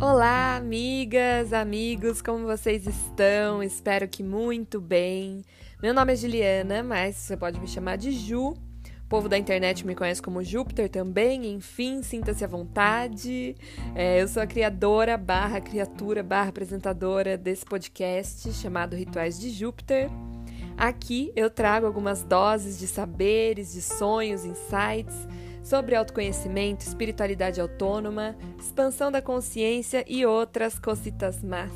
Olá, 0.00 0.56
amigas, 0.56 1.52
amigos, 1.52 2.22
como 2.22 2.46
vocês 2.46 2.86
estão? 2.86 3.62
Espero 3.62 4.08
que 4.08 4.22
muito 4.22 4.80
bem. 4.80 5.44
Meu 5.82 5.92
nome 5.92 6.14
é 6.14 6.16
Juliana, 6.16 6.82
mas 6.82 7.16
você 7.16 7.36
pode 7.36 7.60
me 7.60 7.68
chamar 7.68 7.96
de 7.96 8.10
Ju. 8.10 8.52
O 8.52 9.08
povo 9.10 9.28
da 9.28 9.36
internet 9.36 9.86
me 9.86 9.94
conhece 9.94 10.22
como 10.22 10.42
Júpiter 10.42 10.88
também, 10.88 11.52
enfim, 11.52 12.02
sinta-se 12.02 12.42
à 12.42 12.48
vontade. 12.48 13.54
É, 13.94 14.22
eu 14.22 14.26
sou 14.26 14.42
a 14.42 14.46
criadora, 14.46 15.18
barra 15.18 15.60
criatura, 15.60 16.22
barra 16.22 16.48
apresentadora 16.48 17.36
desse 17.36 17.66
podcast 17.66 18.50
chamado 18.54 18.96
Rituais 18.96 19.38
de 19.38 19.50
Júpiter. 19.50 20.08
Aqui 20.78 21.30
eu 21.36 21.50
trago 21.50 21.84
algumas 21.84 22.22
doses 22.22 22.78
de 22.78 22.86
saberes, 22.86 23.74
de 23.74 23.82
sonhos, 23.82 24.46
insights 24.46 25.28
sobre 25.70 25.94
autoconhecimento, 25.94 26.84
espiritualidade 26.84 27.60
autônoma, 27.60 28.36
expansão 28.58 29.12
da 29.12 29.22
consciência 29.22 30.04
e 30.08 30.26
outras 30.26 30.80
cositas 30.80 31.44
más. 31.44 31.70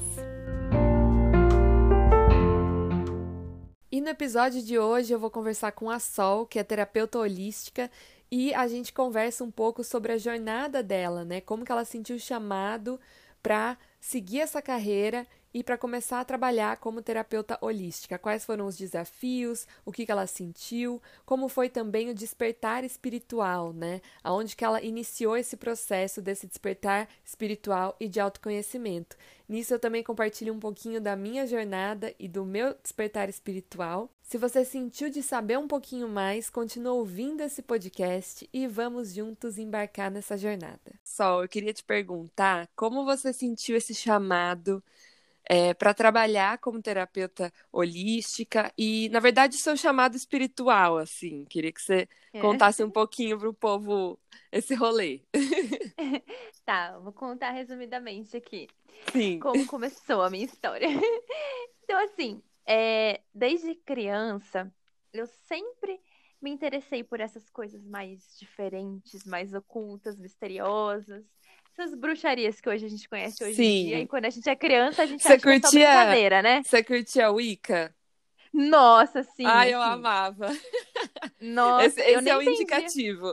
E 3.93 4.01
no 4.01 4.09
episódio 4.09 4.61
de 4.61 4.77
hoje 4.77 5.13
eu 5.13 5.19
vou 5.21 5.31
conversar 5.31 5.71
com 5.71 5.89
a 5.89 6.01
Sol, 6.01 6.45
que 6.45 6.59
é 6.59 6.65
terapeuta 6.65 7.21
holística, 7.21 7.89
e 8.29 8.53
a 8.53 8.67
gente 8.67 8.93
conversa 8.93 9.45
um 9.45 9.51
pouco 9.51 9.85
sobre 9.85 10.11
a 10.11 10.19
jornada 10.19 10.83
dela, 10.83 11.25
né? 11.25 11.41
Como 11.41 11.65
que 11.65 11.71
ela 11.71 11.85
sentiu 11.85 12.17
o 12.17 12.21
chamado 12.21 12.99
para 13.41 13.79
seguir 14.01 14.41
essa 14.41 14.61
carreira 14.61 15.25
e 15.55 15.63
para 15.63 15.79
começar 15.79 16.19
a 16.19 16.25
trabalhar 16.25 16.79
como 16.79 17.01
terapeuta 17.01 17.57
holística. 17.61 18.19
Quais 18.19 18.45
foram 18.45 18.67
os 18.67 18.77
desafios, 18.77 19.69
o 19.85 19.93
que, 19.93 20.05
que 20.05 20.11
ela 20.11 20.27
sentiu, 20.27 21.01
como 21.25 21.49
foi 21.49 21.69
também 21.69 22.11
o 22.11 22.15
despertar 22.15 22.83
espiritual, 22.83 23.73
né? 23.73 24.01
Aonde 24.23 24.57
que 24.57 24.65
ela 24.65 24.83
iniciou 24.83 25.37
esse 25.37 25.57
processo 25.57 26.21
desse 26.21 26.49
despertar 26.49 27.09
espiritual 27.25 27.97
e 28.01 28.09
de 28.09 28.19
autoconhecimento. 28.19 29.17
Nisso 29.49 29.75
eu 29.75 29.79
também 29.79 30.03
compartilho 30.03 30.55
um 30.55 30.59
pouquinho 30.59 31.01
da 31.01 31.15
minha 31.15 31.47
jornada 31.47 32.15
e 32.19 32.27
do 32.27 32.45
meu 32.45 32.75
despertar 32.83 33.29
espiritual. 33.29 34.11
Se 34.23 34.39
você 34.39 34.65
sentiu 34.65 35.11
de 35.11 35.23
saber 35.23 35.59
um 35.59 35.69
pouquinho 35.69 36.09
mais, 36.09 36.49
continue 36.49 36.89
ouvindo 36.89 37.43
esse 37.43 37.61
podcast 37.61 38.49
e 38.53 38.67
vamos 38.67 39.13
juntos 39.13 39.59
embarcar 39.59 40.11
nessa 40.11 40.37
jornada. 40.39 40.99
Sol, 41.05 41.43
eu 41.43 41.49
queria 41.49 41.75
te 41.75 41.85
perguntar 41.85 42.67
como 42.75 43.05
você 43.05 43.35
sentiu 43.35 43.77
esse 43.77 43.95
chamado 43.95 44.83
é, 45.47 45.75
para 45.75 45.93
trabalhar 45.93 46.59
como 46.59 46.81
terapeuta 46.81 47.53
holística 47.71 48.73
e, 48.77 49.09
na 49.11 49.21
verdade, 49.21 49.57
seu 49.57 49.77
chamado 49.77 50.17
espiritual, 50.17 50.99
assim. 50.99 51.45
Queria 51.45 51.73
que 51.73 51.83
você 51.83 52.09
é. 52.33 52.41
contasse 52.41 52.83
um 52.83 52.91
pouquinho 52.91 53.39
para 53.39 53.49
o 53.49 53.55
povo 53.55 54.19
esse 54.51 54.75
rolê. 54.75 55.21
tá, 56.65 56.99
vou 56.99 57.13
contar 57.13 57.51
resumidamente 57.51 58.37
aqui. 58.37 58.69
Sim. 59.13 59.39
Como 59.39 59.67
começou 59.67 60.23
a 60.23 60.31
minha 60.31 60.45
história. 60.45 60.89
então, 61.85 62.03
assim, 62.05 62.43
é, 62.67 63.21
desde 63.35 63.75
criança, 63.75 64.73
eu 65.13 65.27
sempre 65.27 66.01
me 66.41 66.51
interessei 66.51 67.03
por 67.03 67.21
essas 67.21 67.49
coisas 67.49 67.87
mais 67.87 68.37
diferentes, 68.39 69.25
mais 69.25 69.55
ocultas, 69.55 70.19
misteriosas 70.19 71.25
essas 71.77 71.95
bruxarias 71.95 72.61
que 72.61 72.69
hoje 72.69 72.87
a 72.87 72.89
gente 72.89 73.09
conhece 73.09 73.43
hoje 73.43 73.55
Sim. 73.55 73.63
em 73.65 73.87
dia. 73.87 73.99
E 74.01 74.07
quando 74.07 74.25
a 74.27 74.31
gente 74.31 74.49
é 74.49 74.55
criança, 74.55 75.03
a 75.03 75.07
gente 75.07 75.23
Você 75.23 75.33
acha 75.35 75.43
curtia... 75.43 75.71
que 75.71 75.79
é 75.79 75.87
brincadeira, 75.89 76.43
né? 76.43 76.63
Você 76.63 76.83
curtia 76.83 77.31
Wicca? 77.31 77.95
Nossa, 78.53 79.25
sim. 79.25 79.45
Ai, 79.45 79.75
eu 79.75 79.83
amava. 79.83 80.47
Nossa, 81.41 81.87
esse, 81.87 82.01
esse 82.01 82.31
é 82.31 82.37
o 82.37 82.43
indicativo. 82.43 83.33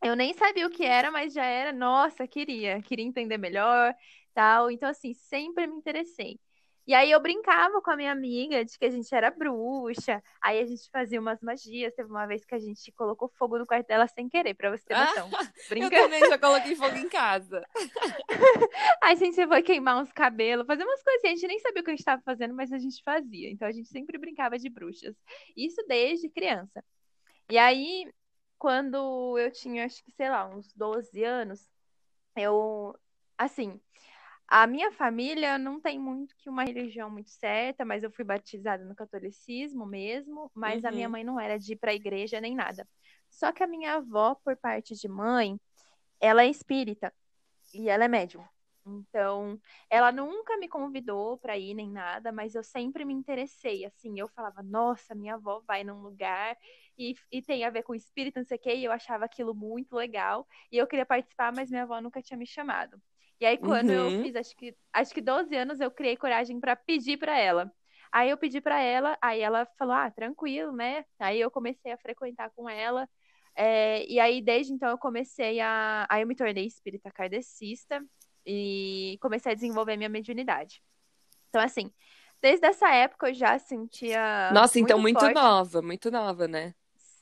Eu 0.00 0.14
nem 0.14 0.32
sabia 0.34 0.66
o 0.66 0.70
que 0.70 0.84
era, 0.84 1.10
mas 1.10 1.32
já 1.32 1.44
era. 1.44 1.72
Nossa, 1.72 2.26
queria. 2.28 2.80
Queria 2.82 3.04
entender 3.04 3.38
melhor, 3.38 3.92
tal. 4.32 4.70
Então, 4.70 4.88
assim, 4.88 5.12
sempre 5.14 5.66
me 5.66 5.74
interessei. 5.74 6.38
E 6.86 6.92
aí 6.92 7.10
eu 7.10 7.20
brincava 7.20 7.80
com 7.80 7.90
a 7.90 7.96
minha 7.96 8.12
amiga 8.12 8.64
de 8.64 8.78
que 8.78 8.84
a 8.84 8.90
gente 8.90 9.12
era 9.14 9.30
bruxa. 9.30 10.22
Aí 10.42 10.60
a 10.60 10.66
gente 10.66 10.88
fazia 10.90 11.18
umas 11.18 11.40
magias. 11.40 11.94
Teve 11.94 12.10
uma 12.10 12.26
vez 12.26 12.44
que 12.44 12.54
a 12.54 12.58
gente 12.58 12.92
colocou 12.92 13.30
fogo 13.38 13.58
no 13.58 13.66
quarto 13.66 13.86
dela 13.86 14.06
sem 14.06 14.28
querer, 14.28 14.54
pra 14.54 14.70
você 14.70 14.84
ter 14.84 14.94
noção. 14.94 15.30
Ah, 15.32 15.50
eu 15.70 15.90
também 15.90 16.20
já 16.20 16.38
coloquei 16.38 16.76
fogo 16.76 16.96
em 16.96 17.08
casa. 17.08 17.64
a 19.02 19.14
gente 19.14 19.46
foi 19.46 19.62
queimar 19.62 20.02
uns 20.02 20.12
cabelos, 20.12 20.66
fazer 20.66 20.84
umas 20.84 21.02
coisinhas. 21.02 21.32
A 21.32 21.36
gente 21.36 21.46
nem 21.48 21.58
sabia 21.58 21.80
o 21.80 21.84
que 21.84 21.90
a 21.90 21.94
gente 21.94 22.00
estava 22.00 22.22
fazendo, 22.22 22.54
mas 22.54 22.70
a 22.70 22.78
gente 22.78 23.02
fazia. 23.02 23.50
Então 23.50 23.66
a 23.66 23.72
gente 23.72 23.88
sempre 23.88 24.18
brincava 24.18 24.58
de 24.58 24.68
bruxas. 24.68 25.16
Isso 25.56 25.82
desde 25.88 26.28
criança. 26.28 26.84
E 27.50 27.56
aí, 27.56 28.12
quando 28.58 29.38
eu 29.38 29.50
tinha, 29.50 29.86
acho 29.86 30.02
que, 30.04 30.10
sei 30.12 30.28
lá, 30.28 30.46
uns 30.48 30.72
12 30.74 31.22
anos, 31.22 31.68
eu, 32.36 32.94
assim, 33.38 33.80
a 34.56 34.68
minha 34.68 34.92
família 34.92 35.58
não 35.58 35.80
tem 35.80 35.98
muito 35.98 36.36
que 36.36 36.48
uma 36.48 36.62
religião 36.62 37.10
muito 37.10 37.28
certa, 37.28 37.84
mas 37.84 38.04
eu 38.04 38.10
fui 38.12 38.24
batizada 38.24 38.84
no 38.84 38.94
catolicismo 38.94 39.84
mesmo, 39.84 40.48
mas 40.54 40.84
uhum. 40.84 40.88
a 40.88 40.92
minha 40.92 41.08
uhum. 41.08 41.12
mãe 41.12 41.24
não 41.24 41.40
era 41.40 41.58
de 41.58 41.72
ir 41.72 41.76
para 41.76 41.90
a 41.90 41.94
igreja 41.94 42.40
nem 42.40 42.54
nada. 42.54 42.88
Só 43.28 43.50
que 43.50 43.64
a 43.64 43.66
minha 43.66 43.94
avó, 43.94 44.36
por 44.36 44.56
parte 44.56 44.94
de 44.94 45.08
mãe, 45.08 45.58
ela 46.20 46.44
é 46.44 46.48
espírita 46.48 47.12
e 47.74 47.88
ela 47.88 48.04
é 48.04 48.08
médium. 48.08 48.44
Então, 48.86 49.60
ela 49.90 50.12
nunca 50.12 50.56
me 50.56 50.68
convidou 50.68 51.36
para 51.36 51.58
ir 51.58 51.74
nem 51.74 51.90
nada, 51.90 52.30
mas 52.30 52.54
eu 52.54 52.62
sempre 52.62 53.04
me 53.04 53.12
interessei. 53.12 53.84
Assim, 53.84 54.20
eu 54.20 54.28
falava, 54.28 54.62
nossa, 54.62 55.16
minha 55.16 55.34
avó 55.34 55.64
vai 55.66 55.82
num 55.82 56.00
lugar 56.00 56.56
e, 56.96 57.16
e 57.32 57.42
tem 57.42 57.64
a 57.64 57.70
ver 57.70 57.82
com 57.82 57.92
espírito, 57.92 58.38
não 58.38 58.46
sei 58.46 58.56
o 58.56 58.60
quê, 58.60 58.76
e 58.76 58.84
eu 58.84 58.92
achava 58.92 59.24
aquilo 59.24 59.52
muito 59.52 59.96
legal. 59.96 60.46
E 60.70 60.78
eu 60.78 60.86
queria 60.86 61.04
participar, 61.04 61.52
mas 61.52 61.70
minha 61.70 61.82
avó 61.82 62.00
nunca 62.00 62.22
tinha 62.22 62.38
me 62.38 62.46
chamado. 62.46 63.02
E 63.40 63.46
aí, 63.46 63.58
quando 63.58 63.90
uhum. 63.90 64.10
eu 64.18 64.22
fiz, 64.22 64.36
acho 64.36 64.56
que, 64.56 64.76
acho 64.92 65.12
que 65.12 65.20
12 65.20 65.54
anos, 65.56 65.80
eu 65.80 65.90
criei 65.90 66.16
coragem 66.16 66.60
para 66.60 66.76
pedir 66.76 67.16
para 67.18 67.38
ela. 67.38 67.72
Aí 68.12 68.30
eu 68.30 68.36
pedi 68.36 68.60
para 68.60 68.80
ela, 68.80 69.18
aí 69.20 69.40
ela 69.40 69.66
falou, 69.76 69.94
ah, 69.94 70.10
tranquilo, 70.10 70.72
né? 70.72 71.04
Aí 71.18 71.40
eu 71.40 71.50
comecei 71.50 71.90
a 71.90 71.98
frequentar 71.98 72.50
com 72.50 72.68
ela. 72.68 73.08
É, 73.56 74.06
e 74.06 74.20
aí, 74.20 74.40
desde 74.40 74.72
então, 74.72 74.88
eu 74.88 74.98
comecei 74.98 75.60
a. 75.60 76.06
Aí 76.08 76.22
eu 76.22 76.26
me 76.26 76.36
tornei 76.36 76.66
espírita 76.66 77.10
kardecista 77.10 78.04
e 78.46 79.18
comecei 79.20 79.52
a 79.52 79.54
desenvolver 79.54 79.96
minha 79.96 80.08
mediunidade. 80.08 80.80
Então, 81.48 81.60
assim, 81.60 81.92
desde 82.40 82.66
essa 82.66 82.92
época 82.92 83.28
eu 83.28 83.34
já 83.34 83.58
sentia. 83.58 84.50
Nossa, 84.52 84.78
então 84.78 84.98
muito 84.98 85.20
forte... 85.20 85.34
nova, 85.34 85.82
muito 85.82 86.10
nova, 86.10 86.46
né? 86.46 86.74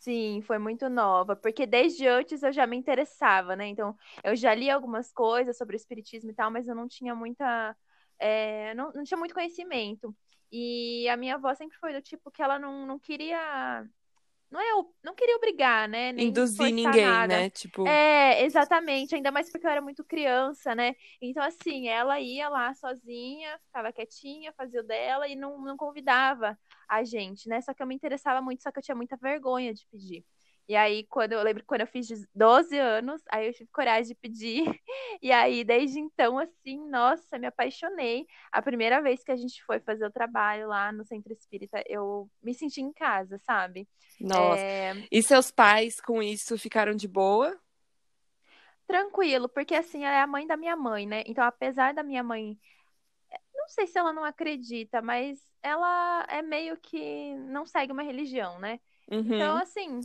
Sim, 0.03 0.43
foi 0.43 0.59
muito 0.59 0.89
nova, 0.91 1.37
porque 1.37 1.65
desde 1.65 2.09
antes 2.09 2.43
eu 2.43 2.53
já 2.53 2.67
me 2.67 2.77
interessava, 2.77 3.55
né? 3.55 3.69
Então, 3.69 3.97
eu 4.25 4.35
já 4.35 4.53
li 4.53 4.69
algumas 4.69 5.13
coisas 5.13 5.57
sobre 5.57 5.77
o 5.77 5.79
espiritismo 5.79 6.31
e 6.31 6.35
tal, 6.35 6.51
mas 6.51 6.67
eu 6.67 6.75
não 6.75 6.89
tinha 6.89 7.15
muita. 7.15 7.77
É, 8.19 8.75
não, 8.75 8.93
não 8.93 9.05
tinha 9.05 9.17
muito 9.19 9.33
conhecimento. 9.35 10.13
E 10.51 11.09
a 11.09 11.17
minha 11.17 11.37
avó 11.37 11.55
sempre 11.55 11.79
foi 11.79 11.93
do 11.93 12.03
tipo 12.03 12.31
que 12.33 12.43
ela 12.43 12.59
não, 12.59 12.85
não 12.85 12.99
queria 12.99 13.87
não 14.53 14.61
é 14.61 14.85
não 15.03 15.15
queria 15.15 15.37
obrigar, 15.37 15.89
né? 15.89 16.13
Nem 16.13 16.29
Induzir 16.29 16.73
ninguém, 16.73 17.07
nada. 17.07 17.39
né? 17.39 17.51
Tipo. 17.51 17.89
É, 17.89 18.45
exatamente. 18.45 19.15
Ainda 19.15 19.33
mais 19.33 19.51
porque 19.51 19.67
eu 19.67 19.71
era 19.71 19.81
muito 19.81 20.05
criança, 20.05 20.75
né? 20.75 20.95
Então, 21.23 21.43
assim, 21.43 21.89
ela 21.89 22.21
ia 22.21 22.51
lá 22.51 22.75
sozinha, 22.75 23.59
ficava 23.67 23.91
quietinha, 23.93 24.53
fazia 24.53 24.81
o 24.81 24.85
dela 24.85 25.27
e 25.27 25.35
não, 25.35 25.59
não 25.63 25.77
convidava 25.77 26.59
a 26.87 27.03
gente, 27.03 27.49
né? 27.49 27.63
Só 27.63 27.73
que 27.73 27.83
eu 27.83 27.87
me 27.87 27.95
interessava 27.95 28.43
muito, 28.43 28.63
só 28.63 28.71
que 28.71 28.79
eu 28.79 28.83
tinha 28.83 28.95
muita 28.95 29.17
vergonha 29.17 29.73
de 29.73 29.87
pedir. 29.91 30.23
E 30.69 30.77
aí, 30.77 31.05
quando 31.05 31.33
eu 31.33 31.43
lembro 31.43 31.65
quando 31.67 31.81
eu 31.81 31.87
fiz 31.87 32.09
12 32.35 32.79
anos, 32.79 33.21
aí 33.31 33.47
eu 33.47 33.53
tive 33.53 33.69
coragem 33.73 34.09
de 34.09 34.15
pedir. 34.15 34.65
E 35.21 35.31
aí, 35.31 35.63
desde 35.63 36.01
então, 36.01 36.37
assim, 36.37 36.89
nossa, 36.89 37.39
me 37.39 37.47
apaixonei. 37.47 38.27
A 38.51 38.61
primeira 38.61 39.01
vez 39.01 39.23
que 39.23 39.31
a 39.31 39.37
gente 39.37 39.63
foi 39.63 39.79
fazer 39.79 40.05
o 40.05 40.11
trabalho 40.11 40.67
lá 40.67 40.91
no 40.91 41.05
Centro 41.05 41.33
Espírita, 41.33 41.81
eu 41.87 42.29
me 42.43 42.53
senti 42.55 42.81
em 42.81 42.93
casa, 42.93 43.39
sabe? 43.39 43.87
Nossa. 44.19 44.61
É... 44.61 44.95
E 45.13 45.23
seus 45.23 45.51
pais 45.51 46.01
com 46.01 46.21
isso 46.21 46.59
ficaram 46.59 46.95
de 46.95 47.07
boa? 47.07 47.57
Tranquilo, 48.87 49.49
porque 49.49 49.75
assim, 49.75 50.05
ela 50.05 50.17
é 50.17 50.21
a 50.21 50.27
mãe 50.27 50.47
da 50.47 50.57
minha 50.57 50.77
mãe, 50.77 51.07
né? 51.07 51.23
Então, 51.27 51.45
apesar 51.45 51.95
da 51.95 52.03
minha 52.03 52.23
mãe. 52.23 52.59
Não 53.55 53.69
sei 53.69 53.87
se 53.87 53.97
ela 53.97 54.13
não 54.13 54.25
acredita, 54.25 55.01
mas 55.01 55.39
ela 55.63 56.27
é 56.29 56.43
meio 56.43 56.77
que 56.77 57.35
não 57.35 57.65
segue 57.65 57.93
uma 57.93 58.03
religião, 58.03 58.59
né? 58.59 58.81
Então, 59.07 59.19
uhum. 59.19 59.35
Então, 59.35 59.57
assim, 59.57 60.01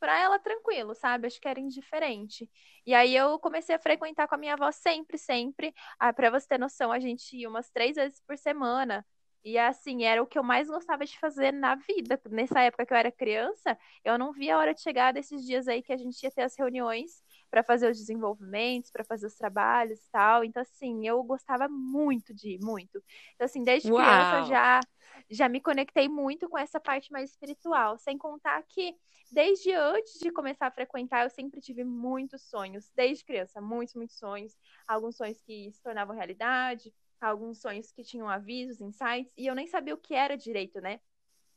pra 0.00 0.18
ela 0.18 0.38
tranquilo, 0.38 0.94
sabe? 0.94 1.26
Acho 1.28 1.40
que 1.40 1.48
era 1.48 1.60
indiferente. 1.60 2.50
E 2.86 2.94
aí 2.94 3.14
eu 3.14 3.38
comecei 3.38 3.74
a 3.76 3.78
frequentar 3.78 4.26
com 4.26 4.34
a 4.34 4.38
minha 4.38 4.54
avó 4.54 4.72
sempre, 4.72 5.18
sempre. 5.18 5.74
Ah, 5.98 6.12
pra 6.12 6.30
você 6.30 6.48
ter 6.48 6.58
noção, 6.58 6.90
a 6.90 6.98
gente 6.98 7.36
ia 7.36 7.48
umas 7.48 7.70
três 7.70 7.96
vezes 7.96 8.20
por 8.26 8.36
semana. 8.38 9.06
E 9.44 9.56
assim, 9.58 10.04
era 10.04 10.22
o 10.22 10.26
que 10.26 10.38
eu 10.38 10.42
mais 10.42 10.68
gostava 10.68 11.04
de 11.04 11.18
fazer 11.18 11.52
na 11.52 11.74
vida. 11.74 12.20
Nessa 12.30 12.60
época 12.60 12.84
que 12.86 12.92
eu 12.92 12.96
era 12.96 13.12
criança, 13.12 13.78
eu 14.04 14.18
não 14.18 14.32
via 14.32 14.56
a 14.56 14.58
hora 14.58 14.74
de 14.74 14.82
chegar 14.82 15.12
desses 15.12 15.44
dias 15.46 15.68
aí 15.68 15.82
que 15.82 15.92
a 15.92 15.96
gente 15.96 16.22
ia 16.22 16.30
ter 16.30 16.42
as 16.42 16.56
reuniões 16.58 17.22
para 17.50 17.62
fazer 17.62 17.90
os 17.90 17.98
desenvolvimentos, 17.98 18.90
para 18.90 19.04
fazer 19.04 19.26
os 19.26 19.34
trabalhos 19.34 19.98
e 19.98 20.10
tal. 20.10 20.44
Então, 20.44 20.62
assim, 20.62 21.06
eu 21.06 21.22
gostava 21.22 21.68
muito 21.68 22.32
de 22.32 22.50
ir, 22.50 22.60
muito. 22.60 23.02
Então, 23.34 23.44
assim, 23.44 23.62
desde 23.62 23.90
Uau. 23.90 23.96
criança 23.96 24.42
já, 24.42 24.80
já 25.28 25.48
me 25.48 25.60
conectei 25.60 26.08
muito 26.08 26.48
com 26.48 26.56
essa 26.56 26.78
parte 26.78 27.10
mais 27.12 27.30
espiritual. 27.30 27.98
Sem 27.98 28.16
contar 28.16 28.62
que, 28.68 28.94
desde 29.32 29.72
antes 29.72 30.18
de 30.20 30.30
começar 30.30 30.68
a 30.68 30.70
frequentar, 30.70 31.24
eu 31.24 31.30
sempre 31.30 31.60
tive 31.60 31.82
muitos 31.84 32.42
sonhos, 32.42 32.90
desde 32.94 33.24
criança, 33.24 33.60
muitos, 33.60 33.94
muitos 33.94 34.16
sonhos. 34.16 34.56
Alguns 34.86 35.16
sonhos 35.16 35.40
que 35.42 35.70
se 35.72 35.82
tornavam 35.82 36.14
realidade, 36.14 36.94
alguns 37.20 37.60
sonhos 37.60 37.92
que 37.92 38.02
tinham 38.02 38.28
avisos, 38.28 38.80
insights, 38.80 39.32
e 39.36 39.46
eu 39.46 39.54
nem 39.54 39.66
sabia 39.66 39.94
o 39.94 39.98
que 39.98 40.14
era 40.14 40.36
direito, 40.36 40.80
né? 40.80 41.00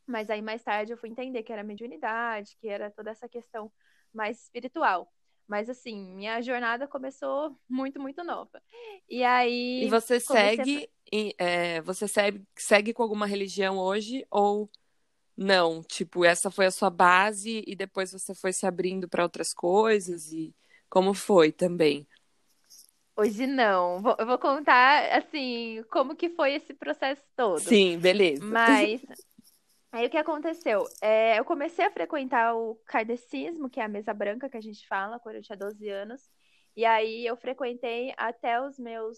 Mas 0.06 0.30
aí 0.30 0.42
mais 0.42 0.62
tarde 0.64 0.92
eu 0.92 0.98
fui 0.98 1.10
entender 1.10 1.44
que 1.44 1.54
era 1.54 1.64
mediunidade, 1.64 2.58
que 2.58 2.68
era 2.68 2.92
toda 2.92 3.12
essa 3.12 3.30
questão 3.30 3.72
mais 4.14 4.42
espiritual. 4.44 5.10
Mas 5.48 5.70
assim, 5.70 6.16
minha 6.16 6.42
jornada 6.42 6.88
começou 6.88 7.58
muito, 7.70 8.00
muito 8.00 8.24
nova. 8.24 8.62
E 9.10 9.24
aí. 9.24 9.86
E 9.86 9.90
você 9.90 10.20
comecei 10.20 10.64
a- 10.64 10.68
segue, 10.68 10.90
e, 11.12 11.36
é, 11.38 11.82
você 11.82 12.08
segue, 12.08 12.44
segue 12.58 12.94
com 12.94 13.04
alguma 13.04 13.26
religião 13.26 13.78
hoje 13.78 14.26
ou 14.32 14.70
não? 15.38 15.84
Tipo, 15.84 16.26
essa 16.26 16.52
foi 16.52 16.66
a 16.68 16.72
sua 16.72 16.90
base 16.90 17.64
e 17.68 17.76
depois 17.76 18.12
você 18.12 18.34
foi 18.36 18.54
se 18.54 18.66
abrindo 18.66 19.08
para 19.10 19.24
outras 19.24 19.54
coisas 19.54 20.32
e 20.32 20.54
como 20.90 21.14
foi 21.14 21.52
também? 21.52 22.08
Hoje 23.16 23.46
não. 23.46 24.02
Vou- 24.02 24.16
eu 24.20 24.26
vou 24.26 24.38
contar, 24.40 25.16
assim, 25.18 25.84
como 25.92 26.16
que 26.16 26.30
foi 26.30 26.54
esse 26.54 26.74
processo 26.74 27.24
todo. 27.36 27.64
Sim, 27.64 28.00
beleza. 28.00 28.44
Mas 28.46 29.02
aí 29.94 30.08
o 30.08 30.10
que 30.10 30.18
aconteceu? 30.18 30.86
É, 31.02 31.40
eu 31.40 31.46
comecei 31.46 31.86
a 31.86 31.92
frequentar 31.92 32.56
o 32.56 32.76
kardecismo, 32.86 33.70
que 33.70 33.80
é 33.80 33.84
a 33.84 33.88
mesa 33.88 34.14
branca 34.14 34.50
que 34.50 34.58
a 34.58 34.62
gente 34.62 34.86
fala, 34.88 35.20
quando 35.20 35.36
eu 35.36 35.42
tinha 35.42 35.58
12 35.58 35.88
anos. 35.88 36.30
E 36.76 36.84
aí 36.84 37.26
eu 37.26 37.38
frequentei 37.38 38.14
até 38.18 38.60
os 38.60 38.78
meus 38.80 39.18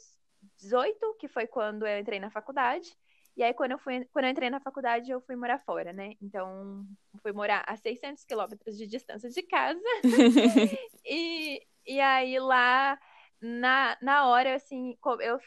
18, 0.57 1.15
que 1.19 1.27
foi 1.27 1.47
quando 1.47 1.87
eu 1.87 1.97
entrei 1.99 2.19
na 2.19 2.29
faculdade. 2.29 2.95
E 3.37 3.43
aí, 3.43 3.53
quando 3.53 3.71
eu, 3.71 3.77
fui, 3.77 4.05
quando 4.13 4.25
eu 4.25 4.31
entrei 4.31 4.49
na 4.49 4.61
faculdade, 4.61 5.11
eu 5.11 5.19
fui 5.19 5.35
morar 5.35 5.59
fora, 5.59 5.91
né? 5.91 6.13
Então, 6.21 6.85
fui 7.21 7.33
morar 7.33 7.65
a 7.67 7.75
600 7.75 8.23
quilômetros 8.23 8.77
de 8.77 8.87
distância 8.87 9.29
de 9.29 9.41
casa. 9.43 9.81
E, 11.07 11.61
e 11.85 11.99
aí, 11.99 12.39
lá, 12.39 12.99
na, 13.39 13.95
na 14.01 14.27
hora, 14.27 14.55
assim, 14.55 14.97
eu, 15.21 15.39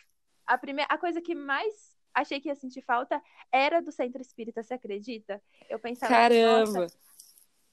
a, 0.47 0.57
primeira, 0.57 0.89
a 0.89 0.97
coisa 0.97 1.21
que 1.21 1.35
mais 1.35 1.98
achei 2.21 2.41
que 2.41 2.49
ia 2.49 2.55
sentir 2.55 2.83
falta 2.83 3.23
era 3.53 3.81
do 3.83 3.93
centro 3.93 4.21
espírita, 4.23 4.63
você 4.63 4.75
acredita? 4.75 5.43
Eu 5.69 5.79
pensava, 5.79 6.27
nossa, 6.27 6.85
Caramba. 6.85 6.87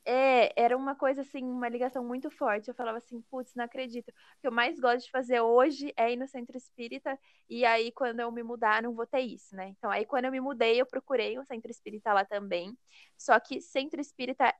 é, 0.05 0.53
era 0.61 0.77
uma 0.77 0.95
coisa 0.95 1.21
assim, 1.21 1.43
uma 1.43 1.67
ligação 1.69 2.05
muito 2.05 2.29
forte. 2.29 2.67
Eu 2.69 2.75
falava 2.75 2.99
assim, 2.99 3.21
putz, 3.23 3.55
não 3.55 3.65
acredito. 3.65 4.09
O 4.09 4.13
que 4.41 4.47
eu 4.47 4.51
mais 4.51 4.79
gosto 4.79 5.05
de 5.05 5.11
fazer 5.11 5.41
hoje 5.41 5.93
é 5.97 6.13
ir 6.13 6.17
no 6.17 6.27
centro 6.27 6.57
espírita, 6.57 7.19
e 7.49 7.65
aí 7.65 7.91
quando 7.91 8.19
eu 8.19 8.31
me 8.31 8.43
mudar, 8.43 8.83
não 8.83 8.93
vou 8.93 9.07
ter 9.07 9.21
isso, 9.21 9.55
né? 9.55 9.69
Então, 9.69 9.89
aí 9.89 10.05
quando 10.05 10.25
eu 10.25 10.31
me 10.31 10.39
mudei, 10.39 10.79
eu 10.79 10.85
procurei 10.85 11.39
um 11.39 11.45
centro 11.45 11.71
espírita 11.71 12.13
lá 12.13 12.25
também. 12.25 12.77
Só 13.17 13.39
que 13.39 13.61
centro 13.61 13.99
espírita 13.99 14.53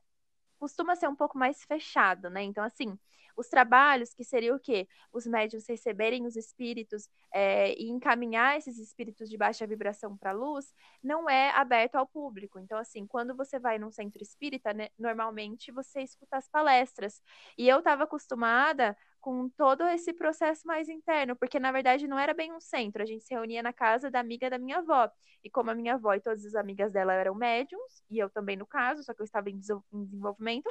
costuma 0.58 0.96
ser 0.96 1.08
um 1.08 1.16
pouco 1.16 1.38
mais 1.38 1.62
fechado, 1.64 2.30
né? 2.30 2.42
Então, 2.42 2.64
assim, 2.64 2.98
os 3.36 3.48
trabalhos 3.48 4.14
que 4.14 4.24
seria 4.24 4.54
o 4.54 4.58
quê? 4.58 4.88
Os 5.12 5.26
médiums 5.26 5.68
receberem 5.68 6.24
os 6.26 6.36
espíritos 6.36 7.08
é, 7.32 7.74
e 7.78 7.90
encaminhar 7.90 8.56
esses 8.56 8.78
espíritos 8.78 9.28
de 9.28 9.36
baixa 9.36 9.66
vibração 9.66 10.16
para 10.16 10.30
a 10.30 10.32
luz, 10.32 10.72
não 11.02 11.28
é 11.28 11.50
aberto 11.50 11.96
ao 11.96 12.06
público. 12.06 12.58
Então, 12.58 12.78
assim, 12.78 13.06
quando 13.06 13.36
você 13.36 13.58
vai 13.58 13.78
num 13.78 13.90
centro 13.90 14.22
espírita, 14.22 14.72
né, 14.72 14.88
normalmente 14.98 15.70
você 15.70 16.00
escuta 16.00 16.38
as 16.38 16.48
palestras. 16.48 17.22
E 17.58 17.68
eu 17.68 17.78
estava 17.78 18.04
acostumada 18.04 18.96
com 19.26 19.48
todo 19.48 19.82
esse 19.88 20.12
processo 20.12 20.64
mais 20.64 20.88
interno, 20.88 21.34
porque 21.34 21.58
na 21.58 21.72
verdade 21.72 22.06
não 22.06 22.16
era 22.16 22.32
bem 22.32 22.52
um 22.52 22.60
centro, 22.60 23.02
a 23.02 23.04
gente 23.04 23.24
se 23.24 23.34
reunia 23.34 23.60
na 23.60 23.72
casa 23.72 24.08
da 24.08 24.20
amiga 24.20 24.48
da 24.48 24.56
minha 24.56 24.78
avó. 24.78 25.10
E 25.42 25.50
como 25.50 25.68
a 25.68 25.74
minha 25.74 25.94
avó 25.94 26.14
e 26.14 26.20
todas 26.20 26.46
as 26.46 26.54
amigas 26.54 26.92
dela 26.92 27.12
eram 27.12 27.34
médiums, 27.34 28.04
e 28.08 28.20
eu 28.20 28.30
também 28.30 28.56
no 28.56 28.64
caso, 28.64 29.02
só 29.02 29.12
que 29.12 29.20
eu 29.20 29.24
estava 29.24 29.50
em 29.50 29.58
desenvolvimento, 29.58 30.70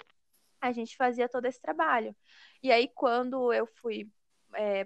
a 0.61 0.71
gente 0.71 0.95
fazia 0.95 1.27
todo 1.27 1.45
esse 1.47 1.59
trabalho. 1.59 2.15
E 2.63 2.71
aí, 2.71 2.89
quando 2.95 3.51
eu 3.51 3.67
fui 3.67 4.09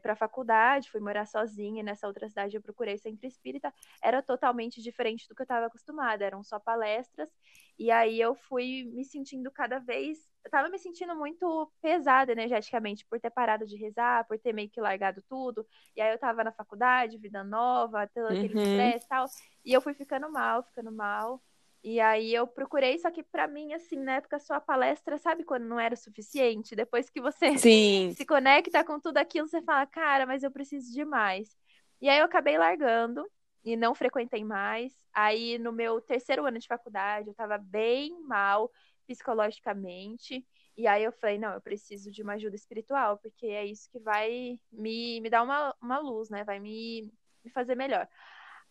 para 0.02 0.14
a 0.14 0.16
faculdade, 0.16 0.90
fui 0.90 1.00
morar 1.00 1.28
sozinha, 1.28 1.84
nessa 1.84 2.08
outra 2.08 2.28
cidade 2.28 2.56
eu 2.56 2.62
procurei 2.64 2.98
centro 2.98 3.28
espírita, 3.28 3.72
era 4.02 4.20
totalmente 4.24 4.82
diferente 4.82 5.28
do 5.30 5.36
que 5.36 5.44
eu 5.44 5.46
estava 5.46 5.68
acostumada, 5.68 6.26
eram 6.26 6.42
só 6.42 6.58
palestras, 6.60 7.30
e 7.80 7.92
aí 7.92 8.20
eu 8.22 8.36
fui 8.36 8.86
me 8.94 9.06
sentindo 9.06 9.52
cada 9.52 9.80
vez. 9.80 10.20
Eu 10.46 10.52
tava 10.52 10.70
me 10.70 10.78
sentindo 10.80 11.16
muito 11.16 11.72
pesada 11.82 12.32
energeticamente 12.34 13.06
por 13.08 13.20
ter 13.22 13.32
parado 13.32 13.66
de 13.66 13.78
rezar, 13.78 14.26
por 14.28 14.38
ter 14.40 14.54
meio 14.54 14.70
que 14.70 14.82
largado 14.82 15.24
tudo. 15.30 15.66
E 15.96 16.02
aí 16.02 16.12
eu 16.14 16.20
tava 16.20 16.44
na 16.44 16.52
faculdade, 16.52 17.18
vida 17.18 17.44
nova, 17.44 18.08
todo 18.08 18.28
aquele 18.28 18.56
Uhum. 18.56 18.56
estresse 18.56 19.06
e 19.06 19.10
tal. 19.10 19.26
E 19.66 19.74
eu 19.74 19.82
fui 19.82 19.94
ficando 19.94 20.32
mal, 20.32 20.64
ficando 20.64 20.92
mal. 20.92 21.42
E 21.84 22.00
aí 22.02 22.34
eu 22.34 22.46
procurei, 22.48 22.98
só 23.00 23.10
que 23.10 23.24
pra 23.24 23.48
mim, 23.48 23.74
assim, 23.74 23.96
na 23.98 24.16
época 24.16 24.38
só 24.40 24.56
a 24.56 24.62
palestra, 24.62 25.18
sabe 25.18 25.46
quando 25.46 25.64
não 25.66 25.80
era 25.80 25.94
o 25.94 25.98
suficiente? 25.98 26.76
Depois 26.76 27.10
que 27.10 27.22
você 27.22 27.52
Sim. 27.58 28.18
se 28.18 28.26
conecta 28.26 28.84
com 28.84 29.00
tudo 29.00 29.18
aquilo, 29.18 29.48
você 29.48 29.62
fala, 29.62 29.86
cara, 29.88 30.26
mas 30.26 30.44
eu 30.44 30.52
preciso 30.52 30.92
de 30.94 31.06
mais. 31.06 31.58
E 32.02 32.10
aí 32.10 32.20
eu 32.20 32.26
acabei 32.26 32.58
largando 32.58 33.26
e 33.64 33.76
não 33.76 33.96
frequentei 33.96 34.44
mais. 34.44 34.94
Aí 35.14 35.58
no 35.58 35.72
meu 35.72 36.02
terceiro 36.02 36.46
ano 36.46 36.60
de 36.60 36.68
faculdade, 36.68 37.30
eu 37.30 37.34
tava 37.34 37.58
bem 37.58 38.22
mal 38.24 38.72
psicologicamente. 39.08 40.46
E 40.78 40.88
aí 40.88 41.04
eu 41.04 41.12
falei, 41.12 41.38
não, 41.38 41.54
eu 41.54 41.62
preciso 41.62 42.12
de 42.12 42.22
uma 42.22 42.34
ajuda 42.34 42.56
espiritual, 42.56 43.18
porque 43.18 43.48
é 43.48 43.66
isso 43.66 43.90
que 43.92 44.00
vai 44.00 44.60
me, 44.72 45.20
me 45.20 45.30
dar 45.30 45.44
uma, 45.44 45.76
uma 45.82 46.00
luz, 46.00 46.30
né? 46.30 46.44
Vai 46.44 46.60
me, 46.60 47.12
me 47.44 47.52
fazer 47.52 47.76
melhor. 47.76 48.08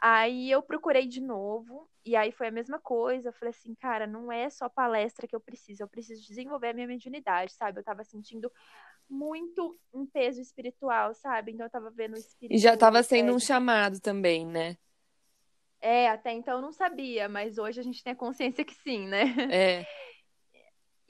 Aí 0.00 0.50
eu 0.50 0.62
procurei 0.62 1.06
de 1.06 1.20
novo, 1.20 1.90
e 2.05 2.14
aí 2.14 2.31
foi 2.31 2.46
a 2.49 2.50
mesma 2.52 2.79
coisa. 2.79 3.29
Eu 3.29 3.32
falei 3.32 3.50
assim, 3.50 3.75
cara, 3.75 4.06
não 4.06 4.31
é 4.31 4.49
só 4.49 4.69
palestra 4.69 5.26
que 5.26 5.35
eu 5.35 5.40
preciso, 5.40 5.82
eu 5.82 5.88
preciso 5.88 6.25
desenvolver 6.26 6.69
a 6.69 6.73
minha 6.73 6.87
mediunidade, 6.87 7.52
sabe? 7.52 7.81
Eu 7.81 7.85
tava 7.85 8.05
sentindo 8.05 8.50
muito 9.08 9.78
um 9.93 10.06
peso 10.06 10.40
espiritual, 10.40 11.14
sabe? 11.14 11.52
Então 11.52 11.66
eu 11.66 11.70
tava 11.70 11.90
vendo 11.90 12.14
o 12.14 12.19
espírito. 12.19 12.56
E 12.56 12.58
já 12.58 12.75
estava 12.75 13.02
sendo 13.02 13.34
um 13.34 13.40
chamado 13.40 14.00
também, 14.00 14.46
né? 14.46 14.76
É, 15.81 16.08
até 16.08 16.32
então 16.32 16.56
eu 16.56 16.62
não 16.62 16.72
sabia, 16.72 17.28
mas 17.28 17.56
hoje 17.56 17.81
a 17.81 17.82
gente 17.82 18.02
tem 18.02 18.12
a 18.12 18.16
consciência 18.16 18.64
que 18.64 18.75
sim, 18.75 19.06
né? 19.06 19.25
É. 19.50 19.87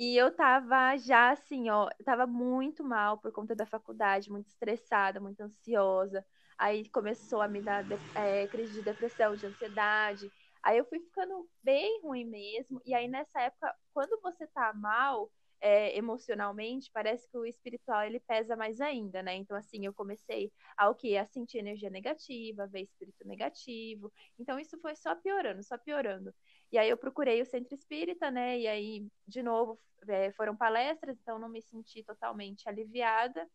E 0.01 0.17
eu 0.17 0.31
tava 0.31 0.97
já 0.97 1.31
assim, 1.31 1.69
ó, 1.71 1.89
eu 1.99 2.05
tava 2.05 2.25
muito 2.25 2.85
mal 2.85 3.19
por 3.19 3.33
conta 3.33 3.53
da 3.57 3.67
faculdade, 3.67 4.31
muito 4.31 4.47
estressada, 4.47 5.19
muito 5.19 5.41
ansiosa. 5.41 6.25
Aí 6.57 6.89
começou 6.91 7.43
a 7.43 7.49
me 7.49 7.61
dar 7.61 7.85
é, 8.15 8.47
crise 8.47 8.75
de 8.75 8.83
depressão, 8.83 9.35
de 9.35 9.47
ansiedade. 9.47 10.31
Aí 10.63 10.79
eu 10.79 10.85
fui 10.85 11.01
ficando 11.01 11.49
bem 11.65 12.01
ruim 12.03 12.25
mesmo. 12.25 12.81
E 12.87 12.95
aí 12.95 13.09
nessa 13.09 13.41
época, 13.41 13.75
quando 13.93 14.21
você 14.23 14.47
tá 14.47 14.73
mal, 14.73 15.33
é, 15.61 15.97
emocionalmente, 15.97 16.91
parece 16.93 17.29
que 17.29 17.37
o 17.37 17.45
espiritual 17.45 18.05
ele 18.05 18.21
pesa 18.21 18.57
mais 18.57 18.81
ainda, 18.81 19.23
né? 19.23 19.35
Então 19.35 19.57
assim, 19.57 19.85
eu 19.85 19.93
comecei 19.95 20.53
a 20.77 20.89
o? 20.91 21.17
A 21.17 21.27
sentir 21.27 21.59
energia 21.59 21.91
negativa, 21.91 22.65
a 22.65 22.67
ver 22.67 22.83
espírito 22.83 23.27
negativo. 23.27 24.13
Então 24.39 24.59
isso 24.59 24.79
foi 24.81 24.95
só 24.97 25.15
piorando, 25.15 25.63
só 25.63 25.77
piorando. 25.79 26.33
E 26.71 26.79
aí 26.79 26.89
eu 26.89 26.97
procurei 26.97 27.41
o 27.43 27.47
centro 27.47 27.75
espírita, 27.75 28.31
né? 28.31 28.59
E 28.59 28.69
aí, 28.69 29.07
de 29.27 29.43
novo, 29.43 29.81
é, 30.09 30.33
foram 30.33 30.57
palestras, 30.57 31.19
então 31.21 31.39
não 31.39 31.49
me 31.49 31.63
senti 31.63 32.03
totalmente 32.05 32.69
aliviada 32.69 33.49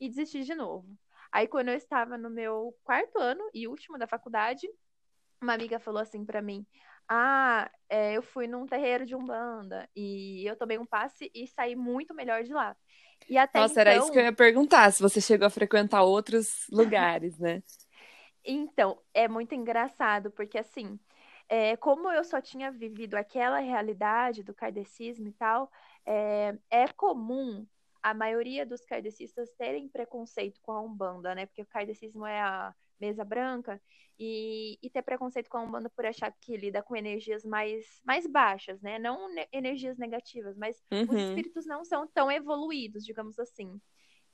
e 0.00 0.08
desisti 0.08 0.44
de 0.44 0.54
novo. 0.54 0.88
Aí, 1.32 1.46
quando 1.48 1.68
eu 1.68 1.74
estava 1.74 2.16
no 2.16 2.30
meu 2.30 2.74
quarto 2.84 3.18
ano 3.18 3.42
e 3.52 3.68
último 3.68 3.98
da 3.98 4.06
faculdade, 4.06 4.68
uma 5.40 5.54
amiga 5.54 5.78
falou 5.78 6.00
assim 6.00 6.24
pra 6.24 6.42
mim: 6.42 6.66
Ah, 7.08 7.70
é, 7.88 8.12
eu 8.16 8.22
fui 8.22 8.46
num 8.46 8.66
terreiro 8.66 9.06
de 9.06 9.14
Umbanda 9.14 9.88
e 9.96 10.44
eu 10.46 10.54
tomei 10.56 10.78
um 10.78 10.84
passe 10.84 11.30
e 11.34 11.46
saí 11.46 11.74
muito 11.74 12.14
melhor 12.14 12.44
de 12.44 12.52
lá. 12.52 12.76
E 13.28 13.38
até 13.38 13.60
Nossa, 13.60 13.80
era 13.80 13.92
então, 13.92 14.02
isso 14.02 14.12
que 14.12 14.18
eu 14.18 14.24
ia 14.24 14.32
perguntar, 14.32 14.92
se 14.92 15.02
você 15.02 15.20
chegou 15.20 15.46
a 15.46 15.50
frequentar 15.50 16.02
outros 16.02 16.66
lugares, 16.70 17.38
né? 17.38 17.62
Então, 18.50 18.98
é 19.12 19.28
muito 19.28 19.54
engraçado, 19.54 20.30
porque 20.30 20.56
assim, 20.56 20.98
é, 21.48 21.76
como 21.76 22.10
eu 22.10 22.24
só 22.24 22.40
tinha 22.40 22.70
vivido 22.70 23.14
aquela 23.14 23.58
realidade 23.58 24.42
do 24.42 24.54
kardecismo 24.54 25.28
e 25.28 25.32
tal, 25.32 25.70
é, 26.06 26.56
é 26.70 26.88
comum 26.88 27.66
a 28.02 28.14
maioria 28.14 28.64
dos 28.64 28.84
kardecistas 28.86 29.50
terem 29.58 29.88
preconceito 29.88 30.60
com 30.62 30.72
a 30.72 30.80
Umbanda, 30.80 31.34
né? 31.34 31.46
Porque 31.46 31.62
o 31.62 31.66
kardecismo 31.66 32.24
é 32.24 32.40
a 32.40 32.74
mesa 33.00 33.24
branca 33.24 33.80
e, 34.18 34.78
e 34.82 34.90
ter 34.90 35.02
preconceito 35.02 35.48
com 35.48 35.58
a 35.58 35.62
Umbanda 35.62 35.90
por 35.90 36.04
achar 36.06 36.32
que 36.40 36.56
lida 36.56 36.82
com 36.82 36.96
energias 36.96 37.44
mais, 37.44 37.84
mais 38.04 38.26
baixas, 38.26 38.80
né? 38.82 38.98
Não 38.98 39.32
ne- 39.34 39.48
energias 39.52 39.96
negativas, 39.98 40.56
mas 40.56 40.82
os 41.06 41.18
Uhum. 41.18 41.20
espíritos 41.20 41.66
não 41.66 41.84
são 41.84 42.06
tão 42.06 42.30
evoluídos, 42.30 43.04
digamos 43.04 43.38
assim. 43.38 43.80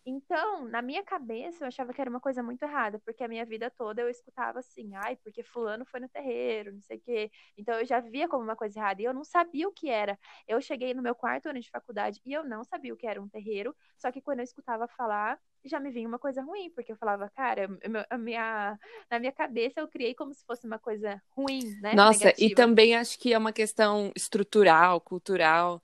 Então, 0.07 0.67
na 0.69 0.83
minha 0.83 1.03
cabeça, 1.03 1.65
eu 1.65 1.69
achava 1.69 1.93
que 1.95 2.01
era 2.01 2.11
uma 2.11 2.21
coisa 2.21 2.43
muito 2.43 2.63
errada, 2.63 3.01
porque 3.07 3.25
a 3.25 3.29
minha 3.29 3.45
vida 3.47 3.71
toda 3.71 4.03
eu 4.03 4.09
escutava 4.11 4.59
assim, 4.59 4.95
ai, 4.97 5.17
porque 5.17 5.43
fulano 5.43 5.87
foi 5.87 5.99
no 6.01 6.09
terreiro, 6.11 6.73
não 6.75 6.83
sei 6.83 6.99
o 6.99 7.01
quê. 7.01 7.31
Então, 7.57 7.79
eu 7.81 7.87
já 7.87 8.01
via 8.01 8.29
como 8.29 8.45
uma 8.45 8.55
coisa 8.57 8.79
errada 8.79 9.01
e 9.01 9.05
eu 9.07 9.15
não 9.15 9.25
sabia 9.25 9.67
o 9.67 9.73
que 9.73 9.89
era. 9.89 10.19
Eu 10.47 10.61
cheguei 10.61 10.93
no 10.93 11.03
meu 11.03 11.15
quarto 11.15 11.47
ano 11.49 11.59
de 11.61 11.71
faculdade 11.71 12.21
e 12.25 12.33
eu 12.35 12.45
não 12.45 12.63
sabia 12.65 12.93
o 12.93 12.97
que 12.99 13.07
era 13.07 13.21
um 13.23 13.29
terreiro, 13.29 13.75
só 13.99 14.13
que 14.13 14.21
quando 14.21 14.41
eu 14.41 14.45
escutava 14.45 14.87
falar, 14.89 15.41
já 15.65 15.81
me 15.81 15.91
vinha 15.91 16.09
uma 16.09 16.19
coisa 16.19 16.43
ruim, 16.43 16.71
porque 16.71 16.93
eu 16.93 16.97
falava, 16.97 17.31
cara, 17.31 17.69
a 18.11 18.19
minha, 18.19 18.79
na 19.11 19.19
minha 19.19 19.33
cabeça 19.33 19.81
eu 19.81 19.89
criei 19.89 20.15
como 20.15 20.35
se 20.35 20.45
fosse 20.45 20.67
uma 20.67 20.79
coisa 20.79 21.21
ruim, 21.31 21.61
né? 21.81 21.95
Nossa, 21.95 22.19
Negativa. 22.25 22.53
e 22.53 22.55
também 22.55 22.97
acho 22.97 23.19
que 23.19 23.33
é 23.33 23.39
uma 23.39 23.53
questão 23.53 24.13
estrutural, 24.15 25.01
cultural, 25.01 25.83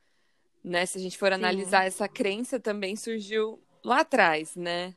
né? 0.63 0.85
Se 0.87 0.99
a 0.99 1.01
gente 1.01 1.17
for 1.19 1.29
Sim. 1.29 1.35
analisar, 1.35 1.87
essa 1.87 2.09
crença 2.09 2.61
também 2.61 2.97
surgiu 2.97 3.63
lá 3.85 4.01
atrás, 4.01 4.55
né? 4.57 4.95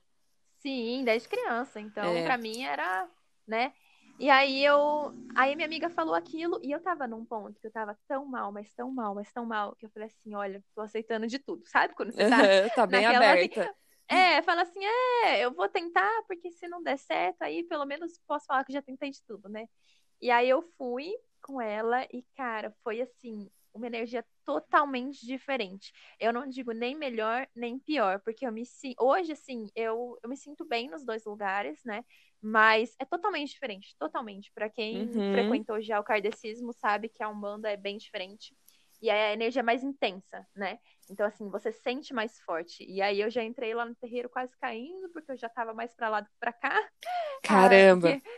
Sim, 0.59 1.03
desde 1.03 1.27
criança. 1.27 1.79
Então, 1.79 2.13
é. 2.13 2.23
para 2.23 2.37
mim 2.37 2.63
era, 2.63 3.07
né? 3.47 3.73
E 4.19 4.29
aí 4.29 4.63
eu, 4.63 5.11
aí 5.35 5.55
minha 5.55 5.65
amiga 5.65 5.89
falou 5.89 6.13
aquilo 6.13 6.59
e 6.63 6.71
eu 6.71 6.79
tava 6.79 7.07
num 7.07 7.25
ponto 7.25 7.59
que 7.59 7.67
eu 7.67 7.71
tava 7.71 7.97
tão 8.07 8.25
mal, 8.25 8.51
mas 8.51 8.71
tão 8.73 8.91
mal, 8.91 9.15
mas 9.15 9.31
tão 9.33 9.45
mal, 9.45 9.75
que 9.75 9.85
eu 9.85 9.89
falei 9.89 10.07
assim, 10.07 10.35
olha, 10.35 10.63
tô 10.75 10.81
aceitando 10.81 11.27
de 11.27 11.39
tudo, 11.39 11.63
sabe? 11.67 11.95
Quando 11.95 12.11
você 12.11 12.29
tá, 12.29 12.69
tá 12.75 12.87
bem 12.87 13.05
aberta. 13.05 13.61
Assim, 13.61 13.71
é, 14.07 14.41
fala 14.41 14.63
assim, 14.63 14.83
é, 15.25 15.45
eu 15.45 15.53
vou 15.53 15.67
tentar, 15.69 16.23
porque 16.27 16.51
se 16.51 16.67
não 16.67 16.81
der 16.83 16.97
certo, 16.97 17.41
aí 17.41 17.63
pelo 17.63 17.85
menos 17.85 18.19
posso 18.27 18.45
falar 18.45 18.63
que 18.63 18.73
já 18.73 18.81
tentei 18.81 19.09
de 19.11 19.23
tudo, 19.23 19.49
né? 19.49 19.67
E 20.21 20.31
aí 20.31 20.49
eu 20.49 20.61
fui 20.77 21.13
com 21.41 21.61
ela 21.61 22.05
e, 22.05 22.23
cara, 22.35 22.73
foi 22.83 23.01
assim, 23.01 23.49
uma 23.73 23.87
energia 23.87 24.23
totalmente 24.45 25.25
diferente. 25.25 25.91
Eu 26.19 26.31
não 26.31 26.47
digo 26.47 26.71
nem 26.71 26.95
melhor 26.95 27.47
nem 27.55 27.79
pior, 27.79 28.19
porque 28.19 28.45
eu 28.45 28.51
me 28.51 28.63
hoje 28.99 29.31
assim, 29.31 29.67
eu, 29.75 30.17
eu 30.21 30.29
me 30.29 30.37
sinto 30.37 30.63
bem 30.63 30.89
nos 30.89 31.03
dois 31.03 31.25
lugares, 31.25 31.83
né? 31.83 32.05
Mas 32.41 32.95
é 32.99 33.05
totalmente 33.05 33.51
diferente, 33.51 33.95
totalmente. 33.97 34.51
Para 34.53 34.69
quem 34.69 35.07
uhum. 35.07 35.31
frequentou 35.31 35.81
já 35.81 35.99
o 35.99 36.03
kardecismo 36.03 36.71
sabe 36.73 37.09
que 37.09 37.23
a 37.23 37.29
Umbanda 37.29 37.69
é 37.71 37.77
bem 37.77 37.97
diferente. 37.97 38.55
E 39.01 39.09
a 39.09 39.33
energia 39.33 39.61
é 39.61 39.63
mais 39.63 39.83
intensa, 39.83 40.47
né? 40.55 40.79
Então, 41.09 41.25
assim, 41.25 41.49
você 41.49 41.71
sente 41.71 42.13
mais 42.13 42.39
forte. 42.41 42.83
E 42.83 43.01
aí 43.01 43.19
eu 43.19 43.29
já 43.29 43.43
entrei 43.43 43.73
lá 43.73 43.85
no 43.85 43.95
terreiro 43.95 44.29
quase 44.29 44.55
caindo, 44.57 45.09
porque 45.09 45.31
eu 45.31 45.37
já 45.37 45.49
tava 45.49 45.73
mais 45.73 45.93
pra 45.93 46.09
lá 46.09 46.21
do 46.21 46.29
que 46.29 46.35
pra 46.39 46.53
cá. 46.53 46.89
Caramba! 47.43 48.11
Porque... 48.13 48.29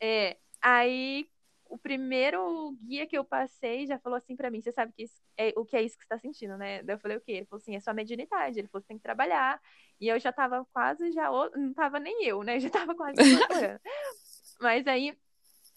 É. 0.00 0.36
Aí 0.60 1.28
o 1.68 1.76
primeiro 1.76 2.76
guia 2.82 3.06
que 3.06 3.16
eu 3.16 3.24
passei 3.24 3.86
já 3.86 3.98
falou 3.98 4.16
assim 4.16 4.36
para 4.36 4.50
mim: 4.50 4.60
você 4.60 4.72
sabe 4.72 4.92
que 4.92 5.04
isso 5.04 5.20
é, 5.36 5.52
o 5.56 5.64
que 5.64 5.76
é 5.76 5.82
isso 5.82 5.96
que 5.96 6.04
você 6.04 6.08
tá 6.08 6.18
sentindo, 6.18 6.56
né? 6.56 6.82
Daí 6.82 6.96
eu 6.96 7.00
falei: 7.00 7.16
o 7.16 7.20
quê? 7.20 7.32
Ele 7.32 7.46
falou 7.46 7.60
assim: 7.60 7.76
é 7.76 7.80
sua 7.80 7.94
mediunidade. 7.94 8.58
Ele 8.58 8.68
falou: 8.68 8.82
você 8.82 8.88
tem 8.88 8.96
que 8.96 9.02
trabalhar. 9.02 9.60
E 10.00 10.08
eu 10.08 10.18
já 10.18 10.32
tava 10.32 10.66
quase, 10.72 11.12
já. 11.12 11.30
Não 11.56 11.72
tava 11.74 11.98
nem 11.98 12.24
eu, 12.24 12.42
né? 12.42 12.58
Já 12.60 12.70
tava 12.70 12.94
quase 12.94 13.20
Mas 14.60 14.86
aí. 14.86 15.16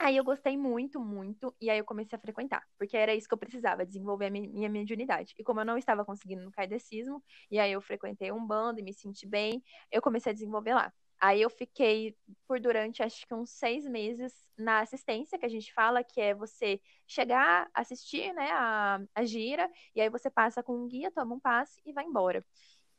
Aí 0.03 0.17
eu 0.17 0.24
gostei 0.24 0.58
muito, 0.58 1.00
muito, 1.00 1.55
e 1.62 1.70
aí 1.70 1.77
eu 1.77 1.86
comecei 1.86 2.17
a 2.17 2.20
frequentar, 2.22 2.63
porque 2.77 2.98
era 2.98 3.13
isso 3.13 3.27
que 3.27 3.34
eu 3.36 3.38
precisava, 3.38 3.86
desenvolver 3.86 4.25
a 4.27 4.29
minha 4.31 4.67
mediunidade. 4.67 5.36
E 5.38 5.43
como 5.43 5.60
eu 5.62 5.65
não 5.65 5.77
estava 5.77 6.03
conseguindo 6.03 6.43
no 6.43 6.51
kaidecismo, 6.51 7.24
e 7.51 7.60
aí 7.60 7.72
eu 7.72 7.81
frequentei 7.81 8.31
um 8.31 8.43
bando 8.43 8.79
e 8.79 8.84
me 8.84 8.93
senti 8.93 9.27
bem, 9.27 9.63
eu 9.91 10.01
comecei 10.01 10.31
a 10.31 10.34
desenvolver 10.34 10.74
lá. 10.74 10.91
Aí 11.20 11.39
eu 11.39 11.51
fiquei 11.51 12.15
por 12.48 12.60
durante 12.60 13.03
acho 13.03 13.27
que 13.27 13.34
uns 13.36 13.51
seis 13.51 13.86
meses 13.86 14.34
na 14.58 14.79
assistência, 14.79 15.38
que 15.38 15.46
a 15.46 15.50
gente 15.50 15.72
fala, 15.72 16.03
que 16.03 16.20
é 16.20 16.34
você 16.34 16.81
chegar, 17.05 17.70
assistir 17.72 18.34
né, 18.34 18.50
a, 18.53 19.00
a 19.13 19.24
gira, 19.24 19.70
e 19.96 20.01
aí 20.01 20.10
você 20.10 20.31
passa 20.31 20.63
com 20.63 20.74
um 20.75 20.88
guia, 20.88 21.12
toma 21.12 21.36
um 21.36 21.39
passe 21.39 21.79
e 21.86 21.93
vai 21.93 22.05
embora. 22.05 22.43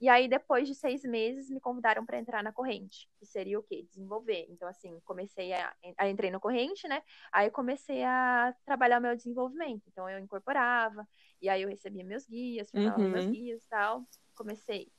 E 0.02 0.08
aí, 0.08 0.26
depois 0.26 0.66
de 0.66 0.74
seis 0.74 1.04
meses, 1.04 1.48
me 1.48 1.60
convidaram 1.60 2.04
para 2.04 2.18
entrar 2.18 2.42
na 2.42 2.52
corrente, 2.52 3.08
que 3.20 3.24
seria 3.24 3.56
o 3.56 3.62
quê? 3.62 3.84
Desenvolver. 3.88 4.46
Então, 4.50 4.68
assim, 4.68 4.98
comecei 5.04 5.52
a, 5.52 5.72
a. 5.96 6.08
Entrei 6.08 6.28
na 6.28 6.40
corrente, 6.40 6.88
né? 6.88 7.00
Aí 7.32 7.48
comecei 7.52 8.02
a 8.02 8.52
trabalhar 8.64 8.98
o 8.98 9.02
meu 9.02 9.14
desenvolvimento. 9.14 9.84
Então, 9.86 10.10
eu 10.10 10.18
incorporava, 10.18 11.06
e 11.40 11.48
aí 11.48 11.62
eu 11.62 11.68
recebia 11.68 12.04
meus 12.04 12.26
guias, 12.26 12.68
falava 12.68 13.00
uhum. 13.00 13.10
meus 13.10 13.26
guias 13.26 13.62
e 13.62 13.68
tal. 13.68 14.04
Comecei 14.34 14.90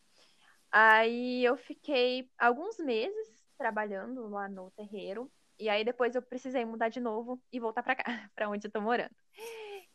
Aí 0.71 1.43
eu 1.45 1.55
fiquei 1.55 2.27
alguns 2.39 2.79
meses 2.79 3.45
trabalhando 3.59 4.27
lá 4.27 4.49
no 4.49 4.71
terreiro. 4.71 5.31
E 5.59 5.69
aí 5.69 5.83
depois 5.83 6.15
eu 6.15 6.21
precisei 6.21 6.65
mudar 6.65 6.89
de 6.89 6.99
novo 6.99 7.39
e 7.51 7.59
voltar 7.59 7.83
para 7.83 7.95
cá, 7.95 8.03
para 8.33 8.49
onde 8.49 8.65
eu 8.65 8.71
tô 8.71 8.81
morando. 8.81 9.13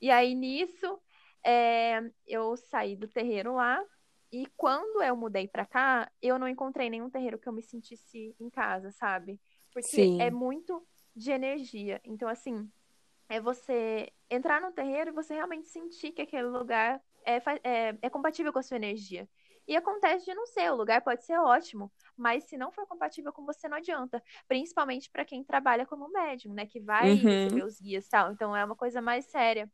E 0.00 0.08
aí 0.08 0.34
nisso 0.36 1.00
é, 1.44 2.00
eu 2.26 2.56
saí 2.56 2.94
do 2.94 3.08
terreiro 3.08 3.54
lá. 3.54 3.82
E 4.30 4.46
quando 4.56 5.02
eu 5.02 5.16
mudei 5.16 5.48
para 5.48 5.64
cá, 5.64 6.10
eu 6.20 6.38
não 6.38 6.48
encontrei 6.48 6.90
nenhum 6.90 7.08
terreiro 7.08 7.38
que 7.38 7.48
eu 7.48 7.52
me 7.52 7.62
sentisse 7.62 8.34
em 8.38 8.50
casa, 8.50 8.90
sabe? 8.92 9.40
Porque 9.72 9.88
Sim. 9.88 10.20
é 10.20 10.30
muito 10.30 10.86
de 11.16 11.30
energia. 11.30 12.00
Então, 12.04 12.28
assim, 12.28 12.70
é 13.28 13.40
você 13.40 14.12
entrar 14.30 14.60
no 14.60 14.72
terreiro 14.72 15.10
e 15.10 15.14
você 15.14 15.34
realmente 15.34 15.68
sentir 15.68 16.12
que 16.12 16.22
aquele 16.22 16.48
lugar 16.48 17.02
é, 17.24 17.36
é, 17.64 17.98
é 18.02 18.10
compatível 18.10 18.52
com 18.52 18.58
a 18.58 18.62
sua 18.62 18.76
energia. 18.76 19.28
E 19.66 19.76
acontece 19.76 20.24
de 20.24 20.34
não 20.34 20.46
ser, 20.46 20.72
o 20.72 20.76
lugar 20.76 21.02
pode 21.02 21.24
ser 21.26 21.38
ótimo, 21.38 21.92
mas 22.16 22.44
se 22.44 22.56
não 22.56 22.72
for 22.72 22.86
compatível 22.86 23.30
com 23.32 23.44
você, 23.44 23.68
não 23.68 23.76
adianta. 23.76 24.22
Principalmente 24.46 25.10
para 25.10 25.26
quem 25.26 25.44
trabalha 25.44 25.84
como 25.84 26.08
médium, 26.10 26.54
né? 26.54 26.64
Que 26.64 26.80
vai 26.80 27.10
uhum. 27.10 27.16
receber 27.16 27.64
os 27.64 27.78
guias 27.78 28.06
e 28.06 28.08
tal. 28.08 28.32
Então 28.32 28.56
é 28.56 28.64
uma 28.64 28.74
coisa 28.74 29.02
mais 29.02 29.26
séria. 29.26 29.70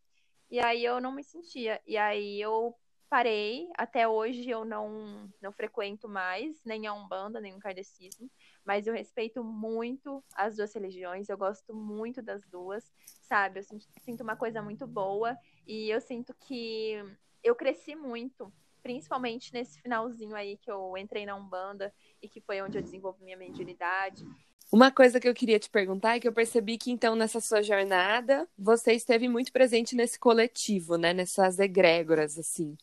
E 0.51 0.59
aí 0.59 0.85
eu 0.85 1.01
não 1.01 1.13
me 1.13 1.23
sentia. 1.23 1.81
E 1.87 1.97
aí 1.97 2.41
eu 2.41 2.75
parei. 3.09 3.69
Até 3.77 4.09
hoje 4.09 4.49
eu 4.49 4.65
não, 4.65 5.31
não 5.41 5.53
frequento 5.53 6.09
mais, 6.09 6.63
nem 6.65 6.87
a 6.87 6.93
Umbanda, 6.93 7.41
nem 7.41 7.55
o 7.55 7.59
Kardecismo. 7.59 8.31
Mas 8.65 8.87
eu 8.87 8.95
respeito 8.95 9.43
muito 9.43 10.23
as 10.35 10.57
duas 10.57 10.75
religiões. 10.75 11.29
Eu 11.29 11.39
gosto 11.39 11.75
muito 11.75 12.23
das 12.23 12.45
duas, 12.47 12.93
sabe? 13.21 13.61
Eu 13.61 13.81
sinto 14.01 14.23
uma 14.23 14.37
coisa 14.37 14.63
muito 14.63 14.87
boa. 14.87 15.37
E 15.67 15.89
eu 15.91 16.01
sinto 16.01 16.35
que 16.35 17.03
eu 17.43 17.55
cresci 17.55 17.95
muito 17.95 18.53
principalmente 18.83 19.51
nesse 19.53 19.81
finalzinho 19.81 20.37
aí 20.37 20.59
que 20.59 20.71
eu 20.71 20.97
entrei 20.99 21.25
na 21.25 21.35
Umbanda 21.35 21.93
e 22.21 22.29
que 22.29 22.41
foi 22.43 22.61
onde 22.61 22.77
eu 22.77 22.83
desenvolvi 22.83 23.25
minha 23.25 23.37
mediunidade. 23.37 24.23
Uma 24.71 24.91
coisa 24.91 25.19
que 25.19 25.27
eu 25.27 25.35
queria 25.35 25.59
te 25.59 25.71
perguntar 25.71 26.17
é 26.17 26.21
que 26.21 26.29
eu 26.29 26.33
percebi 26.33 26.77
que 26.77 26.91
então 26.91 27.17
nessa 27.17 27.41
sua 27.41 27.63
jornada 27.63 28.47
você 28.59 28.93
esteve 28.93 29.27
muito 29.27 29.53
presente 29.53 29.97
nesse 29.97 30.19
coletivo, 30.19 30.97
né, 30.97 31.15
nessas 31.15 31.59
egrégoras 31.59 32.39
assim. 32.39 32.77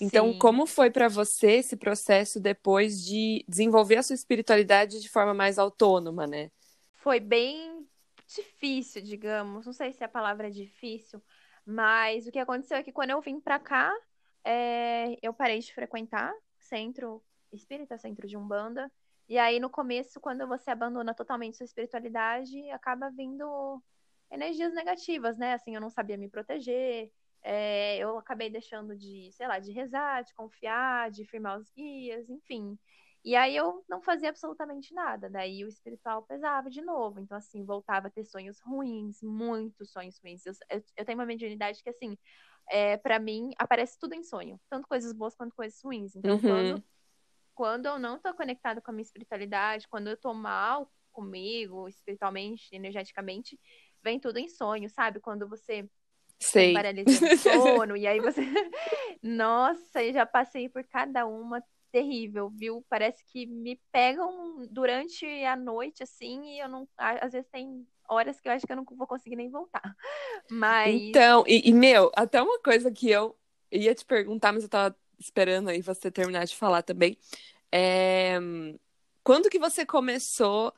Então, 0.00 0.32
Sim. 0.32 0.38
como 0.38 0.66
foi 0.66 0.90
para 0.90 1.08
você 1.08 1.52
esse 1.52 1.76
processo 1.76 2.40
depois 2.40 3.04
de 3.04 3.44
desenvolver 3.48 3.96
a 3.96 4.02
sua 4.02 4.14
espiritualidade 4.14 5.00
de 5.00 5.08
forma 5.08 5.34
mais 5.34 5.58
autônoma, 5.58 6.26
né? 6.26 6.50
Foi 6.94 7.18
bem 7.18 7.86
difícil, 8.26 9.02
digamos. 9.02 9.66
Não 9.66 9.72
sei 9.72 9.92
se 9.92 10.04
a 10.04 10.08
palavra 10.08 10.48
é 10.48 10.50
difícil, 10.50 11.22
mas 11.66 12.26
o 12.26 12.32
que 12.32 12.38
aconteceu 12.38 12.76
é 12.76 12.82
que 12.82 12.92
quando 12.92 13.10
eu 13.10 13.20
vim 13.20 13.40
para 13.40 13.58
cá, 13.58 13.92
é, 14.44 15.18
eu 15.20 15.32
parei 15.32 15.58
de 15.58 15.72
frequentar 15.74 16.32
centro 16.58 17.22
espírita, 17.52 17.98
centro 17.98 18.26
de 18.26 18.36
umbanda. 18.36 18.90
E 19.28 19.38
aí, 19.38 19.58
no 19.60 19.68
começo, 19.68 20.20
quando 20.20 20.46
você 20.46 20.70
abandona 20.70 21.14
totalmente 21.14 21.56
sua 21.56 21.64
espiritualidade, 21.64 22.70
acaba 22.70 23.10
vindo 23.10 23.82
energias 24.30 24.72
negativas, 24.72 25.36
né? 25.36 25.54
Assim, 25.54 25.74
eu 25.74 25.80
não 25.80 25.90
sabia 25.90 26.16
me 26.16 26.28
proteger, 26.28 27.10
é, 27.42 27.98
eu 27.98 28.18
acabei 28.18 28.50
deixando 28.50 28.96
de, 28.96 29.30
sei 29.32 29.46
lá, 29.46 29.58
de 29.58 29.72
rezar, 29.72 30.22
de 30.22 30.34
confiar, 30.34 31.10
de 31.10 31.24
firmar 31.24 31.58
os 31.58 31.70
guias, 31.70 32.28
enfim. 32.28 32.78
E 33.24 33.34
aí 33.34 33.56
eu 33.56 33.84
não 33.88 34.00
fazia 34.00 34.30
absolutamente 34.30 34.94
nada. 34.94 35.28
Daí 35.28 35.64
o 35.64 35.68
espiritual 35.68 36.22
pesava 36.22 36.70
de 36.70 36.80
novo. 36.80 37.20
Então, 37.20 37.36
assim, 37.36 37.64
voltava 37.64 38.08
a 38.08 38.10
ter 38.10 38.24
sonhos 38.24 38.60
ruins, 38.60 39.22
muitos 39.22 39.90
sonhos 39.90 40.18
ruins. 40.22 40.46
Eu, 40.46 40.52
eu, 40.70 40.82
eu 40.96 41.04
tenho 41.04 41.18
uma 41.18 41.26
mediunidade 41.26 41.82
que, 41.82 41.90
assim, 41.90 42.16
é, 42.70 42.96
para 42.96 43.18
mim, 43.18 43.50
aparece 43.58 43.98
tudo 43.98 44.14
em 44.14 44.22
sonho. 44.22 44.60
Tanto 44.68 44.88
coisas 44.88 45.12
boas 45.12 45.34
quanto 45.34 45.54
coisas 45.54 45.80
ruins. 45.82 46.14
Então, 46.16 46.34
uhum. 46.34 46.40
quando, 46.40 46.84
quando 47.54 47.86
eu 47.86 47.98
não 47.98 48.18
tô 48.18 48.32
conectado 48.34 48.80
com 48.80 48.90
a 48.90 48.94
minha 48.94 49.02
espiritualidade, 49.02 49.88
quando 49.88 50.08
eu 50.08 50.16
tô 50.16 50.32
mal 50.32 50.90
comigo, 51.12 51.88
espiritualmente, 51.88 52.68
energeticamente, 52.72 53.58
vem 54.02 54.20
tudo 54.20 54.38
em 54.38 54.48
sonho, 54.48 54.88
sabe? 54.88 55.18
Quando 55.18 55.48
você 55.48 55.88
Sei. 56.38 56.72
paralisia 56.72 57.36
sono, 57.36 57.96
e 57.96 58.06
aí 58.06 58.20
você. 58.20 58.40
Nossa, 59.22 60.02
eu 60.02 60.12
já 60.12 60.24
passei 60.24 60.68
por 60.68 60.84
cada 60.84 61.26
uma 61.26 61.62
terrível, 61.90 62.50
viu? 62.50 62.84
Parece 62.88 63.24
que 63.24 63.46
me 63.46 63.80
pegam 63.90 64.66
durante 64.70 65.26
a 65.44 65.56
noite, 65.56 66.02
assim, 66.02 66.54
e 66.54 66.60
eu 66.60 66.68
não. 66.68 66.88
Às 66.96 67.32
vezes 67.32 67.48
tem 67.50 67.86
horas 68.08 68.40
que 68.40 68.48
eu 68.48 68.52
acho 68.52 68.66
que 68.66 68.72
eu 68.72 68.76
não 68.76 68.84
vou 68.84 69.06
conseguir 69.06 69.36
nem 69.36 69.50
voltar. 69.50 69.82
Mas. 70.50 70.94
Então, 70.94 71.44
e, 71.46 71.68
e, 71.68 71.72
meu, 71.72 72.10
até 72.14 72.40
uma 72.40 72.58
coisa 72.60 72.90
que 72.90 73.10
eu 73.10 73.36
ia 73.70 73.94
te 73.94 74.04
perguntar, 74.04 74.50
mas 74.50 74.62
eu 74.62 74.68
tava 74.68 74.96
esperando 75.18 75.68
aí 75.68 75.82
você 75.82 76.10
terminar 76.10 76.46
de 76.46 76.56
falar 76.56 76.82
também. 76.82 77.18
É... 77.70 78.38
Quando 79.22 79.50
que 79.50 79.58
você 79.58 79.84
começou, 79.84 80.72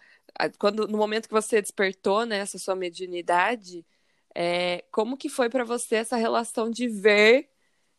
quando 0.59 0.89
no 0.89 0.99
momento 0.99 1.29
que 1.29 1.35
você 1.35 1.63
despertou 1.63 2.27
né, 2.27 2.39
essa 2.39 2.59
sua 2.59 2.75
mediunidade, 2.75 3.87
é... 4.35 4.85
como 4.91 5.17
que 5.17 5.29
foi 5.29 5.49
para 5.49 5.65
você 5.65 5.97
essa 5.97 6.17
relação 6.17 6.71
de 6.71 6.89
ver 6.89 7.49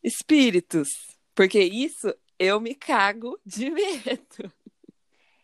espíritos? 0.03 1.17
Porque 1.35 1.59
isso 1.59 2.13
eu 2.37 2.59
me 2.59 2.75
cago 2.75 3.39
de 3.45 3.69
medo. 3.71 4.53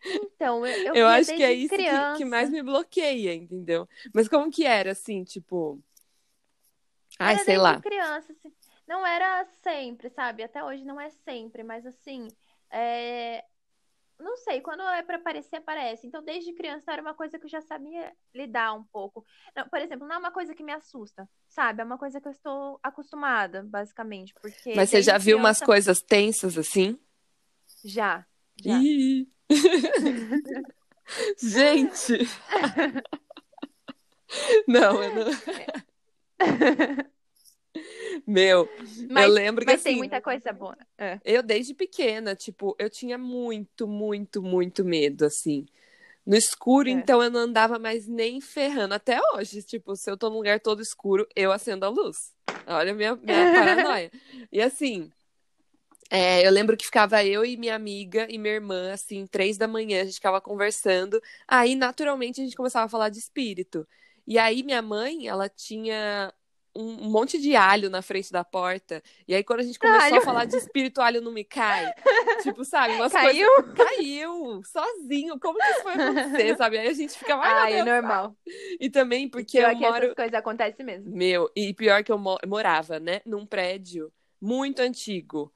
Então, 0.04 0.64
eu, 0.64 0.86
eu, 0.86 0.94
Eu 0.94 1.06
acho 1.06 1.34
que 1.34 1.42
é 1.42 1.52
isso 1.52 1.74
que, 1.74 2.16
que 2.16 2.24
mais 2.24 2.50
me 2.50 2.62
bloqueia, 2.62 3.34
entendeu? 3.34 3.88
Mas 4.14 4.28
como 4.28 4.50
que 4.50 4.64
era, 4.64 4.92
assim, 4.92 5.24
tipo. 5.24 5.82
Ai, 7.18 7.34
Era 7.34 7.44
sei 7.44 7.58
lá. 7.58 7.80
criança, 7.80 8.32
assim. 8.32 8.52
Não 8.86 9.06
era 9.06 9.44
sempre, 9.62 10.08
sabe? 10.08 10.42
Até 10.42 10.64
hoje 10.64 10.84
não 10.84 11.00
é 11.00 11.10
sempre, 11.10 11.62
mas 11.62 11.84
assim, 11.84 12.28
é, 12.70 13.44
não 14.18 14.36
sei, 14.36 14.60
quando 14.60 14.82
é 14.82 15.02
pra 15.02 15.16
aparecer, 15.16 15.56
aparece. 15.56 16.06
Então, 16.06 16.22
desde 16.22 16.52
criança 16.52 16.92
era 16.92 17.02
uma 17.02 17.14
coisa 17.14 17.38
que 17.38 17.46
eu 17.46 17.50
já 17.50 17.60
sabia 17.60 18.12
lidar 18.34 18.74
um 18.74 18.84
pouco. 18.84 19.24
Não, 19.54 19.68
por 19.68 19.80
exemplo, 19.80 20.06
não 20.06 20.16
é 20.16 20.18
uma 20.18 20.32
coisa 20.32 20.54
que 20.54 20.62
me 20.62 20.72
assusta, 20.72 21.28
sabe? 21.48 21.82
É 21.82 21.84
uma 21.84 21.98
coisa 21.98 22.20
que 22.20 22.28
eu 22.28 22.32
estou 22.32 22.78
acostumada, 22.82 23.62
basicamente, 23.62 24.34
porque 24.40 24.74
Mas 24.74 24.90
você 24.90 25.02
já 25.02 25.18
viu 25.18 25.36
umas 25.36 25.58
criança 25.58 25.66
coisas 25.66 26.02
tensas 26.02 26.58
assim? 26.58 26.98
já, 27.84 28.26
já. 28.62 28.78
Ih! 28.78 29.28
Gente! 31.40 32.18
Não, 34.68 35.02
eu 35.02 35.14
não. 35.14 35.30
Meu, 38.26 38.68
Mas, 39.08 39.24
eu 39.26 39.30
lembro 39.32 39.64
que 39.64 39.72
mas 39.72 39.82
tem 39.82 39.92
assim, 39.92 39.98
muita 39.98 40.20
coisa 40.20 40.52
boa. 40.52 40.76
É. 40.96 41.18
eu 41.24 41.42
desde 41.42 41.74
pequena, 41.74 42.34
tipo, 42.34 42.76
eu 42.78 42.90
tinha 42.90 43.16
muito, 43.18 43.86
muito, 43.86 44.42
muito 44.42 44.84
medo, 44.84 45.24
assim. 45.24 45.66
No 46.26 46.36
escuro, 46.36 46.88
É. 46.88 46.92
então 46.92 47.22
eu 47.22 47.30
não 47.30 47.40
andava 47.40 47.78
mais 47.78 48.06
nem 48.06 48.40
ferrando. 48.40 48.92
Até 48.94 49.18
hoje, 49.34 49.62
tipo, 49.62 49.96
se 49.96 50.10
eu 50.10 50.16
tô 50.16 50.28
num 50.28 50.36
lugar 50.36 50.60
todo 50.60 50.82
escuro, 50.82 51.26
eu 51.34 51.50
acendo 51.50 51.86
a 51.86 51.88
luz. 51.88 52.34
Olha 52.66 52.92
a 52.92 52.94
minha, 52.94 53.16
minha 53.16 53.16
paranoia. 53.54 54.12
E 54.52 54.60
assim, 54.60 55.10
é, 56.10 56.46
eu 56.46 56.50
lembro 56.50 56.76
que 56.76 56.86
ficava 56.86 57.22
eu 57.24 57.44
e 57.44 57.56
minha 57.56 57.74
amiga 57.74 58.26
e 58.30 58.38
minha 58.38 58.54
irmã, 58.54 58.92
assim, 58.92 59.26
três 59.26 59.58
da 59.58 59.68
manhã, 59.68 60.02
a 60.02 60.04
gente 60.04 60.14
ficava 60.14 60.40
conversando. 60.40 61.20
Aí, 61.46 61.74
naturalmente, 61.74 62.40
a 62.40 62.44
gente 62.44 62.56
começava 62.56 62.86
a 62.86 62.88
falar 62.88 63.10
de 63.10 63.18
espírito. 63.18 63.86
E 64.26 64.38
aí, 64.38 64.62
minha 64.62 64.80
mãe, 64.82 65.26
ela 65.28 65.48
tinha 65.48 66.32
um 66.74 67.08
monte 67.10 67.38
de 67.38 67.56
alho 67.56 67.90
na 67.90 68.02
frente 68.02 68.30
da 68.32 68.44
porta. 68.44 69.02
E 69.26 69.34
aí, 69.34 69.42
quando 69.42 69.60
a 69.60 69.62
gente 69.62 69.78
começou 69.78 70.02
Alho. 70.02 70.16
a 70.18 70.20
falar 70.20 70.44
de 70.44 70.56
espírito, 70.56 71.00
alho 71.00 71.20
não 71.20 71.32
me 71.32 71.44
cai. 71.44 71.92
Tipo, 72.42 72.64
sabe? 72.64 72.94
Umas 72.94 73.12
Caiu? 73.12 73.48
coisas. 73.48 73.74
Caiu! 73.74 74.62
Sozinho. 74.64 75.38
Como 75.40 75.58
que 75.58 75.64
isso 75.66 75.82
foi 75.82 75.92
acontecer, 75.94 76.56
sabe? 76.56 76.78
Aí 76.78 76.88
a 76.88 76.92
gente 76.92 77.16
Ai, 77.30 77.82
meu 77.82 77.94
é 77.94 78.00
normal. 78.00 78.36
E 78.80 78.88
também 78.88 79.28
porque 79.28 79.58
Pior 79.58 79.72
eu 79.72 79.76
que 79.76 79.80
moro. 79.82 80.04
essas 80.04 80.14
coisas 80.14 80.34
acontecem 80.34 80.86
mesmo. 80.86 81.10
Meu, 81.10 81.50
e 81.56 81.74
pior 81.74 82.04
que 82.04 82.12
eu 82.12 82.18
morava, 82.46 83.00
né, 83.00 83.20
num 83.26 83.44
prédio 83.44 84.12
muito 84.40 84.80
antigo. 84.80 85.52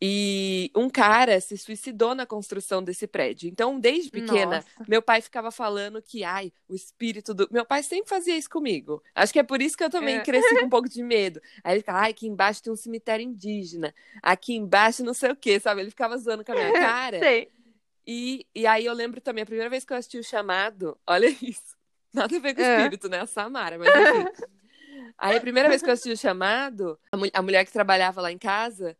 E 0.00 0.70
um 0.76 0.90
cara 0.90 1.40
se 1.40 1.56
suicidou 1.56 2.14
na 2.14 2.26
construção 2.26 2.82
desse 2.82 3.06
prédio. 3.06 3.48
Então, 3.48 3.80
desde 3.80 4.10
pequena, 4.10 4.56
Nossa. 4.56 4.68
meu 4.86 5.00
pai 5.00 5.22
ficava 5.22 5.50
falando 5.50 6.02
que, 6.02 6.22
ai, 6.22 6.52
o 6.68 6.74
espírito 6.74 7.32
do. 7.32 7.48
Meu 7.50 7.64
pai 7.64 7.82
sempre 7.82 8.08
fazia 8.10 8.36
isso 8.36 8.50
comigo. 8.50 9.02
Acho 9.14 9.32
que 9.32 9.38
é 9.38 9.42
por 9.42 9.62
isso 9.62 9.74
que 9.76 9.82
eu 9.82 9.88
também 9.88 10.16
É. 10.16 10.20
cresci 10.22 10.58
com 10.60 10.66
um 10.66 10.68
pouco 10.70 10.88
de 10.88 11.02
medo. 11.02 11.40
Aí 11.64 11.72
ele 11.74 11.80
ficava, 11.80 12.00
ai, 12.00 12.10
aqui 12.10 12.26
embaixo 12.26 12.62
tem 12.62 12.72
um 12.72 12.76
cemitério 12.76 13.24
indígena. 13.24 13.94
Aqui 14.22 14.54
embaixo 14.54 15.02
não 15.02 15.14
sei 15.14 15.30
o 15.30 15.36
quê, 15.36 15.58
sabe? 15.58 15.80
Ele 15.80 15.90
ficava 15.90 16.16
zoando 16.18 16.44
com 16.44 16.52
a 16.52 16.54
minha 16.54 16.72
cara. 16.74 17.18
Sei. 17.18 17.48
E, 18.06 18.46
e 18.54 18.66
aí 18.66 18.84
eu 18.84 18.92
lembro 18.92 19.20
também, 19.20 19.42
a 19.42 19.46
primeira 19.46 19.70
vez 19.70 19.84
que 19.84 19.92
eu 19.92 19.96
assisti 19.96 20.18
o 20.18 20.22
chamado, 20.24 20.96
olha 21.06 21.26
isso. 21.42 21.74
Nada 22.12 22.36
a 22.36 22.40
ver 22.40 22.54
com 22.54 22.60
É. 22.60 22.76
espírito, 22.76 23.08
né? 23.08 23.20
A 23.20 23.26
Samara, 23.26 23.78
mas 23.78 23.88
enfim. 23.88 24.46
Aí 25.18 25.36
a 25.36 25.40
primeira 25.40 25.68
vez 25.68 25.82
que 25.82 25.88
eu 25.88 25.92
assisti 25.94 26.12
o 26.12 26.16
chamado, 26.16 26.98
a, 27.10 27.16
mu- 27.16 27.30
a 27.32 27.42
mulher 27.42 27.64
que 27.64 27.72
trabalhava 27.72 28.20
lá 28.20 28.30
em 28.30 28.38
casa, 28.38 28.96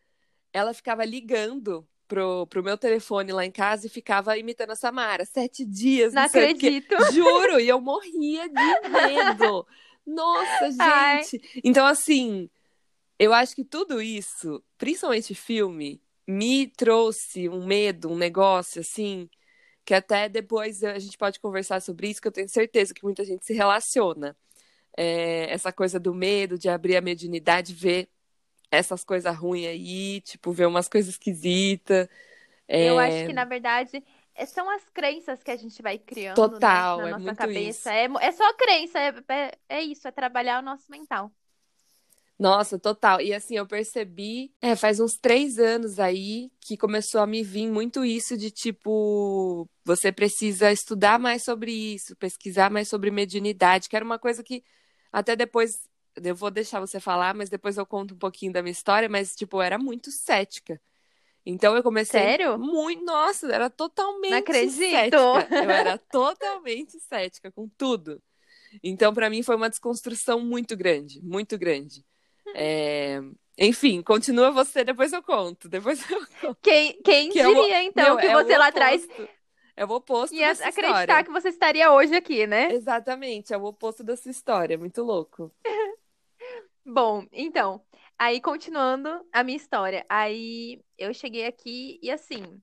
ela 0.57 0.73
ficava 0.73 1.05
ligando 1.05 1.87
pro, 2.09 2.47
pro 2.47 2.63
meu 2.63 2.79
telefone 2.79 3.31
lá 3.31 3.45
em 3.45 3.51
casa 3.51 3.87
e 3.87 3.91
ficava 3.91 4.39
imitando 4.39 4.71
a 4.71 4.75
Samara. 4.75 5.27
Sete 5.27 5.67
dias, 5.67 6.15
não, 6.15 6.23
Não 6.23 6.29
acredito. 6.29 6.95
Juro, 7.13 7.61
e 7.61 7.69
eu 7.69 7.79
morria 7.79 8.49
de 8.49 8.89
medo. 8.89 9.67
Nossa, 10.07 10.71
Ai. 10.81 11.23
gente. 11.25 11.61
Então, 11.63 11.85
assim, 11.85 12.49
eu 13.19 13.35
acho 13.35 13.55
que 13.55 13.65
tudo 13.65 14.01
isso, 14.01 14.65
principalmente 14.79 15.35
filme, 15.35 16.01
me 16.27 16.67
trouxe 16.69 17.51
um 17.51 17.67
medo, 17.67 18.11
um 18.11 18.17
negócio, 18.17 18.81
assim, 18.81 19.29
que 19.85 19.93
até 19.93 20.27
depois 20.27 20.83
a 20.83 20.99
gente 20.99 21.19
pode 21.19 21.39
conversar 21.39 21.83
sobre 21.83 22.09
isso, 22.09 22.23
que 22.23 22.29
eu 22.29 22.33
tenho 22.33 22.49
certeza 22.49 22.95
que 22.95 23.05
muita 23.05 23.27
gente 23.27 23.45
se 23.45 23.53
relaciona. 23.53 24.35
É, 24.97 25.53
essa 25.53 25.71
coisa 25.71 26.01
do 26.01 26.15
medo, 26.15 26.59
de 26.59 26.71
abrir 26.71 26.97
a 26.97 27.03
mediunidade, 27.03 27.75
ver 27.75 28.09
essas 28.71 29.05
coisas 29.05 29.37
ruins 29.37 29.67
aí, 29.69 30.21
tipo, 30.23 30.53
ver 30.53 30.67
umas 30.67 30.89
coisas 30.89 31.11
esquisitas. 31.15 32.09
Eu 32.79 32.99
É, 32.99 32.99
acho 32.99 33.25
que, 33.25 33.33
na 33.33 33.45
verdade, 33.45 34.05
é- 34.35 34.47
são 34.47 34.69
as 34.71 34.89
crenças 34.91 35.43
que 35.43 35.51
a 35.51 35.57
gente 35.57 35.81
vai 35.83 35.99
criando, 35.99 36.61
Total, 36.61 36.61
né, 36.61 36.89
na 36.93 37.07
é 37.07 37.07
nossa 37.07 37.33
muito 37.33 37.35
cabeça. 37.35 37.91
isso. 37.91 37.93
É, 37.93 38.05
é 38.21 38.33
só 38.33 38.53
crença, 38.55 38.99
é, 39.01 39.09
é, 39.29 39.59
é 39.69 39.83
isso, 39.83 40.07
é 40.09 40.13
trabalhar 40.13 40.61
o 40.61 40.63
nosso 40.65 40.91
mental. 40.91 41.33
Nossa, 42.39 42.79
total. 42.79 43.21
E 43.21 43.33
assim, 43.33 43.57
eu 43.57 43.67
percebi, 43.67 44.53
é, 44.61 44.77
faz 44.77 45.01
uns 45.01 45.17
três 45.17 45.59
anos 45.59 45.99
aí 45.99 46.51
que 46.61 46.77
começou 46.77 47.21
a 47.23 47.27
me 47.27 47.43
vir 47.43 47.71
muito 47.71 48.05
isso 48.05 48.37
de 48.37 48.51
tipo, 48.51 49.67
você 49.85 50.13
precisa 50.13 50.71
estudar 50.71 51.19
mais 51.19 51.43
sobre 51.45 51.73
isso, 51.73 52.15
pesquisar 52.17 52.71
mais 52.71 52.89
sobre 52.89 53.11
mediunidade, 53.11 53.89
que 53.89 53.97
era 53.97 54.05
uma 54.05 54.19
coisa 54.19 54.43
que 54.45 54.63
até 55.11 55.35
depois, 55.35 55.81
eu 56.23 56.35
vou 56.35 56.51
deixar 56.51 56.81
você 56.81 56.99
falar, 57.01 57.35
mas 57.35 57.49
depois 57.51 57.77
eu 57.77 57.87
conto 57.87 58.15
um 58.15 58.19
pouquinho 58.19 58.53
da 58.53 58.63
minha 58.63 58.73
história, 58.73 59.09
mas 59.09 59.35
tipo, 59.35 59.57
eu 59.59 59.63
era 59.63 59.79
muito 59.79 60.11
cética. 60.11 60.81
Então 61.45 61.77
eu 61.77 61.83
comecei 61.83 62.21
Sério? 62.21 62.59
muito, 62.59 63.05
nossa, 63.05 63.47
era 63.53 63.71
totalmente 63.71 64.31
Não 64.33 64.39
acredito. 64.39 64.79
cética. 64.79 65.17
Eu 65.65 65.71
era 65.71 65.97
totalmente 65.99 66.99
cética 67.01 67.53
com 67.53 67.69
tudo. 67.79 68.21
Então, 68.83 69.15
pra 69.15 69.31
mim, 69.31 69.43
foi 69.45 69.55
uma 69.57 69.71
desconstrução 69.71 70.41
muito 70.41 70.77
grande, 70.77 71.21
muito 71.23 71.57
grande. 71.57 72.05
É, 72.55 73.21
Enfim, 73.59 74.03
continua 74.03 74.51
você, 74.51 74.83
depois 74.85 75.13
eu 75.13 75.23
conto. 75.23 75.69
Depois 75.69 76.01
eu 76.11 76.19
conto. 76.41 76.59
Quem, 76.61 77.01
quem 77.03 77.31
Que 77.31 77.39
é 77.41 77.49
o- 77.49 77.55
diria, 77.55 77.83
então, 77.85 78.17
que 78.17 78.27
é 78.27 78.33
você 78.33 78.59
lá 78.59 78.67
atrás. 78.67 79.07
É 79.77 79.85
o 79.85 79.91
oposto 79.91 80.35
ia 80.35 80.49
dessa 80.49 80.69
acreditar 80.69 81.01
história. 81.03 81.25
que 81.25 81.31
você 81.31 81.49
estaria 81.51 81.93
hoje 81.93 82.15
aqui, 82.17 82.47
né? 82.47 82.73
Exatamente, 82.73 83.53
é 83.53 83.59
o 83.59 83.65
oposto 83.67 84.03
dessa 84.03 84.29
história. 84.29 84.77
Muito 84.77 85.03
louco. 85.03 85.53
Bom, 86.89 87.27
então, 87.33 87.85
aí 88.17 88.41
continuando 88.41 89.09
a 89.33 89.43
minha 89.43 89.57
história. 89.57 90.07
Aí 90.09 90.81
eu 90.97 91.13
cheguei 91.13 91.45
aqui 91.45 91.99
e 92.01 92.09
assim, 92.13 92.63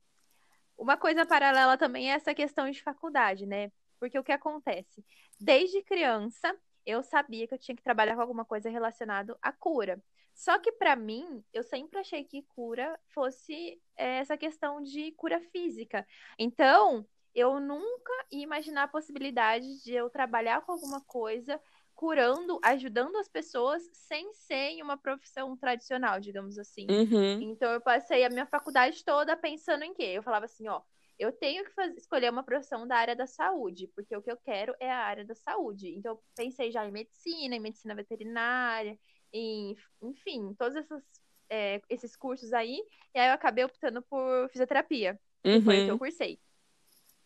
uma 0.77 0.95
coisa 0.95 1.25
paralela 1.25 1.77
também 1.77 2.09
é 2.09 2.15
essa 2.15 2.33
questão 2.33 2.71
de 2.71 2.81
faculdade, 2.81 3.45
né? 3.45 3.69
Porque 3.99 4.17
o 4.17 4.23
que 4.23 4.31
acontece? 4.31 5.05
Desde 5.37 5.83
criança, 5.83 6.55
eu 6.85 7.03
sabia 7.03 7.45
que 7.47 7.53
eu 7.53 7.57
tinha 7.57 7.75
que 7.75 7.83
trabalhar 7.83 8.15
com 8.15 8.21
alguma 8.21 8.45
coisa 8.45 8.69
relacionada 8.69 9.37
à 9.41 9.51
cura. 9.51 10.01
Só 10.33 10.57
que 10.57 10.71
pra 10.71 10.95
mim, 10.95 11.43
eu 11.53 11.61
sempre 11.61 11.99
achei 11.99 12.23
que 12.23 12.43
cura 12.43 12.97
fosse 13.09 13.77
é, 13.97 14.19
essa 14.19 14.37
questão 14.37 14.81
de 14.81 15.11
cura 15.11 15.41
física. 15.51 16.07
Então, 16.39 17.05
eu 17.35 17.59
nunca 17.59 18.13
ia 18.31 18.43
imaginar 18.43 18.83
a 18.83 18.87
possibilidade 18.87 19.83
de 19.83 19.93
eu 19.93 20.09
trabalhar 20.09 20.61
com 20.61 20.71
alguma 20.71 21.01
coisa 21.01 21.59
curando, 22.03 22.59
ajudando 22.61 23.15
as 23.15 23.29
pessoas 23.29 23.81
sem 23.93 24.33
ser 24.33 24.71
em 24.71 24.81
uma 24.81 24.97
profissão 24.97 25.55
tradicional, 25.55 26.19
digamos 26.19 26.59
assim. 26.59 26.85
Uhum. 26.89 27.41
Então 27.41 27.71
eu 27.71 27.79
passei 27.79 28.25
a 28.25 28.29
minha 28.29 28.45
faculdade 28.45 29.05
toda 29.05 29.37
pensando 29.37 29.85
em 29.85 29.93
quê? 29.93 30.03
Eu 30.03 30.21
falava 30.21 30.43
assim, 30.43 30.67
ó, 30.67 30.81
eu 31.17 31.31
tenho 31.31 31.63
que 31.63 31.71
faz- 31.71 31.95
escolher 31.95 32.29
uma 32.29 32.43
profissão 32.43 32.85
da 32.85 32.97
área 32.97 33.15
da 33.15 33.25
saúde, 33.25 33.89
porque 33.95 34.13
o 34.17 34.21
que 34.21 34.29
eu 34.29 34.35
quero 34.35 34.75
é 34.81 34.91
a 34.91 34.97
área 34.97 35.23
da 35.23 35.33
saúde. 35.33 35.95
Então 35.95 36.11
eu 36.11 36.23
pensei 36.35 36.71
já 36.73 36.85
em 36.85 36.91
medicina, 36.91 37.55
em 37.55 37.59
medicina 37.61 37.95
veterinária, 37.95 38.99
em, 39.31 39.73
enfim, 40.01 40.53
todos 40.59 40.75
esses, 40.75 41.03
é, 41.49 41.81
esses 41.89 42.17
cursos 42.17 42.51
aí. 42.51 42.83
E 43.15 43.19
aí 43.19 43.29
eu 43.29 43.33
acabei 43.33 43.63
optando 43.63 44.01
por 44.01 44.49
fisioterapia, 44.49 45.17
que 45.41 45.61
foi 45.61 45.79
o 45.79 45.85
que 45.85 45.89
eu 45.89 45.93
Uhum. 45.93 45.99
cursei. 45.99 46.37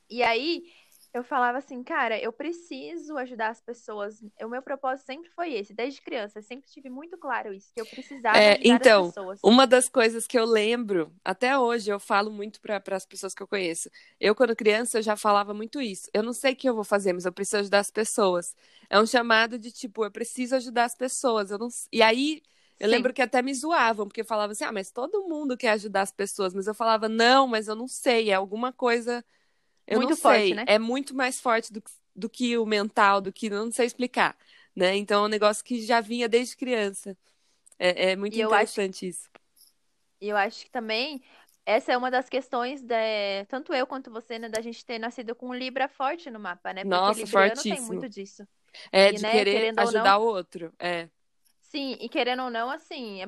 E 0.07 0.21
aí 0.21 0.71
eu 1.17 1.23
falava 1.23 1.57
assim, 1.57 1.83
cara, 1.83 2.19
eu 2.19 2.31
preciso 2.33 3.17
ajudar 3.17 3.49
as 3.49 3.61
pessoas. 3.61 4.21
O 4.41 4.47
meu 4.49 4.61
propósito 4.61 5.05
sempre 5.07 5.29
foi 5.31 5.53
esse, 5.53 5.73
desde 5.73 6.01
criança. 6.01 6.39
Eu 6.39 6.43
sempre 6.43 6.69
tive 6.69 6.89
muito 6.89 7.17
claro 7.17 7.53
isso, 7.53 7.71
que 7.73 7.81
eu 7.81 7.85
precisava 7.85 8.49
É, 8.49 8.51
ajudar 8.51 8.75
então, 8.75 8.81
as 8.81 8.91
pessoas. 9.13 9.41
Uma 9.41 9.65
das 9.65 9.87
coisas 9.89 10.27
que 10.27 10.37
eu 10.37 10.45
lembro, 10.45 11.13
até 11.23 11.57
hoje, 11.57 11.89
eu 11.89 11.99
falo 11.99 12.29
muito 12.31 12.59
para 12.61 12.81
as 12.95 13.05
pessoas 13.05 13.33
que 13.33 13.41
eu 13.41 13.47
conheço. 13.47 13.89
Eu, 14.19 14.35
quando 14.35 14.55
criança, 14.55 14.97
eu 14.97 15.01
já 15.01 15.15
falava 15.15 15.53
muito 15.53 15.81
isso. 15.81 16.09
Eu 16.13 16.21
não 16.23 16.33
sei 16.33 16.53
o 16.53 16.55
que 16.55 16.67
eu 16.69 16.75
vou 16.75 16.83
fazer, 16.83 17.13
mas 17.13 17.25
eu 17.25 17.31
preciso 17.31 17.57
ajudar 17.57 17.79
as 17.79 17.91
pessoas. 17.91 18.55
É 18.89 18.99
um 18.99 19.05
chamado 19.05 19.57
de 19.57 19.71
tipo, 19.71 20.03
eu 20.03 20.11
preciso 20.11 20.55
ajudar 20.55 20.85
as 20.85 20.95
pessoas. 20.95 21.51
Eu 21.51 21.57
não... 21.57 21.69
E 21.91 22.01
aí, 22.01 22.41
eu 22.79 22.89
Sim. 22.89 22.91
lembro 22.91 23.13
que 23.13 23.21
até 23.21 23.41
me 23.41 23.53
zoavam, 23.53 24.07
porque 24.07 24.23
falavam 24.23 24.51
assim: 24.51 24.65
ah, 24.65 24.71
mas 24.71 24.91
todo 24.91 25.27
mundo 25.27 25.57
quer 25.57 25.71
ajudar 25.71 26.01
as 26.01 26.11
pessoas. 26.11 26.53
Mas 26.53 26.67
eu 26.67 26.73
falava: 26.75 27.07
não, 27.09 27.47
mas 27.47 27.67
eu 27.67 27.75
não 27.75 27.87
sei, 27.87 28.29
é 28.29 28.33
alguma 28.33 28.73
coisa. 28.73 29.23
Eu 29.87 29.99
Muito 29.99 30.09
não 30.09 30.15
forte, 30.15 30.53
sei. 30.53 30.53
né? 30.53 30.65
É 30.65 30.77
muito 30.79 31.15
mais 31.15 31.39
forte 31.39 31.71
do, 31.73 31.81
que- 31.81 31.91
do 32.15 32.29
que 32.29 32.57
o 32.57 32.65
mental, 32.65 33.21
do 33.21 33.31
que 33.33 33.49
não 33.49 33.71
sei 33.71 33.85
explicar. 33.87 34.37
Né? 34.75 34.95
Então 34.97 35.23
é 35.23 35.25
um 35.27 35.29
negócio 35.29 35.63
que 35.63 35.81
já 35.81 36.01
vinha 36.01 36.29
desde 36.29 36.55
criança. 36.57 37.17
É, 37.79 38.11
é 38.11 38.15
muito 38.15 38.37
E 38.37 38.39
eu 38.39 38.53
acho- 38.53 38.81
interessante 38.81 39.07
isso. 39.07 39.29
E 40.21 40.29
eu 40.29 40.37
acho 40.37 40.65
que 40.65 40.71
também 40.71 41.21
essa 41.65 41.91
é 41.91 41.97
uma 41.97 42.09
das 42.11 42.29
questões, 42.29 42.81
de, 42.81 43.45
tanto 43.49 43.73
eu 43.73 43.85
quanto 43.85 44.09
você, 44.11 44.39
né, 44.39 44.49
da 44.49 44.61
gente 44.61 44.85
ter 44.85 44.97
nascido 44.99 45.35
com 45.35 45.49
um 45.49 45.53
Libra 45.53 45.87
forte 45.87 46.29
no 46.31 46.39
mapa, 46.39 46.73
né? 46.73 46.85
Porque 46.85 47.13
Nossa, 47.13 47.27
fortíssimo. 47.27 47.67
tem 47.67 47.81
muito 47.81 48.09
disso. 48.09 48.47
É, 48.91 49.11
E, 49.11 49.13
de 49.13 49.25
né, 49.25 49.43
querer 49.45 49.73
ajudar 49.77 50.17
não, 50.17 50.19
o 50.19 50.25
outro. 50.25 50.73
É. 50.79 51.09
sim, 51.69 51.97
e 51.99 52.09
querendo 52.09 52.43
ou 52.43 52.49
não, 52.49 52.69
assim, 52.69 53.21
é 53.21 53.27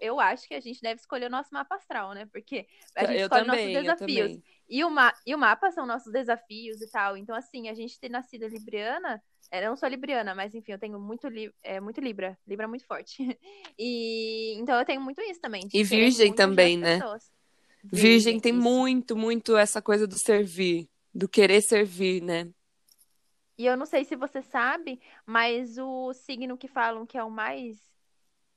eu, 0.00 0.20
acho 0.20 0.46
que 0.46 0.54
a 0.54 0.60
gente 0.60 0.80
deve 0.80 1.00
escolher 1.00 1.26
o 1.26 1.30
nosso 1.30 1.52
mapa 1.52 1.76
astral, 1.76 2.12
né? 2.12 2.26
Porque 2.26 2.66
a 2.96 3.06
gente 3.06 3.20
Eu 3.20 3.24
escolhe 3.24 3.46
nossos 3.46 3.62
também, 3.62 3.74
eu 3.74 3.82
desafios. 3.82 4.42
E 4.68 4.84
o, 4.84 4.90
ma 4.90 5.12
e 5.26 5.34
o 5.34 5.38
mapa 5.38 5.70
são 5.70 5.86
nossos 5.86 6.12
desafios 6.12 6.80
e 6.80 6.90
tal. 6.90 7.16
Então, 7.16 7.34
assim, 7.34 7.68
a 7.68 7.74
gente 7.74 7.98
ter 8.00 8.08
nascido 8.08 8.46
libriana, 8.46 9.22
é, 9.50 9.64
eu 9.64 9.70
não 9.70 9.76
sou 9.76 9.88
libriana, 9.88 10.34
mas 10.34 10.54
enfim, 10.54 10.72
eu 10.72 10.78
tenho 10.78 10.98
muito, 10.98 11.28
li 11.28 11.52
é, 11.62 11.80
muito 11.80 12.00
Libra. 12.00 12.38
Libra 12.46 12.64
é 12.64 12.68
muito 12.68 12.86
forte. 12.86 13.16
E 13.78 14.54
então 14.56 14.78
eu 14.78 14.84
tenho 14.84 15.00
muito 15.00 15.20
isso 15.22 15.40
também, 15.40 15.68
E 15.72 15.82
virgem 15.82 16.32
também, 16.32 16.76
né? 16.76 16.98
pessoas. 16.98 17.30
Virgem 17.82 18.40
tem 18.40 18.52
isso. 18.52 18.62
muito, 18.62 19.16
muito 19.16 19.56
essa 19.56 19.82
coisa 19.82 20.06
do 20.06 20.14
servir, 20.14 20.88
do 21.12 21.28
querer 21.28 21.60
servir, 21.60 22.22
né? 22.22 22.48
E 23.56 23.66
eu 23.66 23.76
não 23.76 23.86
sei 23.86 24.04
se 24.04 24.16
você 24.16 24.42
sabe, 24.42 25.00
mas 25.24 25.78
o 25.78 26.12
signo 26.12 26.58
que 26.58 26.68
falam 26.68 27.06
que 27.06 27.16
é 27.16 27.22
o 27.22 27.30
mais. 27.30 27.78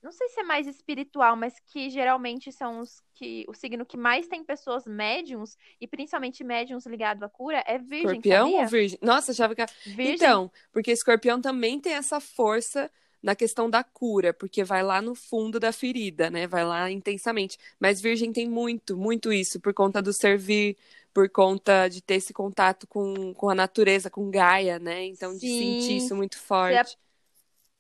Não 0.02 0.12
sei 0.12 0.30
se 0.30 0.40
é 0.40 0.44
mais 0.44 0.68
espiritual, 0.68 1.36
mas 1.36 1.60
que 1.60 1.90
geralmente 1.90 2.52
são 2.52 2.80
os 2.80 3.02
que. 3.14 3.46
O 3.48 3.54
signo 3.54 3.86
que 3.86 3.98
mais 3.98 4.28
tem 4.28 4.44
pessoas 4.44 4.86
médiums, 4.86 5.58
e 5.80 5.88
principalmente 5.88 6.44
médiums 6.44 6.86
ligado 6.86 7.24
à 7.24 7.30
cura, 7.30 7.64
é 7.68 7.78
Virgem, 7.78 8.20
Escorpião 8.20 8.46
ou 8.48 8.52
sabia? 8.54 8.68
virgem? 8.68 9.00
Nossa, 9.02 9.32
achava 9.32 9.56
que. 9.56 9.66
Virgem. 9.86 10.16
Então, 10.16 10.52
porque 10.72 10.92
escorpião 10.92 11.42
também 11.42 11.80
tem 11.80 11.94
essa 11.94 12.20
força 12.20 12.90
na 13.22 13.36
questão 13.36 13.70
da 13.70 13.84
cura, 13.84 14.34
porque 14.34 14.64
vai 14.64 14.84
lá 14.84 15.02
no 15.02 15.16
fundo 15.16 15.60
da 15.60 15.72
ferida, 15.72 16.30
né? 16.30 16.48
Vai 16.48 16.64
lá 16.64 16.90
intensamente. 16.90 17.58
Mas 17.80 18.00
virgem 18.00 18.32
tem 18.32 18.48
muito, 18.48 18.96
muito 18.96 19.34
isso, 19.34 19.60
por 19.60 19.74
conta 19.74 20.02
do 20.02 20.14
servir, 20.14 20.78
por 21.18 21.28
conta 21.30 21.88
de 21.88 22.00
ter 22.00 22.14
esse 22.14 22.32
contato 22.32 22.86
com, 22.86 23.34
com 23.34 23.50
a 23.50 23.56
natureza, 23.56 24.08
com 24.08 24.30
Gaia, 24.30 24.78
né? 24.78 25.04
Então, 25.06 25.36
de 25.36 25.40
sentir 25.40 25.94
Sim. 25.94 25.98
isso 25.98 26.16
muito 26.16 26.38
forte. 26.38 26.96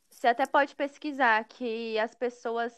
você 0.09 0.29
até 0.29 0.47
pode 0.47 0.75
pesquisar 0.75 1.43
que 1.43 1.99
as 1.99 2.15
pessoas 2.15 2.73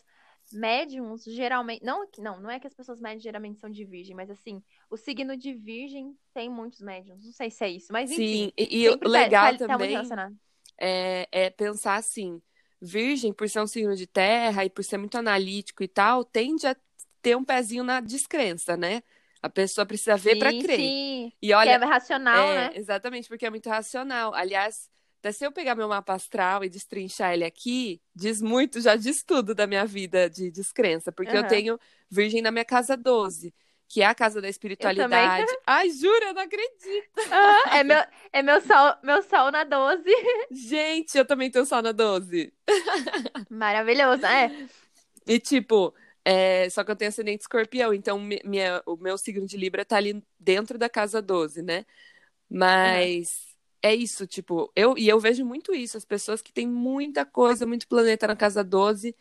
médiums 0.52 1.24
geralmente. 1.24 1.82
Não, 1.82 2.06
não, 2.17 2.41
não 2.41 2.50
é 2.52 2.60
que 2.60 2.67
as 2.67 2.74
pessoas 2.74 3.00
médiums 3.00 3.24
geralmente 3.24 3.58
são 3.58 3.69
de 3.69 3.86
virgem, 3.86 4.13
mas 4.13 4.30
assim, 4.30 4.62
o 4.89 4.98
signo 4.98 5.38
de 5.38 5.54
virgem 5.54 6.13
tem 6.34 6.50
muitos 6.50 6.82
médiums. 6.82 7.24
Não 7.24 7.32
sei 7.32 7.50
se 7.50 7.63
é 7.63 7.69
isso, 7.69 7.93
mas 7.93 8.12
enfim. 8.12 8.26
Sim, 8.26 8.52
e, 8.58 8.86
e 8.86 8.98
tá- 8.98 9.08
legal 9.08 9.54
tá, 9.54 9.60
tá 9.60 9.65
também 9.65 9.91
relacionado. 9.91 10.36
é, 10.78 11.26
é 11.32 11.50
pensar 11.50 11.95
assim, 11.95 12.41
virgem, 12.82 13.32
por 13.32 13.48
ser 13.48 13.62
um 13.62 13.67
signo 13.67 13.95
de 13.95 14.06
terra 14.06 14.65
e 14.65 14.69
por 14.69 14.84
ser 14.84 14.98
muito 14.98 15.17
analítico 15.17 15.82
e 15.84 15.88
tal, 15.88 16.26
tende 16.26 16.67
a 16.67 16.76
ter 17.22 17.38
um 17.38 17.45
pezinho 17.45 17.86
na 17.86 18.02
descrença, 18.02 18.76
né? 18.76 19.02
A 19.41 19.49
pessoa 19.49 19.86
precisa 19.86 20.17
ver 20.17 20.36
para 20.36 20.54
crer. 20.54 20.78
sim. 20.78 21.34
E 21.41 21.47
Que 21.47 21.54
olha, 21.56 21.71
é 21.71 21.78
racional, 21.78 22.52
é, 22.52 22.56
né? 22.69 22.71
exatamente, 22.75 23.28
porque 23.28 23.45
é 23.45 23.49
muito 23.49 23.69
racional. 23.69 24.34
Aliás, 24.34 24.89
até 25.19 25.32
se 25.32 25.45
eu 25.45 25.52
pegar 25.52 25.75
meu 25.75 25.88
mapa 25.88 26.13
astral 26.13 26.63
e 26.63 26.69
destrinchar 26.69 27.34
ele 27.34 27.43
aqui, 27.45 28.02
diz 28.15 28.41
muito, 28.41 28.80
já 28.82 28.95
diz 28.95 29.23
tudo 29.23 29.56
da 29.56 29.67
minha 29.67 29.86
vida 29.86 30.30
de 30.30 30.52
descrença, 30.52 31.12
porque 31.12 31.36
eu 31.36 31.39
Aham. 31.41 31.47
tenho 31.47 31.80
virgem 32.10 32.41
na 32.41 32.52
minha 32.52 32.65
casa 32.65 32.95
12, 32.97 33.54
que 33.88 34.02
é 34.02 34.06
a 34.06 34.15
casa 34.15 34.41
da 34.41 34.47
espiritualidade. 34.49 35.47
Ai, 35.65 35.89
jura, 35.89 36.25
eu 36.28 36.34
não 36.34 36.41
acredito. 36.41 37.10
Ah, 37.32 37.78
é 37.78 37.84
meu, 37.84 38.04
é 38.34 38.41
meu 38.41 38.62
sol, 38.62 38.95
meu 39.04 39.21
sol 39.23 39.52
na 39.52 39.63
12. 39.63 40.04
Gente, 40.52 41.17
eu 41.17 41.25
também 41.25 41.52
tenho 41.52 41.65
sol 41.65 41.82
na 41.82 41.91
12. 41.91 42.54
Maravilhoso, 43.49 44.25
é. 44.25 44.52
E 45.28 45.39
tipo, 45.39 45.93
é, 46.31 46.69
só 46.69 46.83
que 46.83 46.91
eu 46.91 46.95
tenho 46.95 47.09
ascendente 47.09 47.41
escorpião, 47.43 47.93
então 47.93 48.19
mi- 48.19 48.41
minha, 48.45 48.81
o 48.85 48.95
meu 48.97 49.17
signo 49.17 49.45
de 49.47 49.57
Libra 49.57 49.85
tá 49.85 49.97
ali 49.97 50.23
dentro 50.39 50.77
da 50.77 50.89
casa 50.89 51.21
12, 51.21 51.61
né? 51.63 51.85
Mas 52.49 53.55
é 53.81 53.95
isso, 53.95 54.27
tipo, 54.27 54.71
eu, 54.75 54.97
e 54.97 55.07
eu 55.09 55.19
vejo 55.19 55.45
muito 55.45 55.73
isso, 55.73 55.97
as 55.97 56.05
pessoas 56.05 56.41
que 56.41 56.51
têm 56.53 56.67
muita 56.67 57.25
coisa, 57.25 57.65
muito 57.65 57.87
planeta 57.87 58.27
na 58.27 58.35
casa 58.35 58.63
12, 58.63 59.15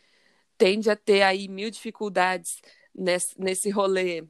tende 0.57 0.89
a 0.89 0.95
ter 0.95 1.23
aí 1.23 1.47
mil 1.47 1.69
dificuldades 1.71 2.61
nesse, 2.95 3.39
nesse 3.39 3.69
rolê 3.69 4.25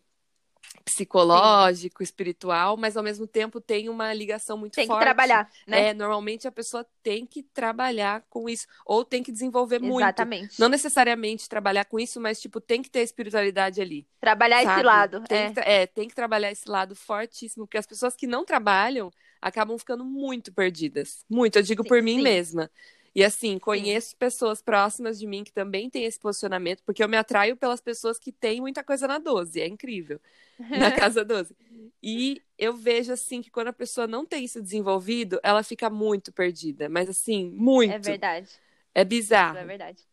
psicológico, 0.85 2.01
espiritual, 2.03 2.77
mas 2.77 2.97
ao 2.97 3.03
mesmo 3.03 3.27
tempo 3.27 3.61
tem 3.61 3.89
uma 3.89 4.13
ligação 4.13 4.57
muito 4.57 4.73
Tem 4.73 4.85
que 4.85 4.91
forte. 4.91 5.03
trabalhar, 5.03 5.49
né? 5.67 5.89
É, 5.89 5.93
normalmente 5.93 6.47
a 6.47 6.51
pessoa 6.51 6.85
tem 7.03 7.25
que 7.25 7.43
trabalhar 7.43 8.23
com 8.29 8.49
isso, 8.49 8.65
ou 8.85 9.03
tem 9.05 9.21
que 9.23 9.31
desenvolver 9.31 9.79
muito. 9.79 10.03
Exatamente. 10.03 10.59
Não 10.59 10.69
necessariamente 10.69 11.47
trabalhar 11.47 11.85
com 11.85 11.99
isso, 11.99 12.19
mas, 12.19 12.39
tipo, 12.39 12.59
tem 12.59 12.81
que 12.81 12.89
ter 12.89 13.01
espiritualidade 13.01 13.81
ali. 13.81 14.07
Trabalhar 14.19 14.57
esse 14.57 14.65
sabe? 14.67 14.83
lado. 14.83 15.21
Tem, 15.27 15.37
É. 15.45 15.51
que, 15.53 15.59
é, 15.59 15.87
tem 15.87 16.07
que 16.07 16.15
trabalhar 16.15 16.51
esse 16.51 16.69
lado 16.69 16.95
fortíssimo, 16.95 17.65
porque 17.65 17.77
as 17.77 17.87
pessoas 17.87 18.15
que 18.15 18.27
não 18.27 18.43
trabalham 18.45 19.11
acabam 19.41 19.77
ficando 19.77 20.03
muito 20.03 20.51
perdidas. 20.53 21.23
Muito, 21.29 21.55
eu 21.57 21.63
digo 21.63 21.83
Sim, 21.83 21.89
por 21.89 22.01
mim 22.01 22.17
sim. 22.17 22.23
mesma. 22.23 22.69
E 23.13 23.23
assim, 23.23 23.57
conheço 23.57 24.15
pessoas 24.15 24.61
próximas 24.61 25.19
de 25.19 25.25
mim 25.25 25.43
que 25.43 25.51
também 25.51 25.89
têm 25.89 26.05
esse 26.05 26.19
posicionamento, 26.19 26.83
porque 26.83 27.03
eu 27.03 27.09
me 27.09 27.17
atraio 27.17 27.55
pelas 27.55 27.81
pessoas 27.81 28.19
que 28.19 28.31
têm 28.31 28.61
muita 28.61 28.83
coisa 28.83 29.07
na 29.07 29.17
12, 29.17 29.59
é 29.59 29.67
incrível, 29.67 30.19
na 30.59 30.91
casa 30.91 31.25
12. 31.25 31.55
E 32.01 32.41
eu 32.57 32.73
vejo 32.73 33.11
assim 33.11 33.41
que 33.41 33.49
quando 33.49 33.69
a 33.69 33.73
pessoa 33.73 34.07
não 34.07 34.25
tem 34.25 34.45
isso 34.45 34.61
desenvolvido, 34.61 35.39
ela 35.43 35.63
fica 35.63 35.89
muito 35.89 36.31
perdida, 36.31 36.87
mas 36.87 37.09
assim, 37.09 37.51
muito. 37.51 37.93
É 37.93 37.99
verdade. 37.99 38.49
É 38.93 39.03
bizarro. 39.03 39.57
é 39.57 39.65
verdade. 39.65 40.03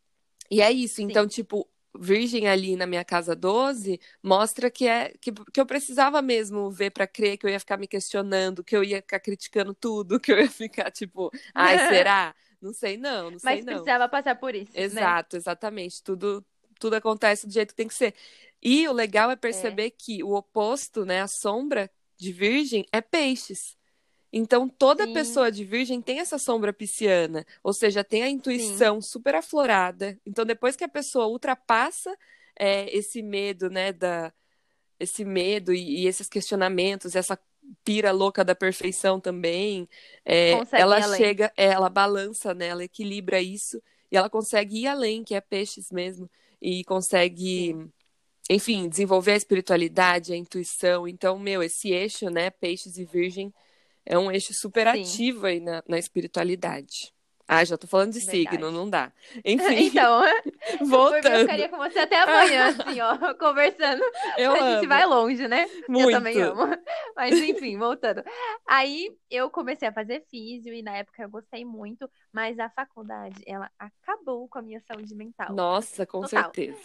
E 0.51 0.61
é 0.61 0.71
isso. 0.71 0.97
Sim. 0.97 1.05
Então, 1.05 1.27
tipo, 1.27 1.69
Virgem 1.99 2.47
ali 2.47 2.77
na 2.77 2.87
minha 2.87 3.05
casa 3.05 3.35
12 3.35 4.01
mostra 4.23 4.71
que 4.71 4.87
é 4.87 5.15
que, 5.21 5.33
que 5.33 5.61
eu 5.61 5.67
precisava 5.67 6.21
mesmo 6.23 6.71
ver 6.71 6.91
pra 6.91 7.07
crer, 7.07 7.37
que 7.37 7.47
eu 7.47 7.51
ia 7.51 7.61
ficar 7.61 7.77
me 7.77 7.87
questionando, 7.87 8.63
que 8.63 8.77
eu 8.77 8.85
ia 8.85 8.99
ficar 8.99 9.21
criticando 9.21 9.75
tudo, 9.75 10.19
que 10.21 10.33
eu 10.33 10.39
ia 10.39 10.51
ficar 10.51 10.91
tipo, 10.91 11.31
ai, 11.55 11.79
será? 11.89 12.35
Não 12.61 12.73
sei 12.73 12.97
não, 12.97 13.31
não 13.31 13.39
sei 13.39 13.57
Mas 13.57 13.65
não. 13.65 13.75
precisava 13.75 14.09
passar 14.09 14.35
por 14.37 14.55
isso, 14.55 14.73
né? 14.75 14.83
Exato, 14.83 15.37
exatamente. 15.37 16.03
Tudo 16.03 16.45
tudo 16.79 16.95
acontece 16.95 17.47
do 17.47 17.53
jeito 17.53 17.71
que 17.71 17.77
tem 17.77 17.89
que 17.89 17.95
ser. 17.95 18.15
E 18.63 18.87
o 18.87 18.93
legal 18.93 19.31
é 19.31 19.37
perceber 19.37 19.91
que 19.91 20.23
o 20.23 20.35
oposto, 20.35 21.05
né, 21.05 21.23
a 21.23 21.27
sombra 21.27 21.91
de 22.19 22.33
Virgem 22.33 22.85
é 22.93 23.01
Peixes. 23.01 23.77
Então, 24.33 24.69
toda 24.69 25.07
Sim. 25.07 25.15
pessoa 25.15 25.51
de 25.51 25.65
virgem 25.65 26.03
tem 26.03 26.19
essa 26.19 26.37
sombra 26.37 26.73
pisciana, 26.73 27.47
ou 27.63 27.73
seja, 27.73 28.05
tem 28.05 28.23
a 28.23 28.29
intuição 28.29 29.01
super 29.01 29.35
aflorada. 29.35 30.19
Então, 30.27 30.45
depois 30.45 30.77
que 30.77 30.85
a 30.85 30.89
pessoa 30.89 31.27
ultrapassa 31.27 32.15
é, 32.59 32.95
esse 32.95 33.23
medo, 33.23 33.71
né, 33.71 33.93
da, 33.93 34.31
esse 34.99 35.25
medo 35.25 35.73
e, 35.73 36.03
e 36.03 36.07
esses 36.07 36.29
questionamentos, 36.29 37.17
essa 37.17 37.39
pira 37.85 38.13
louca 38.13 38.45
da 38.45 38.55
perfeição 38.55 39.21
também, 39.21 39.89
é, 40.25 40.53
ela 40.73 41.01
chega, 41.17 41.53
é, 41.57 41.67
ela 41.67 41.89
balança, 41.89 42.55
né, 42.55 42.69
ela 42.69 42.85
equilibra 42.85 43.41
isso 43.41 43.81
e 44.11 44.17
ela 44.17 44.31
consegue 44.31 44.83
ir 44.83 44.87
além, 44.87 45.25
que 45.25 45.35
é 45.35 45.41
peixes 45.41 45.91
mesmo, 45.91 46.31
e 46.61 46.85
consegue, 46.85 47.77
enfim, 48.49 48.89
desenvolver 48.89 49.33
a 49.33 49.37
espiritualidade, 49.37 50.33
a 50.33 50.37
intuição. 50.37 51.07
Então, 51.09 51.39
meu, 51.39 51.63
esse 51.63 51.91
eixo, 51.91 52.31
né, 52.31 52.51
peixes 52.51 52.99
e 52.99 53.05
virgem, 53.05 53.53
é 54.05 54.19
um 54.19 54.31
eixo 54.31 54.55
super 54.55 54.87
Sim. 54.87 55.01
ativo 55.01 55.47
aí 55.47 55.61
na, 55.61 55.83
na 55.89 55.99
espiritualidade. 55.99 57.13
Ah, 57.49 57.65
já 57.65 57.79
tô 57.79 57.87
falando 57.87 58.13
de 58.13 58.19
Verdade. 58.19 58.39
signo, 58.51 58.71
não 58.73 58.91
dá. 58.91 59.13
Enfim, 59.45 59.87
Então, 59.87 60.21
mim, 60.23 60.29
eu 60.81 60.87
voltando. 60.87 61.41
ficaria 61.41 61.69
com 61.69 61.77
você 61.77 62.01
até 62.01 62.21
amanhã, 62.21 62.69
assim, 62.69 63.01
ó, 63.01 63.17
conversando. 63.39 64.03
Eu 64.37 64.53
a 64.53 64.75
gente 64.75 64.87
vai 64.89 65.07
longe, 65.07 65.47
né? 65.47 65.67
Muito. 65.89 66.11
Eu 66.11 66.17
também 66.19 66.41
amo. 66.43 66.63
Mas 67.15 67.39
enfim, 67.39 67.79
voltando. 67.79 68.23
Aí 68.67 69.17
eu 69.31 69.49
comecei 69.51 69.87
a 69.87 69.93
fazer 69.93 70.25
físio 70.29 70.75
e 70.75 70.83
na 70.83 70.97
época 70.97 71.23
eu 71.23 71.31
gostei 71.31 71.65
muito, 71.65 72.11
mas 72.33 72.59
a 72.59 72.69
faculdade, 72.71 73.41
ela 73.47 73.71
acabou 73.79 74.49
com 74.49 74.59
a 74.59 74.63
minha 74.63 74.81
saúde 74.81 75.15
mental. 75.15 75.55
Nossa, 75.55 76.05
com 76.05 76.23
Total. 76.23 76.43
certeza. 76.53 76.79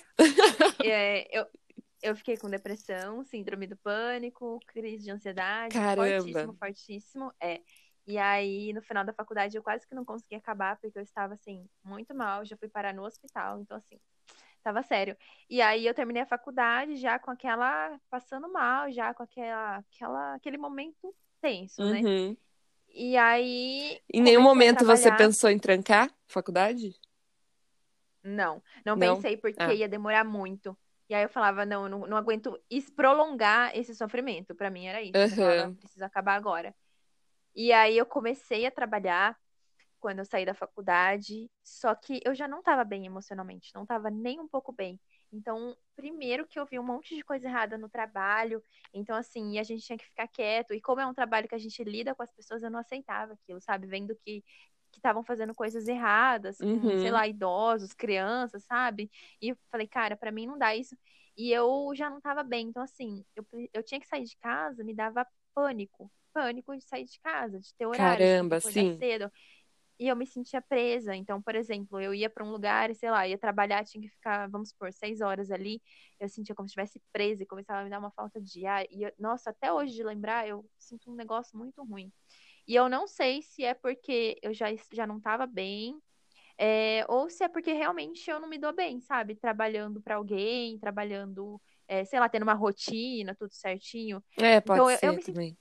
É, 0.83 1.27
eu, 1.37 1.45
eu 2.03 2.15
fiquei 2.15 2.37
com 2.37 2.49
depressão, 2.49 3.23
síndrome 3.25 3.67
do 3.67 3.77
pânico, 3.77 4.59
crise 4.67 5.05
de 5.05 5.11
ansiedade, 5.11 5.73
Caramba. 5.73 6.19
fortíssimo, 6.21 6.53
fortíssimo. 6.59 7.33
É. 7.41 7.61
E 8.07 8.17
aí, 8.17 8.73
no 8.73 8.81
final 8.81 9.05
da 9.05 9.13
faculdade, 9.13 9.55
eu 9.55 9.63
quase 9.63 9.87
que 9.87 9.95
não 9.95 10.03
consegui 10.03 10.35
acabar, 10.35 10.77
porque 10.77 10.97
eu 10.97 11.03
estava, 11.03 11.33
assim, 11.35 11.67
muito 11.83 12.13
mal, 12.15 12.43
já 12.45 12.57
fui 12.57 12.67
parar 12.67 12.93
no 12.93 13.03
hospital, 13.05 13.61
então, 13.61 13.77
assim, 13.77 13.99
tava 14.63 14.81
sério. 14.83 15.15
E 15.49 15.61
aí, 15.61 15.85
eu 15.85 15.93
terminei 15.93 16.23
a 16.23 16.27
faculdade 16.27 16.95
já 16.97 17.19
com 17.19 17.31
aquela, 17.31 17.99
passando 18.09 18.51
mal, 18.51 18.91
já 18.91 19.13
com 19.13 19.23
aquela, 19.23 19.77
aquela, 19.77 20.35
aquele 20.35 20.57
momento 20.57 21.15
tenso, 21.41 21.83
né? 21.85 22.01
Uhum. 22.01 22.37
E 22.93 23.15
aí, 23.17 23.99
Em 24.13 24.21
nenhum 24.21 24.41
momento 24.41 24.85
você 24.85 25.11
pensou 25.11 25.49
em 25.49 25.57
trancar 25.59 26.09
a 26.09 26.13
faculdade? 26.27 26.93
Não, 28.23 28.61
não 28.85 28.97
Não? 28.97 29.15
pensei 29.15 29.37
porque 29.37 29.63
Ah. 29.63 29.73
ia 29.73 29.89
demorar 29.89 30.23
muito. 30.23 30.77
E 31.09 31.13
aí 31.13 31.23
eu 31.23 31.29
falava, 31.29 31.65
não, 31.65 31.83
eu 31.83 31.89
não, 31.89 31.99
não 32.07 32.17
aguento 32.17 32.57
prolongar 32.95 33.75
esse 33.75 33.93
sofrimento. 33.95 34.55
Pra 34.55 34.69
mim 34.69 34.85
era 34.87 35.01
isso. 35.01 35.17
Eu 35.33 35.37
falava, 35.37 35.75
preciso 35.79 36.05
acabar 36.05 36.35
agora. 36.35 36.73
E 37.55 37.71
aí 37.73 37.97
eu 37.97 38.05
comecei 38.05 38.65
a 38.65 38.71
trabalhar 38.71 39.37
quando 39.99 40.19
eu 40.19 40.25
saí 40.25 40.45
da 40.45 40.53
faculdade, 40.55 41.49
só 41.63 41.93
que 41.95 42.19
eu 42.25 42.33
já 42.33 42.47
não 42.47 42.59
estava 42.59 42.83
bem 42.83 43.05
emocionalmente, 43.05 43.71
não 43.75 43.83
estava 43.83 44.09
nem 44.09 44.39
um 44.39 44.47
pouco 44.47 44.71
bem. 44.71 44.99
Então, 45.31 45.77
primeiro 45.95 46.47
que 46.47 46.59
eu 46.59 46.65
vi 46.65 46.79
um 46.79 46.83
monte 46.83 47.15
de 47.15 47.23
coisa 47.23 47.47
errada 47.47 47.77
no 47.77 47.87
trabalho, 47.89 48.63
então 48.93 49.15
assim, 49.15 49.59
a 49.59 49.63
gente 49.63 49.83
tinha 49.85 49.97
que 49.97 50.05
ficar 50.05 50.27
quieto, 50.27 50.73
e 50.73 50.81
como 50.81 51.01
é 51.01 51.05
um 51.05 51.13
trabalho 51.13 51.47
que 51.47 51.53
a 51.55 51.59
gente 51.59 51.83
lida 51.83 52.15
com 52.15 52.23
as 52.23 52.31
pessoas, 52.33 52.63
eu 52.63 52.71
não 52.71 52.79
aceitava 52.79 53.33
aquilo, 53.33 53.61
sabe? 53.61 53.87
Vendo 53.87 54.15
que 54.25 54.43
que 54.91 54.99
estavam 54.99 55.23
fazendo 55.23 55.55
coisas 55.55 55.87
erradas, 55.87 56.61
com, 56.63 56.93
Uhum. 56.93 56.97
sei 56.97 57.11
lá, 57.11 57.25
idosos, 57.27 57.93
crianças, 57.93 58.63
sabe? 58.65 59.09
E 59.41 59.49
eu 59.49 59.57
falei, 59.71 59.87
cara, 59.87 60.17
pra 60.17 60.31
mim 60.31 60.45
não 60.47 60.57
dá 60.57 60.75
isso. 60.75 60.97
E 61.37 61.51
eu 61.51 61.91
já 61.95 62.09
não 62.09 62.19
tava 62.19 62.43
bem, 62.43 62.67
então 62.67 62.83
assim, 62.83 63.23
eu, 63.35 63.45
eu 63.73 63.83
tinha 63.83 63.99
que 64.01 64.07
sair 64.07 64.25
de 64.25 64.35
casa, 64.37 64.83
me 64.83 64.93
dava 64.93 65.25
pânico, 65.55 66.11
pânico 66.33 66.75
de 66.77 66.83
sair 66.85 67.05
de 67.05 67.19
casa, 67.21 67.59
de 67.59 67.73
ter 67.75 67.85
horário, 67.85 68.29
de 68.29 68.41
Caramba, 68.41 68.59
acordar 68.59 68.87
sim. 68.87 69.03
cedo. 69.03 69.31
E 69.99 70.07
eu 70.07 70.15
me 70.15 70.25
sentia 70.25 70.61
presa. 70.61 71.15
Então, 71.15 71.41
por 71.41 71.55
exemplo, 71.55 71.99
eu 72.01 72.13
ia 72.13 72.29
para 72.29 72.43
um 72.43 72.51
lugar 72.51 72.89
e, 72.89 72.95
sei 72.95 73.11
lá, 73.11 73.27
ia 73.27 73.37
trabalhar, 73.37 73.85
tinha 73.85 74.01
que 74.01 74.09
ficar, 74.09 74.49
vamos 74.49 74.69
supor, 74.69 74.91
seis 74.93 75.21
horas 75.21 75.51
ali. 75.51 75.81
Eu 76.19 76.27
sentia 76.29 76.55
como 76.55 76.67
se 76.67 76.71
estivesse 76.71 77.01
presa 77.11 77.43
e 77.43 77.45
começava 77.45 77.81
a 77.81 77.83
me 77.83 77.89
dar 77.91 77.99
uma 77.99 78.11
falta 78.11 78.41
de 78.41 78.65
ar. 78.65 78.85
E, 78.89 79.03
eu- 79.03 79.13
nossa, 79.19 79.51
até 79.51 79.71
hoje 79.71 79.93
de 79.95 80.03
lembrar, 80.03 80.47
eu 80.47 80.65
sinto 80.77 81.11
um 81.11 81.15
negócio 81.15 81.57
muito 81.57 81.83
ruim. 81.83 82.11
E 82.67 82.75
eu 82.75 82.89
não 82.89 83.07
sei 83.07 83.41
se 83.43 83.63
é 83.65 83.73
porque 83.73 84.37
eu 84.41 84.53
já, 84.53 84.67
já 84.93 85.07
não 85.07 85.17
estava 85.17 85.45
bem, 85.47 85.99
é, 86.57 87.05
ou 87.09 87.29
se 87.29 87.43
é 87.43 87.47
porque 87.49 87.73
realmente 87.73 88.29
eu 88.29 88.39
não 88.39 88.47
me 88.49 88.57
dou 88.57 88.73
bem, 88.73 88.99
sabe? 89.01 89.35
Trabalhando 89.35 90.01
para 90.01 90.15
alguém, 90.15 90.77
trabalhando, 90.79 91.61
é, 91.87 92.05
sei 92.05 92.19
lá, 92.19 92.29
tendo 92.29 92.43
uma 92.43 92.53
rotina, 92.53 93.35
tudo 93.35 93.53
certinho. 93.53 94.23
É, 94.37 94.59
pode 94.61 94.87
Então, 94.87 94.89
eu, 94.89 94.99
eu 95.01 95.13
ser 95.13 95.13
me 95.13 95.23
também. 95.23 95.57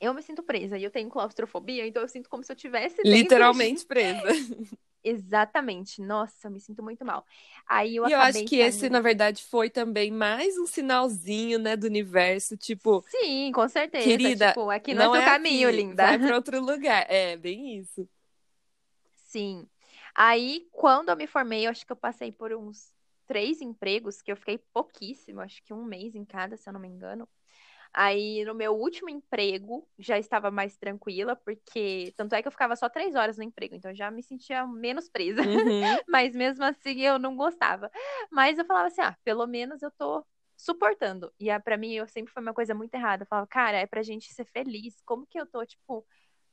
Eu 0.00 0.14
me 0.14 0.22
sinto 0.22 0.42
presa 0.42 0.78
e 0.78 0.84
eu 0.84 0.90
tenho 0.90 1.08
claustrofobia, 1.10 1.86
então 1.86 2.02
eu 2.02 2.08
sinto 2.08 2.28
como 2.30 2.42
se 2.44 2.52
eu 2.52 2.56
tivesse 2.56 3.04
dentro 3.04 3.44
de 3.44 3.70
Literalmente 3.70 3.84
presa. 3.86 4.28
Exatamente. 5.02 6.00
Nossa, 6.02 6.48
eu 6.48 6.50
me 6.50 6.60
sinto 6.60 6.82
muito 6.82 7.04
mal. 7.04 7.24
Aí 7.66 7.96
eu 7.96 8.04
E 8.04 8.10
eu 8.12 8.20
acho 8.20 8.44
que 8.44 8.56
esse, 8.56 8.88
na 8.88 9.00
verdade, 9.00 9.42
foi 9.42 9.68
também 9.70 10.10
mais 10.12 10.56
um 10.58 10.66
sinalzinho, 10.66 11.58
né, 11.58 11.76
do 11.76 11.86
universo. 11.86 12.56
Tipo, 12.56 13.04
Sim, 13.04 13.52
com 13.52 13.68
certeza. 13.68 14.34
querida, 14.34 14.34
Tipo, 14.34 14.70
aqui 14.70 14.94
não 14.94 15.02
é 15.02 15.08
não 15.08 15.10
seu 15.10 15.22
é 15.22 15.24
caminho, 15.24 15.70
aqui, 15.70 15.70
linda. 15.70 16.04
vai 16.04 16.18
pra 16.18 16.34
outro 16.36 16.60
lugar. 16.60 17.06
É, 17.10 17.36
bem 17.36 17.78
isso. 17.78 18.08
Sim. 19.14 19.68
Aí, 20.14 20.68
quando 20.72 21.10
eu 21.10 21.16
me 21.16 21.26
formei, 21.26 21.66
eu 21.66 21.70
acho 21.70 21.84
que 21.86 21.92
eu 21.92 21.96
passei 21.96 22.32
por 22.32 22.52
uns 22.52 22.92
três 23.26 23.60
empregos, 23.60 24.22
que 24.22 24.30
eu 24.32 24.36
fiquei 24.36 24.58
pouquíssimo, 24.72 25.40
acho 25.40 25.62
que 25.62 25.74
um 25.74 25.84
mês 25.84 26.14
em 26.14 26.24
cada, 26.24 26.56
se 26.56 26.68
eu 26.68 26.72
não 26.72 26.80
me 26.80 26.88
engano. 26.88 27.28
Aí, 27.92 28.44
no 28.44 28.54
meu 28.54 28.74
último 28.74 29.08
emprego, 29.08 29.88
já 29.98 30.18
estava 30.18 30.50
mais 30.50 30.76
tranquila, 30.76 31.34
porque 31.36 32.12
tanto 32.16 32.34
é 32.34 32.42
que 32.42 32.48
eu 32.48 32.52
ficava 32.52 32.76
só 32.76 32.88
três 32.88 33.14
horas 33.14 33.38
no 33.38 33.44
emprego, 33.44 33.74
então 33.74 33.94
já 33.94 34.10
me 34.10 34.22
sentia 34.22 34.66
menos 34.66 35.08
presa. 35.08 35.40
Uhum. 35.42 35.46
Mas 36.08 36.34
mesmo 36.34 36.64
assim 36.64 37.00
eu 37.00 37.18
não 37.18 37.36
gostava. 37.36 37.90
Mas 38.30 38.58
eu 38.58 38.64
falava 38.64 38.88
assim, 38.88 39.00
ah, 39.00 39.16
pelo 39.24 39.46
menos 39.46 39.82
eu 39.82 39.90
tô 39.92 40.24
suportando. 40.56 41.32
E 41.38 41.50
ah, 41.50 41.60
pra 41.60 41.76
mim 41.76 41.92
eu 41.92 42.06
sempre 42.08 42.32
foi 42.32 42.42
uma 42.42 42.54
coisa 42.54 42.74
muito 42.74 42.94
errada. 42.94 43.22
Eu 43.24 43.26
falava, 43.26 43.46
cara, 43.46 43.78
é 43.78 43.86
pra 43.86 44.02
gente 44.02 44.32
ser 44.32 44.44
feliz. 44.46 45.00
Como 45.04 45.26
que 45.26 45.38
eu 45.40 45.46
tô, 45.46 45.64
tipo, 45.64 46.06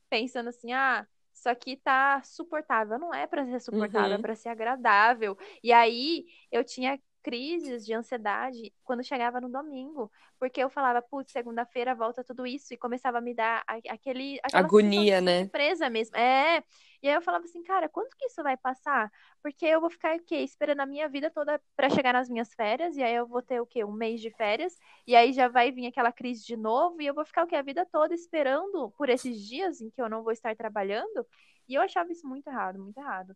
pensando 0.08 0.48
assim, 0.48 0.72
ah, 0.72 1.06
isso 1.32 1.48
aqui 1.48 1.76
tá 1.76 2.22
suportável. 2.22 2.98
Não 2.98 3.12
é 3.14 3.26
pra 3.26 3.44
ser 3.44 3.60
suportável, 3.60 4.12
é 4.12 4.16
Uhum. 4.16 4.22
pra 4.22 4.34
ser 4.36 4.48
agradável. 4.50 5.36
E 5.62 5.72
aí 5.72 6.26
eu 6.50 6.64
tinha 6.64 6.98
crises 7.24 7.86
de 7.86 7.94
ansiedade 7.94 8.70
quando 8.84 9.02
chegava 9.02 9.40
no 9.40 9.48
domingo, 9.48 10.12
porque 10.38 10.62
eu 10.62 10.68
falava, 10.68 11.00
putz, 11.00 11.32
segunda-feira 11.32 11.94
volta 11.94 12.22
tudo 12.22 12.46
isso 12.46 12.74
e 12.74 12.76
começava 12.76 13.16
a 13.16 13.20
me 13.22 13.34
dar 13.34 13.64
aquele 13.88 14.38
Agonia, 14.52 15.22
né? 15.22 15.48
presa 15.48 15.88
mesmo. 15.88 16.14
É. 16.18 16.62
E 17.02 17.08
aí 17.08 17.14
eu 17.14 17.22
falava 17.22 17.44
assim, 17.44 17.62
cara, 17.62 17.88
quanto 17.88 18.14
que 18.16 18.26
isso 18.26 18.42
vai 18.42 18.58
passar? 18.58 19.10
Porque 19.42 19.64
eu 19.64 19.80
vou 19.80 19.88
ficar 19.88 20.16
o 20.16 20.22
quê? 20.22 20.36
Esperando 20.36 20.80
a 20.80 20.86
minha 20.86 21.08
vida 21.08 21.30
toda 21.30 21.58
pra 21.74 21.88
chegar 21.88 22.12
nas 22.12 22.28
minhas 22.28 22.52
férias, 22.52 22.94
e 22.96 23.02
aí 23.02 23.14
eu 23.14 23.26
vou 23.26 23.40
ter 23.40 23.60
o 23.60 23.66
quê? 23.66 23.84
Um 23.84 23.92
mês 23.92 24.20
de 24.20 24.30
férias, 24.30 24.76
e 25.06 25.16
aí 25.16 25.32
já 25.32 25.48
vai 25.48 25.72
vir 25.72 25.86
aquela 25.86 26.12
crise 26.12 26.44
de 26.44 26.56
novo, 26.56 27.00
e 27.00 27.06
eu 27.06 27.14
vou 27.14 27.24
ficar 27.24 27.44
o 27.44 27.46
quê? 27.46 27.56
A 27.56 27.62
vida 27.62 27.86
toda 27.90 28.14
esperando 28.14 28.90
por 28.98 29.08
esses 29.08 29.40
dias 29.40 29.80
em 29.80 29.90
que 29.90 30.00
eu 30.00 30.10
não 30.10 30.22
vou 30.22 30.32
estar 30.32 30.54
trabalhando. 30.54 31.26
E 31.66 31.74
eu 31.74 31.80
achava 31.80 32.12
isso 32.12 32.26
muito 32.28 32.46
errado, 32.48 32.78
muito 32.78 32.98
errado. 32.98 33.34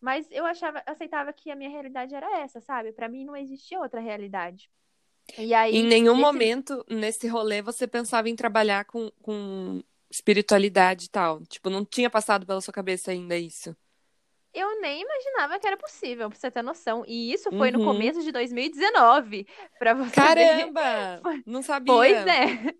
Mas 0.00 0.26
eu 0.30 0.44
achava, 0.46 0.82
aceitava 0.86 1.32
que 1.32 1.50
a 1.50 1.56
minha 1.56 1.70
realidade 1.70 2.14
era 2.14 2.38
essa, 2.40 2.60
sabe? 2.60 2.92
Pra 2.92 3.08
mim 3.08 3.24
não 3.24 3.36
existia 3.36 3.80
outra 3.80 4.00
realidade. 4.00 4.70
E 5.36 5.52
Em 5.52 5.54
aí, 5.54 5.82
nenhum 5.84 6.14
nesse 6.14 6.20
momento 6.22 6.84
nesse 6.88 7.28
rolê 7.28 7.60
você 7.62 7.86
pensava 7.86 8.28
em 8.28 8.36
trabalhar 8.36 8.84
com, 8.86 9.10
com 9.22 9.82
espiritualidade 10.10 11.06
e 11.06 11.08
tal. 11.08 11.44
Tipo, 11.46 11.68
não 11.70 11.84
tinha 11.84 12.08
passado 12.10 12.46
pela 12.46 12.60
sua 12.60 12.72
cabeça 12.72 13.10
ainda 13.10 13.36
isso. 13.36 13.76
Eu 14.52 14.80
nem 14.80 15.02
imaginava 15.02 15.58
que 15.58 15.66
era 15.66 15.76
possível, 15.76 16.28
pra 16.30 16.38
você 16.38 16.50
ter 16.50 16.62
noção. 16.62 17.04
E 17.06 17.32
isso 17.32 17.52
foi 17.52 17.70
no 17.70 17.78
Uhum. 17.78 17.84
começo 17.84 18.22
de 18.22 18.32
2019, 18.32 19.46
pra 19.78 19.94
você 19.94 20.30
ver. 20.30 20.72
Caramba! 20.72 20.80
Foi- 21.22 21.44
Não 21.46 21.62
Pois 21.84 22.12
sabia. 22.18 22.26
é, 22.26 22.74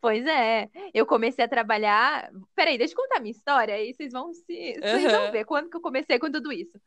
pois 0.00 0.26
é. 0.26 0.68
Eu 0.92 1.06
comecei 1.06 1.44
a 1.44 1.48
trabalhar. 1.48 2.30
Peraí, 2.54 2.78
deixa 2.78 2.94
eu 2.94 2.96
contar 2.96 3.18
a 3.18 3.20
minha 3.20 3.32
história, 3.32 3.74
aí 3.74 3.94
vocês 3.94 4.12
vão 4.12 4.32
se, 4.32 4.78
vocês 4.80 5.12
vão 5.12 5.22
Aham. 5.22 5.30
ver 5.32 5.44
quando 5.44 5.70
que 5.70 5.76
eu 5.76 5.80
comecei 5.80 6.18
com 6.18 6.30
tudo 6.30 6.52
isso. 6.52 6.80